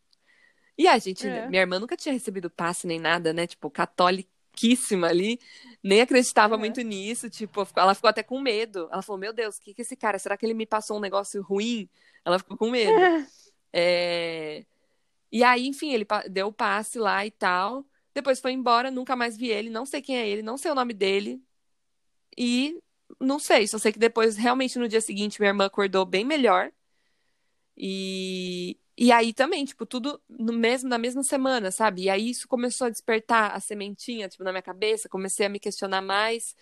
E 0.77 0.87
a 0.87 0.97
gente, 0.97 1.27
É. 1.27 1.47
minha 1.47 1.61
irmã 1.61 1.79
nunca 1.79 1.97
tinha 1.97 2.13
recebido 2.13 2.49
passe 2.49 2.87
nem 2.87 2.99
nada, 2.99 3.33
né? 3.33 3.45
Tipo, 3.47 3.69
catoliquíssima 3.69 5.07
ali, 5.07 5.39
nem 5.83 6.01
acreditava 6.01 6.55
Uhum. 6.55 6.59
muito 6.61 6.81
nisso. 6.81 7.29
Tipo, 7.29 7.67
ela 7.75 7.95
ficou 7.95 8.09
até 8.09 8.23
com 8.23 8.39
medo. 8.41 8.89
Ela 8.91 9.01
falou: 9.01 9.19
Meu 9.19 9.33
Deus, 9.33 9.57
o 9.57 9.61
que 9.61 9.73
que 9.73 9.81
é 9.81 9.83
esse 9.83 9.95
cara? 9.97 10.19
Será 10.19 10.37
que 10.37 10.45
ele 10.45 10.53
me 10.53 10.65
passou 10.65 10.97
um 10.97 11.01
negócio 11.01 11.41
ruim? 11.43 11.89
Ela 12.25 12.39
ficou 12.39 12.57
com 12.57 12.69
medo. 12.71 13.11
É, 13.73 14.65
E 15.31 15.43
aí, 15.43 15.67
enfim, 15.67 15.93
ele 15.93 16.05
deu 16.31 16.47
o 16.47 16.53
passe 16.53 16.99
lá 16.99 17.25
e 17.25 17.31
tal. 17.31 17.85
Depois 18.20 18.41
foi 18.41 18.51
embora, 18.51 18.91
nunca 18.91 19.15
mais 19.15 19.38
vi 19.38 19.47
ele, 19.49 19.70
não 19.70 19.86
sei 19.86 20.01
quem 20.01 20.17
é 20.17 20.28
ele, 20.28 20.41
não 20.41 20.57
sei 20.57 20.70
o 20.72 20.76
nome 20.76 20.93
dele. 20.93 21.41
E 22.38 22.78
não 23.20 23.39
sei, 23.39 23.67
só 23.67 23.78
sei 23.78 23.93
que 23.93 23.99
depois, 23.99 24.36
realmente 24.38 24.78
no 24.78 24.89
dia 24.89 25.01
seguinte, 25.01 25.39
minha 25.39 25.51
irmã 25.51 25.65
acordou 25.67 26.05
bem 26.05 26.26
melhor. 26.26 26.72
E, 27.78 28.78
e 28.97 29.09
aí 29.11 29.34
também, 29.34 29.63
tipo, 29.63 29.86
tudo 29.86 30.22
no 30.30 30.51
mesmo, 30.51 30.89
na 30.89 30.97
mesma 30.97 31.24
semana, 31.24 31.72
sabe? 31.72 32.03
E 32.03 32.09
aí 32.09 32.30
isso 32.30 32.45
começou 32.47 32.88
a 32.88 32.89
despertar 32.89 33.55
a 33.55 33.59
sementinha, 33.61 34.28
tipo, 34.28 34.43
na 34.43 34.51
minha 34.51 34.61
cabeça, 34.61 35.07
comecei 35.07 35.45
a 35.45 35.49
me 35.49 35.59
questionar 35.59 36.01
mais. 36.01 36.55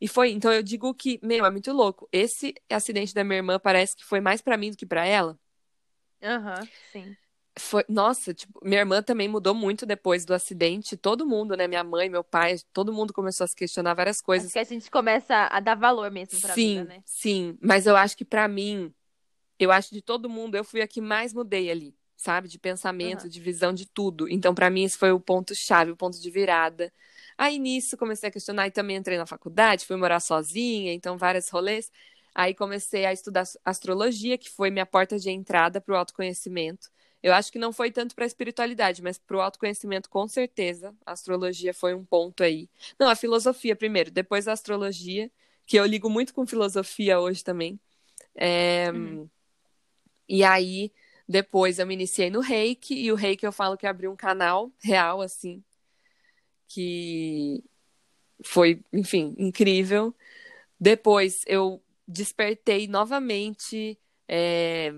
E 0.00 0.08
foi, 0.08 0.30
então 0.32 0.52
eu 0.52 0.62
digo 0.62 0.94
que, 0.94 1.20
meu, 1.22 1.44
é 1.44 1.50
muito 1.50 1.72
louco. 1.72 2.08
Esse 2.12 2.54
acidente 2.70 3.14
da 3.14 3.24
minha 3.24 3.36
irmã 3.38 3.58
parece 3.58 3.94
que 3.96 4.04
foi 4.04 4.20
mais 4.20 4.40
pra 4.40 4.56
mim 4.56 4.70
do 4.70 4.76
que 4.76 4.86
pra 4.86 5.04
ela. 5.06 5.38
Aham, 6.22 6.66
sim. 6.92 7.16
Foi, 7.56 7.84
nossa, 7.88 8.34
tipo, 8.34 8.58
minha 8.64 8.80
irmã 8.80 9.00
também 9.02 9.28
mudou 9.28 9.54
muito 9.54 9.86
depois 9.86 10.24
do 10.24 10.34
acidente. 10.34 10.96
Todo 10.96 11.24
mundo, 11.26 11.56
né? 11.56 11.68
Minha 11.68 11.84
mãe, 11.84 12.08
meu 12.08 12.24
pai, 12.24 12.56
todo 12.72 12.92
mundo 12.92 13.12
começou 13.12 13.44
a 13.44 13.48
se 13.48 13.54
questionar 13.54 13.94
várias 13.94 14.16
Acho 14.18 14.24
coisas. 14.26 14.52
que 14.52 14.58
a 14.58 14.64
gente 14.64 14.90
começa 14.90 15.48
a 15.50 15.60
dar 15.60 15.76
valor 15.76 16.10
mesmo 16.10 16.40
pra 16.40 16.54
Sim, 16.54 16.76
vida, 16.76 16.84
né? 16.84 17.02
sim. 17.04 17.58
Mas 17.62 17.86
eu 17.86 17.96
acho 17.96 18.16
que 18.16 18.24
pra 18.24 18.48
mim, 18.48 18.92
eu 19.58 19.70
acho 19.70 19.90
que 19.90 19.94
de 19.96 20.02
todo 20.02 20.28
mundo, 20.28 20.56
eu 20.56 20.64
fui 20.64 20.80
a 20.82 20.88
que 20.88 21.00
mais 21.00 21.32
mudei 21.32 21.70
ali, 21.70 21.94
sabe? 22.16 22.48
De 22.48 22.58
pensamento, 22.58 23.20
Aham. 23.20 23.28
de 23.28 23.40
visão 23.40 23.72
de 23.72 23.86
tudo. 23.86 24.28
Então, 24.28 24.54
pra 24.54 24.68
mim, 24.68 24.84
esse 24.84 24.98
foi 24.98 25.12
o 25.12 25.20
ponto-chave, 25.20 25.92
o 25.92 25.96
ponto 25.96 26.20
de 26.20 26.30
virada. 26.30 26.92
Aí 27.38 27.58
nisso 27.58 27.96
comecei 27.96 28.28
a 28.28 28.32
questionar 28.32 28.66
e 28.66 28.70
também 28.72 28.96
entrei 28.96 29.16
na 29.18 29.26
faculdade, 29.26 29.86
fui 29.86 29.96
morar 29.96 30.20
sozinha, 30.20 30.92
então 30.92 31.16
vários 31.16 31.48
rolês. 31.48 31.90
Aí 32.34 32.52
comecei 32.54 33.06
a 33.06 33.12
estudar 33.12 33.44
astrologia, 33.64 34.36
que 34.36 34.50
foi 34.50 34.70
minha 34.70 34.86
porta 34.86 35.18
de 35.18 35.30
entrada 35.30 35.80
para 35.80 35.94
o 35.94 35.96
autoconhecimento. 35.96 36.90
Eu 37.24 37.32
acho 37.32 37.50
que 37.50 37.58
não 37.58 37.72
foi 37.72 37.90
tanto 37.90 38.14
para 38.14 38.24
a 38.24 38.26
espiritualidade, 38.26 39.02
mas 39.02 39.16
para 39.16 39.38
o 39.38 39.40
autoconhecimento, 39.40 40.10
com 40.10 40.28
certeza. 40.28 40.94
A 41.06 41.12
astrologia 41.12 41.72
foi 41.72 41.94
um 41.94 42.04
ponto 42.04 42.42
aí. 42.42 42.68
Não, 42.98 43.08
a 43.08 43.16
filosofia 43.16 43.74
primeiro, 43.74 44.10
depois 44.10 44.46
a 44.46 44.52
astrologia, 44.52 45.30
que 45.64 45.78
eu 45.78 45.86
ligo 45.86 46.10
muito 46.10 46.34
com 46.34 46.46
filosofia 46.46 47.18
hoje 47.18 47.42
também. 47.42 47.80
É, 48.34 48.92
Uhum. 48.92 49.26
E 50.28 50.44
aí, 50.44 50.92
depois 51.26 51.78
eu 51.78 51.86
me 51.86 51.94
iniciei 51.94 52.28
no 52.28 52.40
reiki, 52.40 52.94
e 52.94 53.10
o 53.10 53.14
reiki 53.14 53.46
eu 53.46 53.52
falo 53.52 53.78
que 53.78 53.86
abriu 53.86 54.12
um 54.12 54.16
canal 54.16 54.70
real, 54.82 55.22
assim, 55.22 55.64
que 56.68 57.64
foi, 58.44 58.82
enfim, 58.92 59.34
incrível. 59.38 60.14
Depois 60.78 61.42
eu 61.46 61.82
despertei 62.06 62.86
novamente, 62.86 63.98
é, 64.28 64.92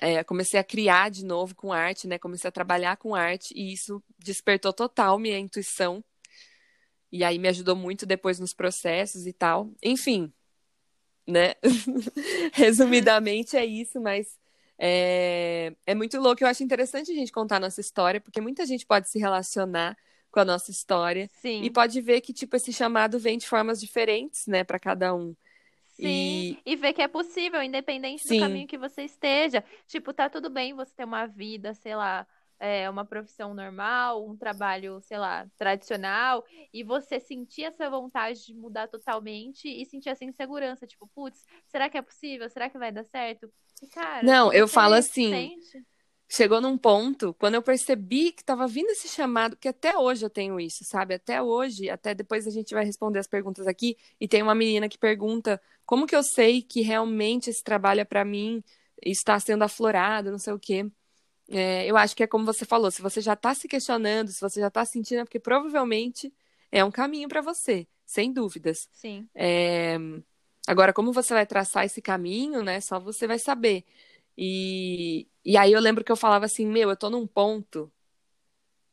é, 0.00 0.24
comecei 0.24 0.58
a 0.58 0.64
criar 0.64 1.10
de 1.10 1.24
novo 1.24 1.54
com 1.54 1.72
arte, 1.72 2.08
né? 2.08 2.18
Comecei 2.18 2.48
a 2.48 2.52
trabalhar 2.52 2.96
com 2.96 3.14
arte 3.14 3.52
e 3.54 3.72
isso 3.72 4.02
despertou 4.18 4.72
total 4.72 5.18
minha 5.18 5.38
intuição. 5.38 6.02
E 7.12 7.22
aí 7.22 7.38
me 7.38 7.48
ajudou 7.48 7.76
muito 7.76 8.06
depois 8.06 8.40
nos 8.40 8.54
processos 8.54 9.26
e 9.26 9.32
tal. 9.32 9.70
Enfim, 9.82 10.32
né? 11.26 11.54
Resumidamente 12.54 13.56
é 13.56 13.64
isso, 13.64 14.00
mas 14.00 14.38
é, 14.78 15.74
é 15.86 15.94
muito 15.94 16.18
louco. 16.18 16.42
Eu 16.42 16.48
acho 16.48 16.64
interessante 16.64 17.12
a 17.12 17.14
gente 17.14 17.30
contar 17.30 17.56
a 17.56 17.60
nossa 17.60 17.80
história, 17.80 18.20
porque 18.20 18.40
muita 18.40 18.64
gente 18.64 18.86
pode 18.86 19.10
se 19.10 19.18
relacionar 19.18 19.96
com 20.30 20.40
a 20.40 20.44
nossa 20.44 20.70
história 20.70 21.28
Sim. 21.42 21.62
e 21.62 21.70
pode 21.70 22.00
ver 22.00 22.20
que, 22.22 22.32
tipo, 22.32 22.56
esse 22.56 22.72
chamado 22.72 23.18
vem 23.18 23.36
de 23.36 23.46
formas 23.46 23.80
diferentes, 23.80 24.46
né, 24.46 24.64
para 24.64 24.78
cada 24.78 25.14
um. 25.14 25.34
Sim, 26.00 26.56
e... 26.64 26.76
ver 26.76 26.92
que 26.92 27.02
é 27.02 27.08
possível, 27.08 27.62
independente 27.62 28.24
Sim. 28.24 28.36
do 28.36 28.40
caminho 28.40 28.66
que 28.66 28.78
você 28.78 29.02
esteja. 29.02 29.64
Tipo, 29.86 30.12
tá 30.12 30.28
tudo 30.28 30.48
bem 30.50 30.74
você 30.74 30.94
ter 30.94 31.04
uma 31.04 31.26
vida, 31.26 31.74
sei 31.74 31.94
lá, 31.94 32.26
é, 32.58 32.88
uma 32.90 33.04
profissão 33.04 33.54
normal, 33.54 34.26
um 34.26 34.36
trabalho, 34.36 35.00
sei 35.00 35.18
lá, 35.18 35.46
tradicional, 35.58 36.44
e 36.72 36.82
você 36.82 37.18
sentir 37.20 37.64
essa 37.64 37.88
vontade 37.88 38.44
de 38.46 38.54
mudar 38.54 38.88
totalmente 38.88 39.68
e 39.68 39.84
sentir 39.86 40.10
essa 40.10 40.24
insegurança, 40.24 40.86
tipo, 40.86 41.06
putz, 41.08 41.44
será 41.68 41.88
que 41.88 41.96
é 41.98 42.02
possível? 42.02 42.48
Será 42.50 42.68
que 42.68 42.78
vai 42.78 42.92
dar 42.92 43.04
certo? 43.04 43.50
E, 43.82 43.86
cara, 43.88 44.26
Não, 44.26 44.52
eu 44.52 44.68
falo 44.68 44.94
assim, 44.94 45.30
sente- 45.30 45.84
chegou 46.30 46.60
num 46.60 46.78
ponto, 46.78 47.34
quando 47.34 47.56
eu 47.56 47.62
percebi 47.62 48.30
que 48.30 48.44
tava 48.44 48.68
vindo 48.68 48.88
esse 48.90 49.08
chamado, 49.08 49.56
que 49.56 49.66
até 49.66 49.98
hoje 49.98 50.24
eu 50.24 50.30
tenho 50.30 50.60
isso, 50.60 50.84
sabe? 50.84 51.14
Até 51.14 51.42
hoje, 51.42 51.90
até 51.90 52.14
depois 52.14 52.46
a 52.46 52.50
gente 52.50 52.72
vai 52.72 52.84
responder 52.84 53.18
as 53.18 53.26
perguntas 53.26 53.66
aqui, 53.66 53.96
e 54.20 54.28
tem 54.28 54.40
uma 54.40 54.54
menina 54.54 54.88
que 54.88 54.96
pergunta 54.96 55.60
como 55.84 56.06
que 56.06 56.14
eu 56.14 56.22
sei 56.22 56.62
que 56.62 56.82
realmente 56.82 57.50
esse 57.50 57.64
trabalho 57.64 58.00
é 58.00 58.04
para 58.04 58.24
mim, 58.24 58.62
está 59.02 59.40
sendo 59.40 59.64
aflorado, 59.64 60.30
não 60.30 60.38
sei 60.38 60.52
o 60.52 60.58
quê. 60.58 60.86
É, 61.48 61.84
eu 61.84 61.96
acho 61.96 62.14
que 62.14 62.22
é 62.22 62.28
como 62.28 62.44
você 62.44 62.64
falou, 62.64 62.92
se 62.92 63.02
você 63.02 63.20
já 63.20 63.34
tá 63.34 63.52
se 63.52 63.66
questionando, 63.66 64.28
se 64.28 64.40
você 64.40 64.60
já 64.60 64.70
tá 64.70 64.84
sentindo, 64.84 65.22
é 65.22 65.24
porque 65.24 65.40
provavelmente 65.40 66.32
é 66.70 66.84
um 66.84 66.92
caminho 66.92 67.28
para 67.28 67.40
você, 67.40 67.88
sem 68.06 68.32
dúvidas. 68.32 68.88
Sim. 68.92 69.28
É, 69.34 69.98
Agora, 70.70 70.92
como 70.92 71.12
você 71.12 71.34
vai 71.34 71.44
traçar 71.46 71.84
esse 71.84 72.00
caminho, 72.00 72.62
né? 72.62 72.80
Só 72.80 73.00
você 73.00 73.26
vai 73.26 73.40
saber. 73.40 73.84
E, 74.42 75.28
e 75.44 75.58
aí 75.58 75.70
eu 75.72 75.80
lembro 75.80 76.02
que 76.02 76.10
eu 76.10 76.16
falava 76.16 76.46
assim, 76.46 76.66
meu, 76.66 76.88
eu 76.88 76.96
tô 76.96 77.10
num 77.10 77.26
ponto 77.26 77.92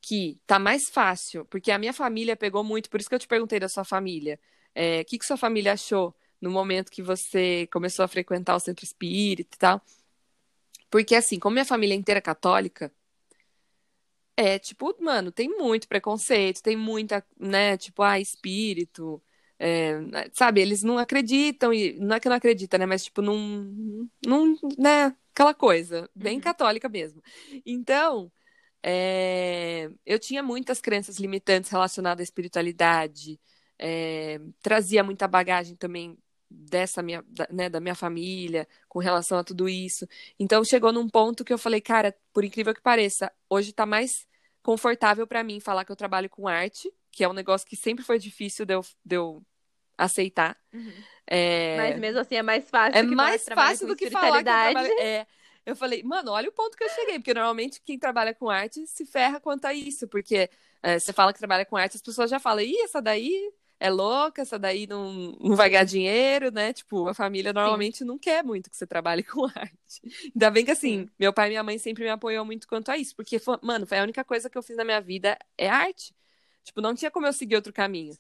que 0.02 0.40
tá 0.46 0.60
mais 0.60 0.90
fácil, 0.90 1.46
porque 1.46 1.72
a 1.72 1.78
minha 1.80 1.94
família 1.94 2.36
pegou 2.36 2.64
muito, 2.66 2.90
por 2.90 3.00
isso 3.00 3.08
que 3.10 3.16
eu 3.16 3.20
te 3.20 3.28
perguntei 3.28 3.60
da 3.60 3.70
sua 3.70 3.86
família. 3.86 4.40
É, 4.76 5.02
o 5.02 5.06
que, 5.06 5.18
que 5.18 5.26
sua 5.26 5.38
família 5.38 5.74
achou 5.74 6.14
no 6.42 6.52
momento 6.52 6.92
que 6.92 7.02
você 7.02 7.68
começou 7.72 8.04
a 8.06 8.08
frequentar 8.10 8.56
o 8.56 8.60
centro 8.60 8.86
espírita 8.86 9.56
e 9.56 9.60
tal? 9.60 9.82
Porque, 10.90 11.16
assim, 11.16 11.40
como 11.40 11.54
minha 11.54 11.66
família 11.66 11.94
é 11.96 11.98
inteira 11.98 12.22
católica, 12.22 12.92
é, 14.36 14.60
tipo, 14.60 14.96
mano, 15.02 15.32
tem 15.32 15.50
muito 15.50 15.88
preconceito, 15.88 16.62
tem 16.62 16.78
muita, 16.78 17.26
né, 17.40 17.76
tipo, 17.78 18.04
ah, 18.04 18.20
espírito, 18.20 19.22
é, 19.60 19.96
sabe, 20.34 20.62
eles 20.62 20.84
não 20.84 20.98
acreditam, 21.00 21.74
e 21.74 21.94
não 22.00 22.16
é 22.16 22.20
que 22.20 22.30
não 22.30 22.36
acredita, 22.36 22.78
né, 22.78 22.86
mas, 22.86 23.04
tipo, 23.06 23.22
não, 23.22 23.36
não 24.26 24.56
né, 24.78 25.16
aquela 25.38 25.54
coisa, 25.54 26.10
bem 26.16 26.38
uhum. 26.38 26.42
católica 26.42 26.90
mesmo. 26.90 27.22
Então, 27.64 28.32
é, 28.82 29.88
eu 30.04 30.18
tinha 30.18 30.42
muitas 30.42 30.82
crenças 30.82 31.20
limitantes 31.20 31.70
relacionadas 31.70 32.22
à 32.22 32.24
espiritualidade, 32.24 33.40
é, 33.78 34.42
trazia 34.64 35.04
muita 35.04 35.28
bagagem 35.28 35.76
também 35.76 36.18
dessa 36.50 37.04
minha, 37.04 37.24
da, 37.28 37.48
né, 37.52 37.70
da 37.70 37.80
minha 37.80 37.94
família 37.94 38.68
com 38.90 38.98
relação 38.98 39.38
a 39.38 39.44
tudo 39.44 39.70
isso. 39.70 40.08
Então 40.40 40.64
chegou 40.64 40.92
num 40.92 41.08
ponto 41.08 41.46
que 41.46 41.54
eu 41.54 41.58
falei, 41.58 41.82
cara, 41.82 42.16
por 42.34 42.44
incrível 42.44 42.74
que 42.74 42.82
pareça, 42.82 43.32
hoje 43.48 43.72
tá 43.72 43.86
mais 43.86 44.26
confortável 44.64 45.28
para 45.28 45.44
mim 45.44 45.60
falar 45.60 45.86
que 45.86 45.92
eu 45.92 45.96
trabalho 45.96 46.30
com 46.30 46.48
arte, 46.48 46.92
que 47.12 47.24
é 47.24 47.30
um 47.30 47.34
negócio 47.34 47.68
que 47.68 47.76
sempre 47.76 48.04
foi 48.04 48.18
difícil 48.18 48.66
de 48.66 48.74
eu, 48.74 48.82
de 49.06 49.16
eu 49.16 49.44
aceitar. 49.98 50.58
Uhum. 50.74 50.94
É... 51.28 51.76
Mas 51.78 52.00
mesmo 52.00 52.20
assim 52.20 52.36
é 52.36 52.42
mais 52.42 52.70
fácil. 52.70 52.98
É 52.98 53.04
mais 53.04 53.44
fácil 53.44 53.88
do 53.88 53.96
que 53.96 54.10
falar 54.10 54.44
que 54.44 54.50
eu 54.50 54.54
trabalho... 54.54 55.00
É, 55.00 55.28
eu 55.66 55.76
falei, 55.76 56.02
mano, 56.02 56.32
olha 56.32 56.48
o 56.48 56.54
ponto 56.54 56.78
que 56.78 56.84
eu 56.86 56.90
cheguei, 56.90 57.20
porque 57.20 57.34
normalmente 57.34 57.82
quem 57.86 58.00
trabalha 58.00 58.34
com 58.34 58.50
arte 58.50 58.88
se 58.88 59.06
ferra 59.06 59.38
quanto 59.38 59.66
a 59.66 59.74
isso, 59.74 60.08
porque 60.08 60.50
é, 60.82 60.98
você 60.98 61.12
fala 61.12 61.34
que 61.34 61.40
trabalha 61.40 61.66
com 61.66 61.76
arte, 61.76 61.98
as 61.98 62.02
pessoas 62.02 62.30
já 62.30 62.40
falam, 62.40 62.64
ih, 62.64 62.84
essa 62.84 63.02
daí 63.02 63.52
é 63.80 63.90
louca, 63.90 64.42
essa 64.42 64.58
daí 64.58 64.88
não, 64.88 65.12
não 65.40 65.58
vai 65.58 65.70
ganhar 65.70 65.84
dinheiro, 65.84 66.52
né? 66.52 66.72
Tipo, 66.72 67.10
a 67.10 67.14
família 67.14 67.52
normalmente 67.52 68.00
Sim. 68.00 68.06
não 68.06 68.18
quer 68.18 68.44
muito 68.44 68.70
que 68.70 68.78
você 68.78 68.88
trabalhe 68.88 69.24
com 69.28 69.46
arte. 69.46 70.02
Ainda 70.34 70.50
bem 70.50 70.64
que, 70.64 70.72
assim, 70.72 71.02
Sim. 71.02 71.10
meu 71.20 71.34
pai 71.34 71.48
e 71.48 71.50
minha 71.50 71.64
mãe 71.64 71.78
sempre 71.78 72.06
me 72.06 72.10
apoiou 72.10 72.46
muito 72.46 72.66
quanto 72.66 72.90
a 72.90 72.98
isso, 72.98 73.14
porque, 73.14 73.38
mano, 73.62 73.86
foi 73.86 74.00
a 74.00 74.04
única 74.04 74.24
coisa 74.24 74.50
que 74.50 74.58
eu 74.58 74.64
fiz 74.64 74.78
na 74.78 74.86
minha 74.86 75.02
vida 75.02 75.38
é 75.58 75.68
arte. 75.68 76.16
Tipo, 76.64 76.82
não 76.82 76.96
tinha 76.96 77.12
como 77.12 77.28
eu 77.28 77.34
seguir 77.34 77.56
outro 77.56 77.72
caminho. 77.72 78.18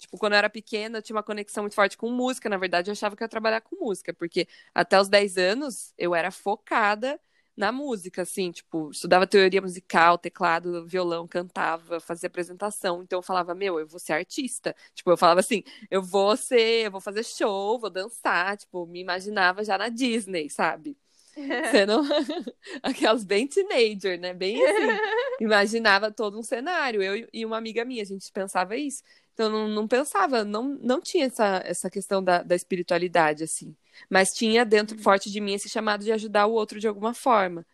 Tipo, 0.00 0.18
quando 0.18 0.32
eu 0.32 0.38
era 0.38 0.50
pequena, 0.50 0.98
eu 0.98 1.02
tinha 1.02 1.14
uma 1.16 1.22
conexão 1.22 1.62
muito 1.62 1.74
forte 1.74 1.96
com 1.96 2.10
música. 2.10 2.48
Na 2.48 2.56
verdade, 2.56 2.90
eu 2.90 2.92
achava 2.92 3.14
que 3.16 3.22
eu 3.22 3.26
ia 3.26 3.28
trabalhar 3.28 3.60
com 3.60 3.76
música, 3.76 4.12
porque 4.14 4.48
até 4.74 5.00
os 5.00 5.08
10 5.08 5.36
anos 5.36 5.92
eu 5.98 6.14
era 6.14 6.30
focada 6.30 7.20
na 7.56 7.70
música, 7.70 8.22
assim, 8.22 8.50
tipo, 8.50 8.90
estudava 8.90 9.26
teoria 9.26 9.60
musical, 9.60 10.16
teclado, 10.16 10.86
violão, 10.86 11.28
cantava, 11.28 12.00
fazia 12.00 12.26
apresentação. 12.28 13.02
Então 13.02 13.18
eu 13.18 13.22
falava, 13.22 13.54
meu, 13.54 13.78
eu 13.78 13.86
vou 13.86 14.00
ser 14.00 14.14
artista. 14.14 14.74
Tipo, 14.94 15.10
eu 15.10 15.16
falava 15.16 15.40
assim, 15.40 15.62
eu 15.90 16.02
vou 16.02 16.36
ser, 16.36 16.86
eu 16.86 16.90
vou 16.90 17.00
fazer 17.00 17.22
show, 17.24 17.78
vou 17.78 17.90
dançar, 17.90 18.56
tipo, 18.56 18.86
me 18.86 19.00
imaginava 19.00 19.62
já 19.62 19.76
na 19.76 19.88
Disney, 19.90 20.48
sabe? 20.48 20.96
Sendo 21.70 22.02
aquelas 22.82 23.24
bem 23.24 23.46
teenager, 23.46 24.18
né? 24.18 24.34
Bem 24.34 24.56
assim. 24.64 25.00
Imaginava 25.40 26.10
todo 26.10 26.38
um 26.38 26.42
cenário. 26.42 27.02
Eu 27.02 27.28
e 27.32 27.46
uma 27.46 27.56
amiga 27.56 27.84
minha, 27.84 28.02
a 28.02 28.06
gente 28.06 28.30
pensava 28.32 28.76
isso. 28.76 29.02
Então, 29.40 29.48
não, 29.48 29.68
não 29.68 29.88
pensava, 29.88 30.44
não, 30.44 30.78
não 30.82 31.00
tinha 31.00 31.24
essa, 31.24 31.62
essa 31.64 31.88
questão 31.88 32.22
da, 32.22 32.42
da 32.42 32.54
espiritualidade, 32.54 33.42
assim. 33.42 33.74
Mas 34.10 34.28
tinha 34.34 34.66
dentro 34.66 34.98
uhum. 34.98 35.02
forte 35.02 35.30
de 35.30 35.40
mim 35.40 35.54
esse 35.54 35.66
chamado 35.66 36.04
de 36.04 36.12
ajudar 36.12 36.44
o 36.44 36.52
outro 36.52 36.78
de 36.78 36.86
alguma 36.86 37.14
forma. 37.14 37.64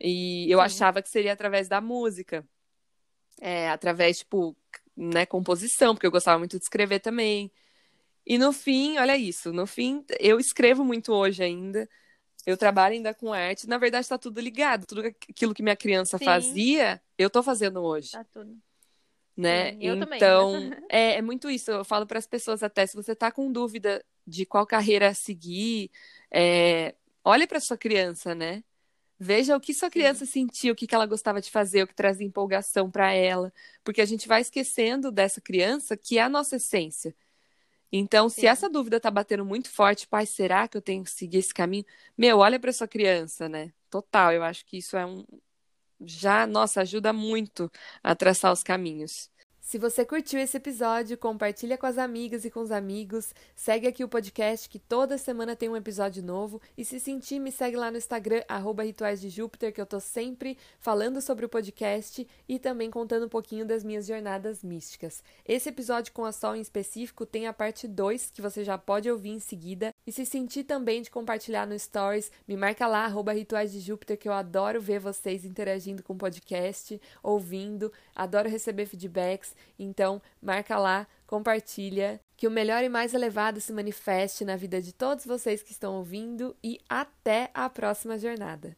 E 0.00 0.48
eu 0.48 0.60
Sim. 0.60 0.64
achava 0.64 1.02
que 1.02 1.08
seria 1.08 1.32
através 1.32 1.66
da 1.66 1.80
música. 1.80 2.46
É, 3.40 3.68
através, 3.68 4.18
tipo, 4.18 4.56
né, 4.96 5.26
composição, 5.26 5.92
porque 5.92 6.06
eu 6.06 6.12
gostava 6.12 6.38
muito 6.38 6.56
de 6.56 6.62
escrever 6.62 7.00
também. 7.00 7.50
E 8.24 8.38
no 8.38 8.52
fim, 8.52 8.96
olha 8.98 9.16
isso, 9.16 9.52
no 9.52 9.66
fim, 9.66 10.04
eu 10.20 10.38
escrevo 10.38 10.84
muito 10.84 11.12
hoje 11.12 11.42
ainda. 11.42 11.88
Eu 12.46 12.56
trabalho 12.56 12.94
ainda 12.94 13.12
com 13.12 13.32
arte. 13.32 13.66
Na 13.66 13.76
verdade, 13.76 14.04
está 14.04 14.16
tudo 14.16 14.40
ligado. 14.40 14.86
Tudo 14.86 15.00
aquilo 15.04 15.52
que 15.52 15.64
minha 15.64 15.74
criança 15.74 16.16
Sim. 16.16 16.24
fazia, 16.24 17.02
eu 17.18 17.26
estou 17.26 17.42
fazendo 17.42 17.80
hoje. 17.82 18.12
Tá 18.12 18.22
tudo 18.22 18.56
né? 19.38 19.72
Sim, 19.72 19.78
então, 19.80 20.52
é, 20.90 21.14
é, 21.14 21.22
muito 21.22 21.48
isso. 21.48 21.70
Eu 21.70 21.84
falo 21.84 22.04
para 22.04 22.18
as 22.18 22.26
pessoas 22.26 22.60
até, 22.62 22.84
se 22.84 22.96
você 22.96 23.12
está 23.12 23.30
com 23.30 23.52
dúvida 23.52 24.04
de 24.26 24.44
qual 24.44 24.66
carreira 24.66 25.14
seguir, 25.14 25.92
é, 26.28 26.96
olhe 27.24 27.46
para 27.46 27.60
sua 27.60 27.78
criança, 27.78 28.34
né? 28.34 28.64
Veja 29.18 29.56
o 29.56 29.60
que 29.60 29.72
sua 29.72 29.90
criança 29.90 30.26
Sim. 30.26 30.32
sentiu, 30.32 30.72
o 30.72 30.76
que, 30.76 30.86
que 30.86 30.94
ela 30.94 31.06
gostava 31.06 31.40
de 31.40 31.50
fazer, 31.50 31.84
o 31.84 31.86
que 31.86 31.94
trazia 31.94 32.26
empolgação 32.26 32.90
para 32.90 33.12
ela, 33.12 33.52
porque 33.84 34.00
a 34.00 34.04
gente 34.04 34.28
vai 34.28 34.40
esquecendo 34.40 35.10
dessa 35.10 35.40
criança 35.40 35.96
que 35.96 36.18
é 36.18 36.22
a 36.22 36.28
nossa 36.28 36.56
essência. 36.56 37.14
Então, 37.90 38.28
Sim. 38.28 38.40
se 38.40 38.46
essa 38.46 38.68
dúvida 38.68 39.00
tá 39.00 39.10
batendo 39.10 39.44
muito 39.44 39.70
forte, 39.70 40.06
pai, 40.06 40.26
será 40.26 40.68
que 40.68 40.76
eu 40.76 40.82
tenho 40.82 41.04
que 41.04 41.10
seguir 41.10 41.38
esse 41.38 41.54
caminho? 41.54 41.84
Meu, 42.16 42.38
olha 42.38 42.58
para 42.60 42.72
sua 42.72 42.86
criança, 42.86 43.48
né? 43.48 43.72
Total, 43.88 44.32
eu 44.32 44.42
acho 44.42 44.64
que 44.66 44.78
isso 44.78 44.96
é 44.96 45.06
um, 45.06 45.24
já, 46.00 46.46
nossa, 46.46 46.80
ajuda 46.82 47.12
muito 47.12 47.70
a 48.02 48.14
traçar 48.14 48.52
os 48.52 48.62
caminhos. 48.62 49.30
Se 49.68 49.76
você 49.76 50.02
curtiu 50.02 50.40
esse 50.40 50.56
episódio, 50.56 51.18
compartilha 51.18 51.76
com 51.76 51.84
as 51.84 51.98
amigas 51.98 52.42
e 52.42 52.50
com 52.50 52.60
os 52.60 52.70
amigos. 52.70 53.34
Segue 53.54 53.86
aqui 53.86 54.02
o 54.02 54.08
podcast 54.08 54.66
que 54.66 54.78
toda 54.78 55.18
semana 55.18 55.54
tem 55.54 55.68
um 55.68 55.76
episódio 55.76 56.22
novo. 56.22 56.58
E 56.74 56.86
se 56.86 56.98
sentir, 56.98 57.38
me 57.38 57.52
segue 57.52 57.76
lá 57.76 57.90
no 57.90 57.98
Instagram, 57.98 58.42
arroba 58.48 58.82
Rituais 58.82 59.20
de 59.20 59.28
Júpiter, 59.28 59.70
que 59.70 59.78
eu 59.78 59.84
tô 59.84 60.00
sempre 60.00 60.56
falando 60.80 61.20
sobre 61.20 61.44
o 61.44 61.50
podcast 61.50 62.26
e 62.48 62.58
também 62.58 62.90
contando 62.90 63.26
um 63.26 63.28
pouquinho 63.28 63.66
das 63.66 63.84
minhas 63.84 64.06
jornadas 64.06 64.64
místicas. 64.64 65.22
Esse 65.44 65.68
episódio 65.68 66.14
com 66.14 66.24
a 66.24 66.32
Sol 66.32 66.56
em 66.56 66.62
específico 66.62 67.26
tem 67.26 67.46
a 67.46 67.52
parte 67.52 67.86
2, 67.86 68.30
que 68.30 68.40
você 68.40 68.64
já 68.64 68.78
pode 68.78 69.10
ouvir 69.10 69.32
em 69.32 69.38
seguida. 69.38 69.94
E 70.06 70.10
se 70.10 70.24
sentir 70.24 70.64
também 70.64 71.02
de 71.02 71.10
compartilhar 71.10 71.66
no 71.66 71.78
Stories, 71.78 72.32
me 72.48 72.56
marca 72.56 72.86
lá, 72.86 73.04
arroba 73.04 73.34
Rituais 73.34 73.70
de 73.70 73.80
Júpiter, 73.80 74.16
que 74.16 74.30
eu 74.30 74.32
adoro 74.32 74.80
ver 74.80 74.98
vocês 74.98 75.44
interagindo 75.44 76.02
com 76.02 76.14
o 76.14 76.18
podcast, 76.18 76.98
ouvindo, 77.22 77.92
adoro 78.16 78.48
receber 78.48 78.86
feedbacks. 78.86 79.57
Então, 79.78 80.20
marca 80.42 80.78
lá, 80.78 81.06
compartilha, 81.26 82.20
que 82.36 82.48
o 82.48 82.50
melhor 82.50 82.82
e 82.82 82.88
mais 82.88 83.14
elevado 83.14 83.60
se 83.60 83.72
manifeste 83.72 84.44
na 84.44 84.56
vida 84.56 84.80
de 84.80 84.92
todos 84.92 85.26
vocês 85.26 85.62
que 85.62 85.72
estão 85.72 85.94
ouvindo 85.94 86.56
e 86.62 86.80
até 86.88 87.50
a 87.52 87.68
próxima 87.68 88.18
jornada. 88.18 88.66